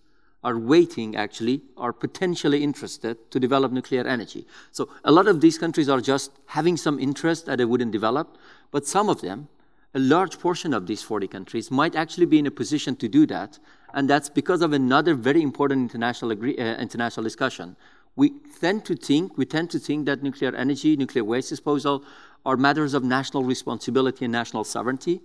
[0.44, 4.46] are waiting, actually, are potentially interested to develop nuclear energy.
[4.72, 8.36] So a lot of these countries are just having some interest that they wouldn't develop,
[8.70, 9.48] but some of them
[9.94, 13.26] a large portion of these 40 countries might actually be in a position to do
[13.26, 13.58] that,
[13.92, 17.76] and that's because of another very important international, agree, uh, international discussion.
[18.16, 22.04] We tend to think we tend to think that nuclear energy, nuclear waste disposal,
[22.44, 25.20] are matters of national responsibility and national sovereignty,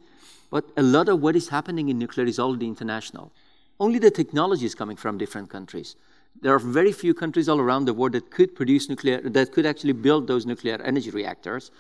[0.49, 3.31] but a lot of what is happening in nuclear is already international.
[3.79, 5.95] Only the technology is coming from different countries.
[6.41, 9.65] There are very few countries all around the world that could produce nuclear, that could
[9.65, 11.71] actually build those nuclear energy reactors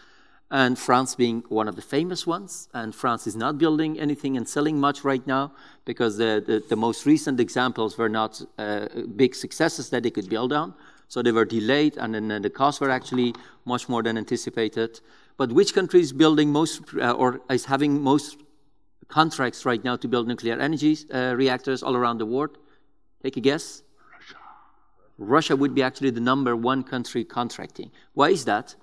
[0.49, 2.69] and France being one of the famous ones.
[2.73, 5.51] And France is not building anything and selling much right now
[5.85, 10.29] because the, the, the most recent examples were not uh, big successes that they could
[10.29, 10.73] build on.
[11.09, 13.33] So they were delayed, and then the costs were actually
[13.63, 14.99] much more than anticipated.
[15.37, 18.37] But which country is building most uh, or is having most
[19.07, 22.57] contracts right now to build nuclear energy uh, reactors all around the world?
[23.23, 23.83] Take a guess.
[24.11, 24.35] Russia.
[25.17, 27.91] Russia would be actually the number one country contracting.
[28.13, 28.75] Why is that?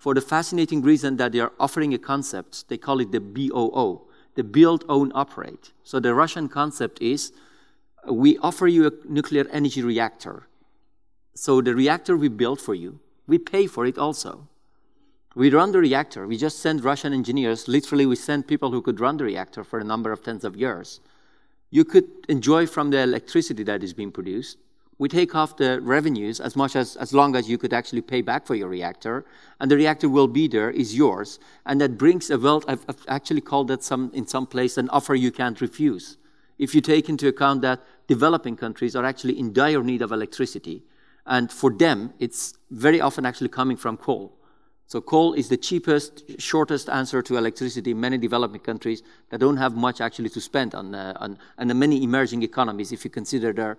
[0.00, 2.66] for the fascinating reason that they are offering a concept.
[2.68, 4.00] They call it the BOO,
[4.34, 5.72] the build, own, operate.
[5.84, 7.32] So the Russian concept is
[8.10, 10.48] we offer you a nuclear energy reactor.
[11.34, 14.48] So the reactor we build for you, we pay for it also.
[15.34, 16.26] We run the reactor.
[16.26, 17.68] We just send Russian engineers.
[17.68, 20.56] Literally, we send people who could run the reactor for a number of tens of
[20.56, 21.00] years.
[21.70, 24.58] You could enjoy from the electricity that is being produced
[25.00, 28.20] we take off the revenues as much as as long as you could actually pay
[28.20, 29.24] back for your reactor,
[29.58, 32.66] and the reactor will be there, is yours, and that brings a wealth.
[32.68, 36.18] I've, I've actually called that some in some place an offer you can't refuse.
[36.58, 40.82] If you take into account that developing countries are actually in dire need of electricity,
[41.24, 44.36] and for them it's very often actually coming from coal.
[44.90, 49.56] So coal is the cheapest, shortest answer to electricity in many developing countries that don't
[49.56, 53.52] have much actually to spend on, uh, on and many emerging economies if you consider
[53.52, 53.78] their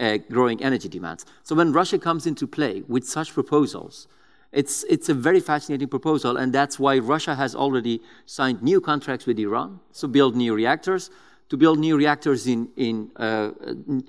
[0.00, 1.26] uh, growing energy demands.
[1.42, 4.08] So when Russia comes into play with such proposals,
[4.50, 9.26] it's, it's a very fascinating proposal, and that's why Russia has already signed new contracts
[9.26, 11.10] with Iran to build new reactors,
[11.50, 13.50] to build new reactors in, in uh,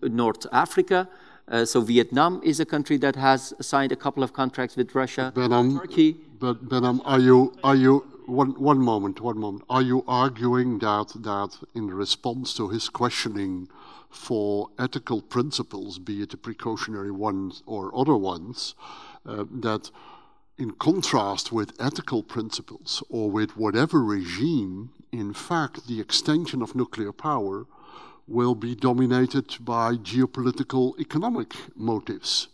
[0.01, 1.09] North Africa.
[1.49, 5.31] Uh, so Vietnam is a country that has signed a couple of contracts with Russia.
[5.33, 6.17] Behnam, Turkey.
[6.39, 6.57] But
[7.05, 9.63] are you are you one one moment one moment?
[9.69, 13.69] Are you arguing that that in response to his questioning
[14.09, 18.75] for ethical principles, be it the precautionary ones or other ones,
[19.25, 19.89] uh, that
[20.57, 27.11] in contrast with ethical principles or with whatever regime, in fact, the extension of nuclear
[27.11, 27.65] power
[28.27, 32.49] will be dominated by geopolitical economic motives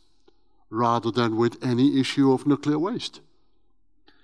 [0.70, 3.22] rather than with any issue of nuclear waste.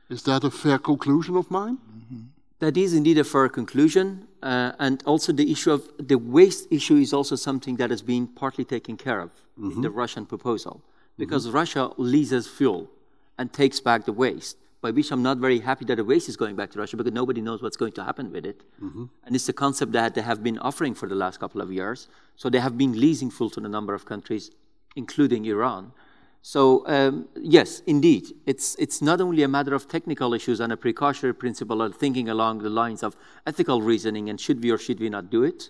[0.09, 1.77] Is that a fair conclusion of mine?
[1.77, 2.21] Mm-hmm.
[2.59, 4.27] That is indeed a fair conclusion.
[4.41, 8.27] Uh, and also the issue of the waste issue is also something that has been
[8.27, 9.71] partly taken care of mm-hmm.
[9.71, 10.81] in the Russian proposal.
[11.17, 11.55] Because mm-hmm.
[11.55, 12.89] Russia leases fuel
[13.37, 16.37] and takes back the waste, by which I'm not very happy that the waste is
[16.37, 18.63] going back to Russia because nobody knows what's going to happen with it.
[18.81, 19.05] Mm-hmm.
[19.25, 22.07] And it's a concept that they have been offering for the last couple of years.
[22.35, 24.51] So they have been leasing fuel to a number of countries,
[24.95, 25.91] including Iran.
[26.41, 30.77] So um, yes, indeed, it's, it's not only a matter of technical issues and a
[30.77, 34.99] precautionary principle or thinking along the lines of ethical reasoning and should we or should
[35.01, 35.69] we not do it.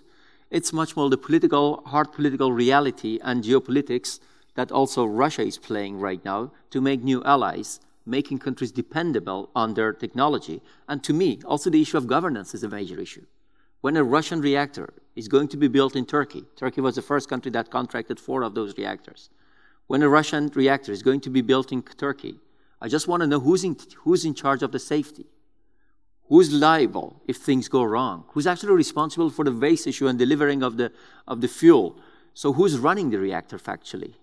[0.50, 4.20] It's much more the political, hard political reality and geopolitics
[4.54, 7.80] that also Russia is playing right now to make new allies,
[8.10, 10.60] making countries dependable on their technology.
[10.88, 13.26] And to me, also the issue of governance is a major issue.
[13.80, 17.28] When a Russian reactor is going to be built in Turkey, Turkey was the first
[17.28, 19.30] country that contracted four of those reactors
[19.90, 22.36] when a Russian reactor is going to be built in Turkey,
[22.80, 25.26] I just want to know who's in, who's in charge of the safety.
[26.28, 28.22] Who's liable if things go wrong?
[28.28, 30.92] Who's actually responsible for the waste issue and delivering of the,
[31.26, 31.98] of the fuel?
[32.34, 34.14] So who's running the reactor factually?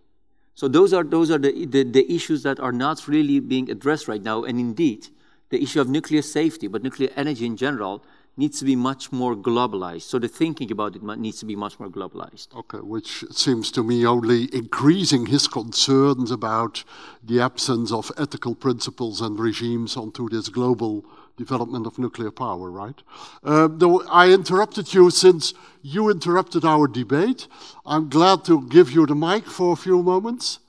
[0.57, 4.07] So those are, those are the, the, the issues that are not really being addressed
[4.07, 4.43] right now.
[4.43, 5.07] And indeed,
[5.49, 8.03] the issue of nuclear safety, but nuclear energy in general,
[8.37, 10.01] needs to be much more globalized.
[10.01, 12.55] So the thinking about it needs to be much more globalized.
[12.55, 16.83] Okay, which seems to me only increasing his concerns about
[17.23, 21.05] the absence of ethical principles and regimes onto this global
[21.37, 23.01] development of nuclear power, right?
[23.43, 27.47] Uh, though I interrupted you since you interrupted our debate.
[27.85, 30.59] I'm glad to give you the mic for a few moments.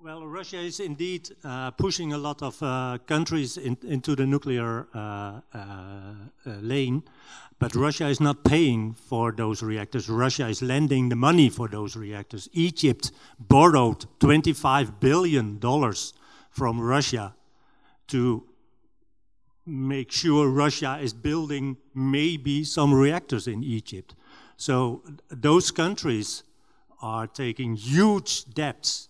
[0.00, 4.86] Well, Russia is indeed uh, pushing a lot of uh, countries in, into the nuclear
[4.94, 7.02] uh, uh, uh, lane,
[7.58, 10.10] but Russia is not paying for those reactors.
[10.10, 12.50] Russia is lending the money for those reactors.
[12.52, 15.58] Egypt borrowed $25 billion
[16.50, 17.34] from Russia
[18.08, 18.44] to
[19.66, 24.14] make sure Russia is building maybe some reactors in Egypt.
[24.56, 26.42] So those countries
[27.00, 29.08] are taking huge debts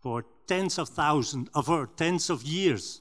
[0.00, 3.00] for tens of thousands, for tens of years.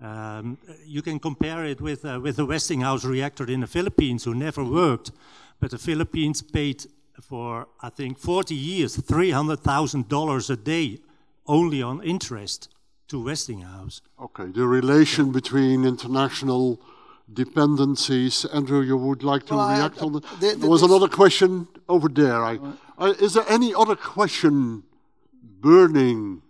[0.00, 4.34] Um, you can compare it with, uh, with the Westinghouse reactor in the Philippines, who
[4.34, 5.10] never worked,
[5.58, 6.86] but the Philippines paid
[7.20, 10.98] for, I think, 40 years, $300,000 a day
[11.46, 12.68] only on interest
[13.08, 14.00] to Westinghouse.
[14.20, 16.80] Okay, the relation between international
[17.32, 18.44] dependencies.
[18.46, 20.22] Andrew, you would like to well, react I, on that?
[20.40, 22.42] The, the, there was another question over there.
[22.42, 22.58] I,
[22.98, 24.84] uh, is there any other question
[25.60, 26.42] burning?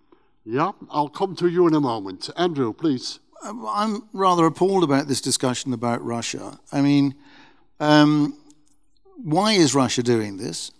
[0.45, 2.31] Yeah, I'll come to you in a moment.
[2.37, 3.19] Andrew, please.
[3.43, 6.59] Uh, I'm rather appalled about this discussion about Russia.
[6.73, 7.15] I mean,
[7.81, 8.39] um,
[9.23, 10.71] why is Russia doing this?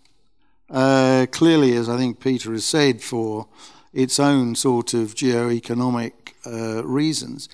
[0.69, 3.47] Uh, clearly, as I think Peter has said, for
[3.93, 7.49] its own sort of geo-economic uh, reasons.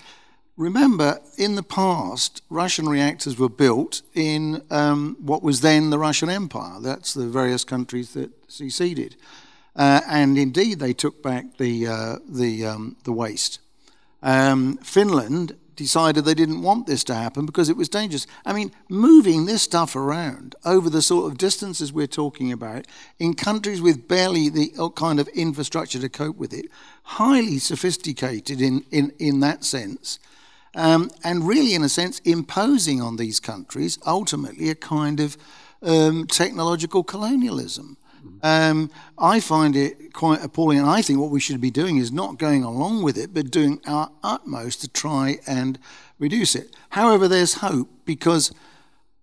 [0.55, 6.29] Remember, in the past, Russian reactors were built in um, what was then the Russian
[6.29, 6.79] Empire.
[6.79, 9.15] That's the various countries that seceded.
[9.75, 13.59] Uh, and indeed, they took back the, uh, the, um, the waste.
[14.21, 18.27] Um, Finland decided they didn't want this to happen because it was dangerous.
[18.45, 22.85] I mean, moving this stuff around over the sort of distances we're talking about
[23.19, 26.65] in countries with barely the uh, kind of infrastructure to cope with it,
[27.03, 30.19] highly sophisticated in, in, in that sense.
[30.75, 35.37] Um, and really, in a sense, imposing on these countries ultimately a kind of
[35.83, 37.97] um, technological colonialism.
[38.41, 42.11] Um, I find it quite appalling, and I think what we should be doing is
[42.11, 45.79] not going along with it, but doing our utmost to try and
[46.19, 46.75] reduce it.
[46.89, 48.53] However, there's hope because,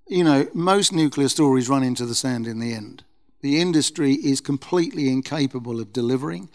[0.09, 3.05] you know, most nuclear stories run into the sand in the end.
[3.43, 6.49] The industry is completely incapable of delivering.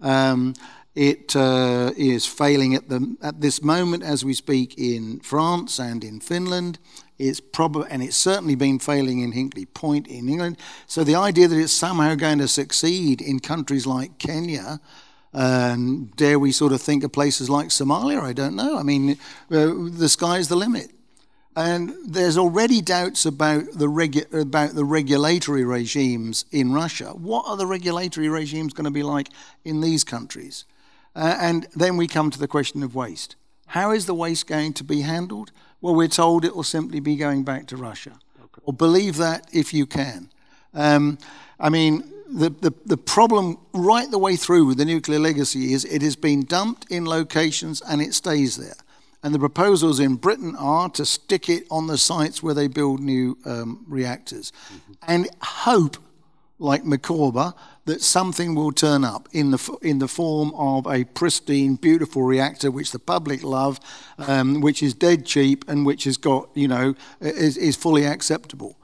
[0.00, 0.54] Um,
[0.94, 6.02] it uh, is failing at, the, at this moment as we speak in France and
[6.02, 6.78] in Finland.
[7.20, 10.56] It's probably, and it's certainly been failing in Hinkley Point in England.
[10.86, 14.80] So the idea that it's somehow going to succeed in countries like Kenya,
[15.32, 18.22] and dare we sort of think of places like Somalia?
[18.22, 18.78] I don't know.
[18.78, 19.18] I mean,
[19.50, 20.92] uh, the sky's the limit.
[21.54, 27.10] And there's already doubts about the, regu- about the regulatory regimes in Russia.
[27.10, 29.28] What are the regulatory regimes going to be like
[29.64, 30.64] in these countries?
[31.14, 33.36] Uh, and then we come to the question of waste.
[33.66, 35.52] How is the waste going to be handled?
[35.80, 38.18] Well, we're told it will simply be going back to Russia.
[38.38, 38.62] Okay.
[38.64, 40.28] Or believe that if you can.
[40.74, 41.18] Um,
[41.58, 45.84] I mean, the, the, the problem right the way through with the nuclear legacy is
[45.84, 48.76] it has been dumped in locations and it stays there.
[49.22, 53.00] And the proposals in Britain are to stick it on the sites where they build
[53.00, 54.92] new um, reactors mm-hmm.
[55.06, 55.98] and hope,
[56.58, 57.52] like Micawber,
[57.86, 62.70] that something will turn up in the, in the form of a pristine, beautiful reactor
[62.70, 63.80] which the public love,
[64.18, 68.76] um, which is dead cheap and which has got, you know, is, is fully acceptable.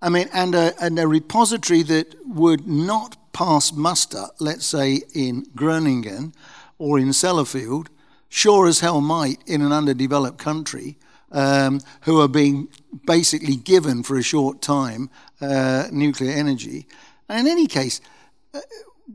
[0.00, 5.46] I mean, and a, and a repository that would not pass muster, let's say in
[5.54, 6.32] Groningen
[6.78, 7.88] or in Sellafield,
[8.28, 10.96] sure as hell might in an underdeveloped country,
[11.32, 12.68] um, who are being
[13.04, 15.10] basically given for a short time
[15.40, 16.86] uh, nuclear energy.
[17.28, 18.00] And in any case,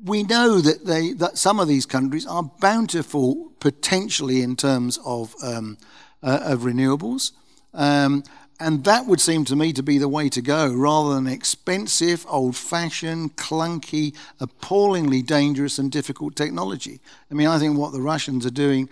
[0.04, 5.36] we know that they that some of these countries are bountiful potentially in terms of
[5.44, 5.78] um,
[6.24, 7.32] uh, of renewables.
[7.74, 8.24] Um,
[8.60, 12.24] and that would seem to me to be the way to go, rather than expensive,
[12.30, 17.00] old fashioned, clunky, appallingly dangerous and difficult technology.
[17.32, 18.88] I mean, I think what the Russians are doing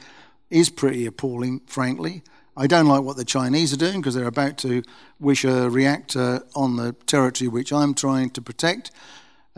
[0.49, 2.23] is pretty appalling, frankly.
[2.57, 4.81] I don't like what the Chinese are doing because they're about to
[5.19, 8.89] wish a reactor on the territory which I'm trying to protect.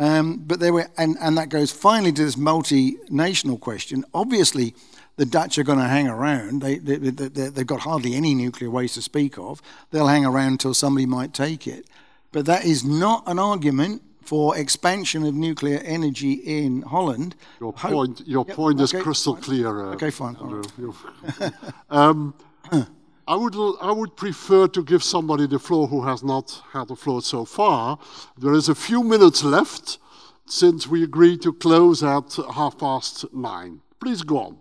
[0.02, 4.04] Um, but there were, and, and that goes finally to this multinational question.
[4.16, 4.74] Obviously,
[5.18, 6.64] the Dutch are going to hang around.
[6.64, 9.62] They, they, they, they've got hardly any nuclear waste to speak of.
[9.92, 11.86] They'll hang around until somebody might take it.
[12.32, 17.36] But that is not an argument for expansion of nuclear energy in Holland.
[17.60, 19.44] Your point, your yep, point okay, is crystal fine.
[19.44, 19.86] clear.
[19.86, 20.36] Uh, okay, fine.
[21.92, 22.34] um,
[23.28, 26.96] I would, I would prefer to give somebody the floor who has not had the
[26.96, 28.00] floor so far.
[28.38, 30.00] There is a few minutes left
[30.46, 33.82] since we agreed to close at half past nine.
[34.00, 34.58] Please go on.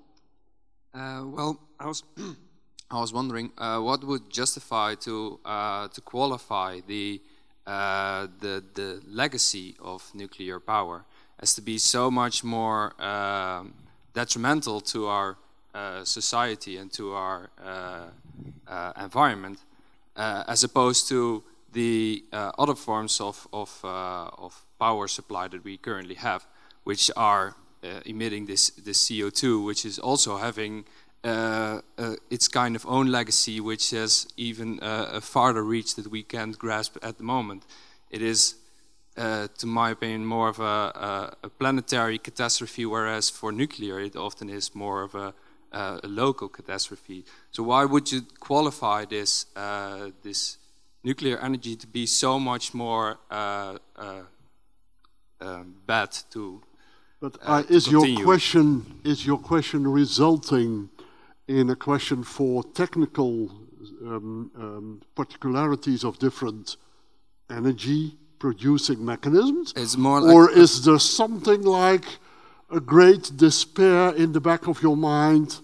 [0.95, 2.03] Uh, well, I was,
[2.91, 7.21] I was wondering uh, what would justify to, uh, to qualify the,
[7.67, 11.05] uh, the, the legacy of nuclear power
[11.39, 13.73] as to be so much more um,
[14.13, 15.39] detrimental to our
[15.75, 19.59] uh, society and to our uh, environment,
[20.17, 21.43] as opposed to
[21.73, 26.47] the other forms of, of, of power supply that we currently have,
[26.85, 30.85] which are uh, emitting this, this CO2, which is also having
[31.25, 36.23] uh, uh, its kind of own legacy, which has even a farther reach that we
[36.23, 37.65] can't grasp at the moment.
[38.11, 38.57] It is,
[39.17, 44.51] to my opinion, more of a, a, a, planetary catastrophe, whereas for nuclear it often
[44.51, 45.33] is more of a,
[45.73, 47.25] a local catastrophe.
[47.51, 49.47] So why would you qualify this
[50.23, 50.59] this
[51.03, 54.23] nuclear energy to be so much more uh, uh,
[55.41, 56.63] uh, bad to.
[57.21, 58.19] But uh, is continue.
[58.19, 60.91] your question is your question resulting
[61.49, 63.51] in a question for technical
[64.03, 66.77] um, um, particularities of different
[67.51, 69.75] energy producing mechanisms?
[69.77, 72.07] It's more like or is there something like
[72.71, 75.61] a great despair in the back of your mind?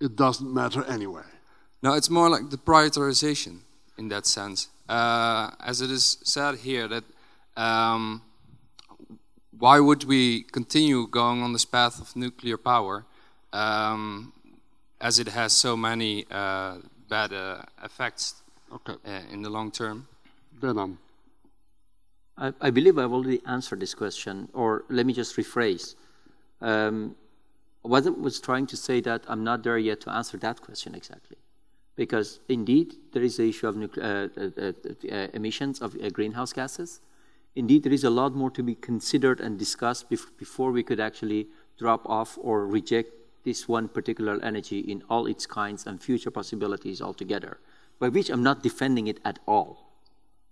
[0.00, 1.22] It doesn't matter anyway.
[1.82, 3.60] No, it's more like the prioritization
[3.98, 4.68] in that sense.
[4.88, 7.04] Uh, as it is said here, that
[7.56, 8.22] um,
[9.58, 13.04] why would we continue going on this path of nuclear power
[13.52, 14.32] um,
[15.00, 16.76] as it has so many uh,
[17.08, 18.94] bad uh, effects okay.
[19.06, 20.06] uh, in the long term?
[20.60, 20.96] Behnam.
[22.36, 25.94] I, I, believe I've already answered this question, or let me just rephrase.
[26.64, 27.16] Um,
[27.84, 31.36] I was trying to say that I'm not there yet to answer that question exactly.
[31.96, 34.72] Because indeed, there is the issue of uh, uh,
[35.12, 37.00] uh, emissions of greenhouse gases
[37.54, 41.00] indeed, there is a lot more to be considered and discussed bef before we could
[41.00, 41.46] actually
[41.78, 43.12] drop off or reject
[43.44, 47.58] this one particular energy in all its kinds and future possibilities altogether,
[47.98, 49.83] by which I'm not defending it at all.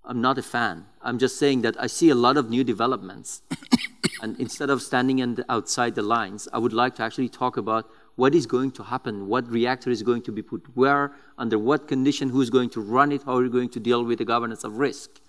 [0.04, 0.86] I'm not a fan.
[1.00, 3.42] I'm just saying that I see a lot of new developments.
[4.22, 7.88] and instead of standing the, outside the lines, I would like to actually talk about
[8.16, 11.88] what is going to happen, what reactor is going to be put where, under what
[11.88, 14.64] condition, who's going to run it, how are we going to deal with the governance
[14.64, 15.20] of risk.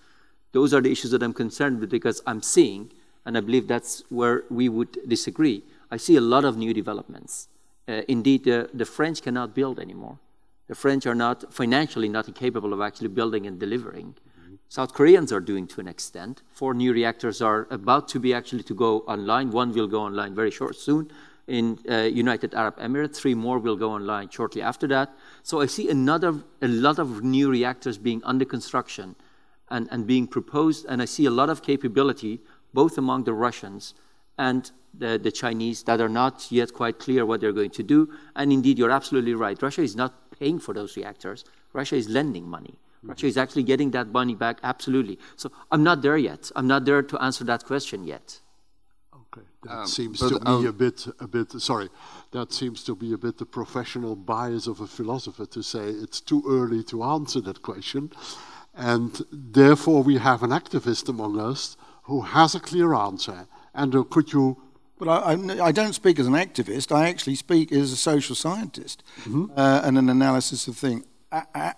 [0.51, 2.91] Those are the issues that I'm concerned with because I'm seeing,
[3.25, 5.63] and I believe that's where we would disagree.
[5.91, 7.47] I see a lot of new developments.
[7.87, 10.17] Uh, indeed, the, the French cannot build anymore.
[10.67, 14.15] The French are not financially not capable of actually building and delivering.
[14.69, 16.41] South Koreans are doing to an extent.
[16.51, 19.51] Four new reactors are about to be actually to go online.
[19.51, 21.11] One will go online very short soon
[21.47, 23.17] in uh, United Arab Emirates.
[23.17, 25.13] Three more will go online shortly after that.
[25.43, 29.15] So I see another a lot of new reactors being under construction
[29.69, 30.85] and, and being proposed.
[30.88, 32.41] And I see a lot of capability
[32.73, 33.93] both among the Russians
[34.38, 38.09] and the, the, Chinese that are not yet quite clear what they're going to do.
[38.35, 39.61] And indeed, you're absolutely right.
[39.61, 41.45] Russia is not paying for those reactors.
[41.71, 42.80] Russia is lending money.
[43.03, 43.09] Mm-hmm.
[43.09, 45.19] Russia is actually getting that money back, absolutely.
[45.35, 46.51] So I'm not there yet.
[46.55, 48.39] I'm not there to answer that question yet.
[49.13, 51.51] Okay, that um, seems to be um, a bit, a bit.
[51.51, 51.89] Sorry,
[52.31, 56.21] that seems to be a bit the professional bias of a philosopher to say it's
[56.21, 58.11] too early to answer that question.
[58.75, 63.47] And therefore, we have an activist among us who has a clear answer.
[63.73, 64.61] And uh, could you?
[64.97, 66.95] But I, I, I, don't speak as an activist.
[66.95, 69.45] I actually speak as a social scientist mm-hmm.
[69.55, 71.05] uh, and an analysis of things.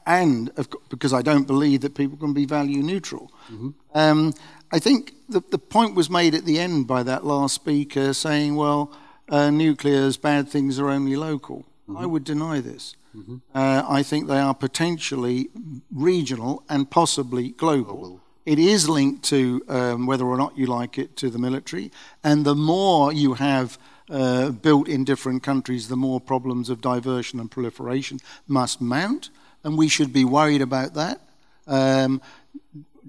[0.06, 3.32] And of, because I don't believe that people can be value neutral.
[3.50, 3.70] Mm-hmm.
[3.94, 4.34] Um,
[4.72, 8.56] I think the, the point was made at the end by that last speaker saying,
[8.56, 8.92] well,
[9.30, 11.66] uh, nuclear's bad things are only local.
[11.88, 11.98] Mm-hmm.
[11.98, 12.96] I would deny this.
[13.16, 13.38] Mm-hmm.
[13.54, 15.50] Uh, I think they are potentially
[15.92, 17.96] regional and possibly global.
[17.96, 18.22] global.
[18.46, 21.92] It is linked to um, whether or not you like it to the military,
[22.24, 23.80] and the more you have
[24.10, 29.30] uh, built in different countries, the more problems of diversion and proliferation must mount,
[29.66, 31.20] and we should be worried about that.
[31.68, 32.22] Um,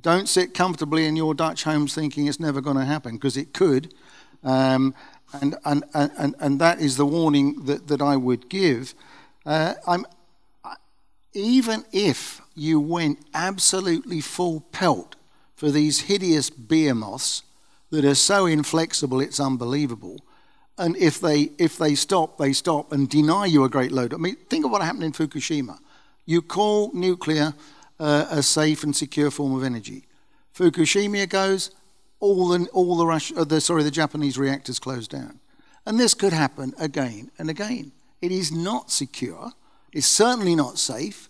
[0.01, 3.53] don't sit comfortably in your Dutch homes thinking it's never going to happen, because it
[3.53, 3.93] could.
[4.43, 4.95] Um,
[5.33, 8.95] and, and, and, and that is the warning that, that I would give.
[9.45, 10.07] Uh, I'm,
[11.35, 15.15] even if you went absolutely full pelt
[15.55, 17.43] for these hideous behemoths
[17.91, 20.21] that are so inflexible it's unbelievable,
[20.79, 24.13] and if they if they stop, they stop and deny you a great load.
[24.13, 25.79] I mean, think of what happened in Fukushima.
[26.27, 27.55] You call nuclear
[27.99, 30.05] uh, a safe and secure form of energy.
[30.55, 31.71] Fukushima goes,
[32.21, 35.39] all the all the, Russia, uh, the sorry the Japanese reactors close down,
[35.85, 37.93] and this could happen again and again.
[38.21, 39.53] It is not secure.
[39.93, 41.29] It's certainly not safe.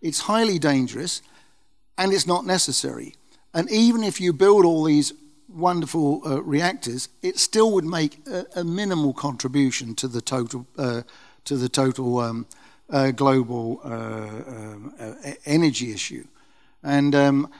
[0.00, 1.22] It's highly dangerous,
[1.96, 3.14] and it's not necessary.
[3.52, 5.12] And even if you build all these
[5.48, 11.02] wonderful uh, reactors, it still would make a, a minimal contribution to the total uh,
[11.44, 12.46] to the total um,
[12.90, 14.94] uh, global uh, um,
[15.44, 16.26] energy issue.
[16.82, 17.50] And um,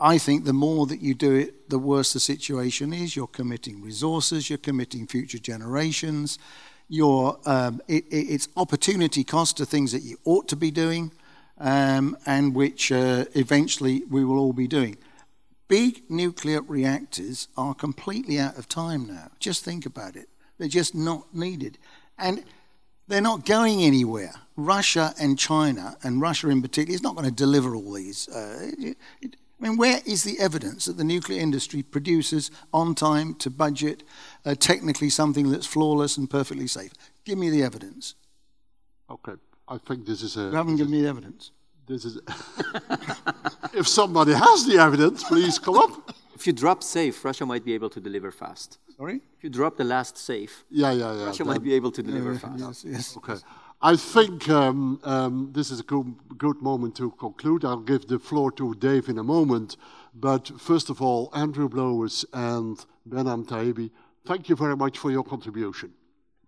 [0.00, 3.16] I think the more that you do it, the worse the situation is.
[3.16, 6.38] You're committing resources, you're committing future generations,
[6.88, 11.12] your um, it, it's opportunity cost to things that you ought to be doing,
[11.58, 14.96] um, and which uh, eventually we will all be doing.
[15.66, 19.30] Big nuclear reactors are completely out of time now.
[19.38, 20.28] Just think about it.
[20.56, 21.76] They're just not needed.
[22.18, 22.44] And
[23.08, 24.32] they're not going anywhere.
[24.56, 28.28] Russia and China, and Russia in particular, is not going to deliver all these.
[28.28, 32.94] Uh, it, it, I mean, where is the evidence that the nuclear industry produces on
[32.94, 34.04] time, to budget,
[34.44, 36.92] uh, technically something that's flawless and perfectly safe?
[37.24, 38.14] Give me the evidence.
[39.10, 39.34] Okay,
[39.66, 40.42] I think this is a.
[40.42, 41.50] You haven't given me the evidence.
[41.86, 42.18] This is.
[43.74, 46.14] if somebody has the evidence, please come up.
[46.34, 48.78] If you drop safe, Russia might be able to deliver fast.
[48.98, 49.20] Sorry?
[49.36, 51.26] If you drop the last safe, yeah, yeah, yeah.
[51.26, 52.84] Russia might be able to deliver yeah, fast.
[52.84, 53.16] Yes, yes.
[53.16, 53.36] Okay.
[53.80, 57.64] I think um, um, this is a good, good, moment to conclude.
[57.64, 59.76] I'll give the floor to Dave in a moment.
[60.12, 63.92] But first of all, Andrew Blowers and Behnam Taebi,
[64.26, 65.92] thank you very much for your contribution.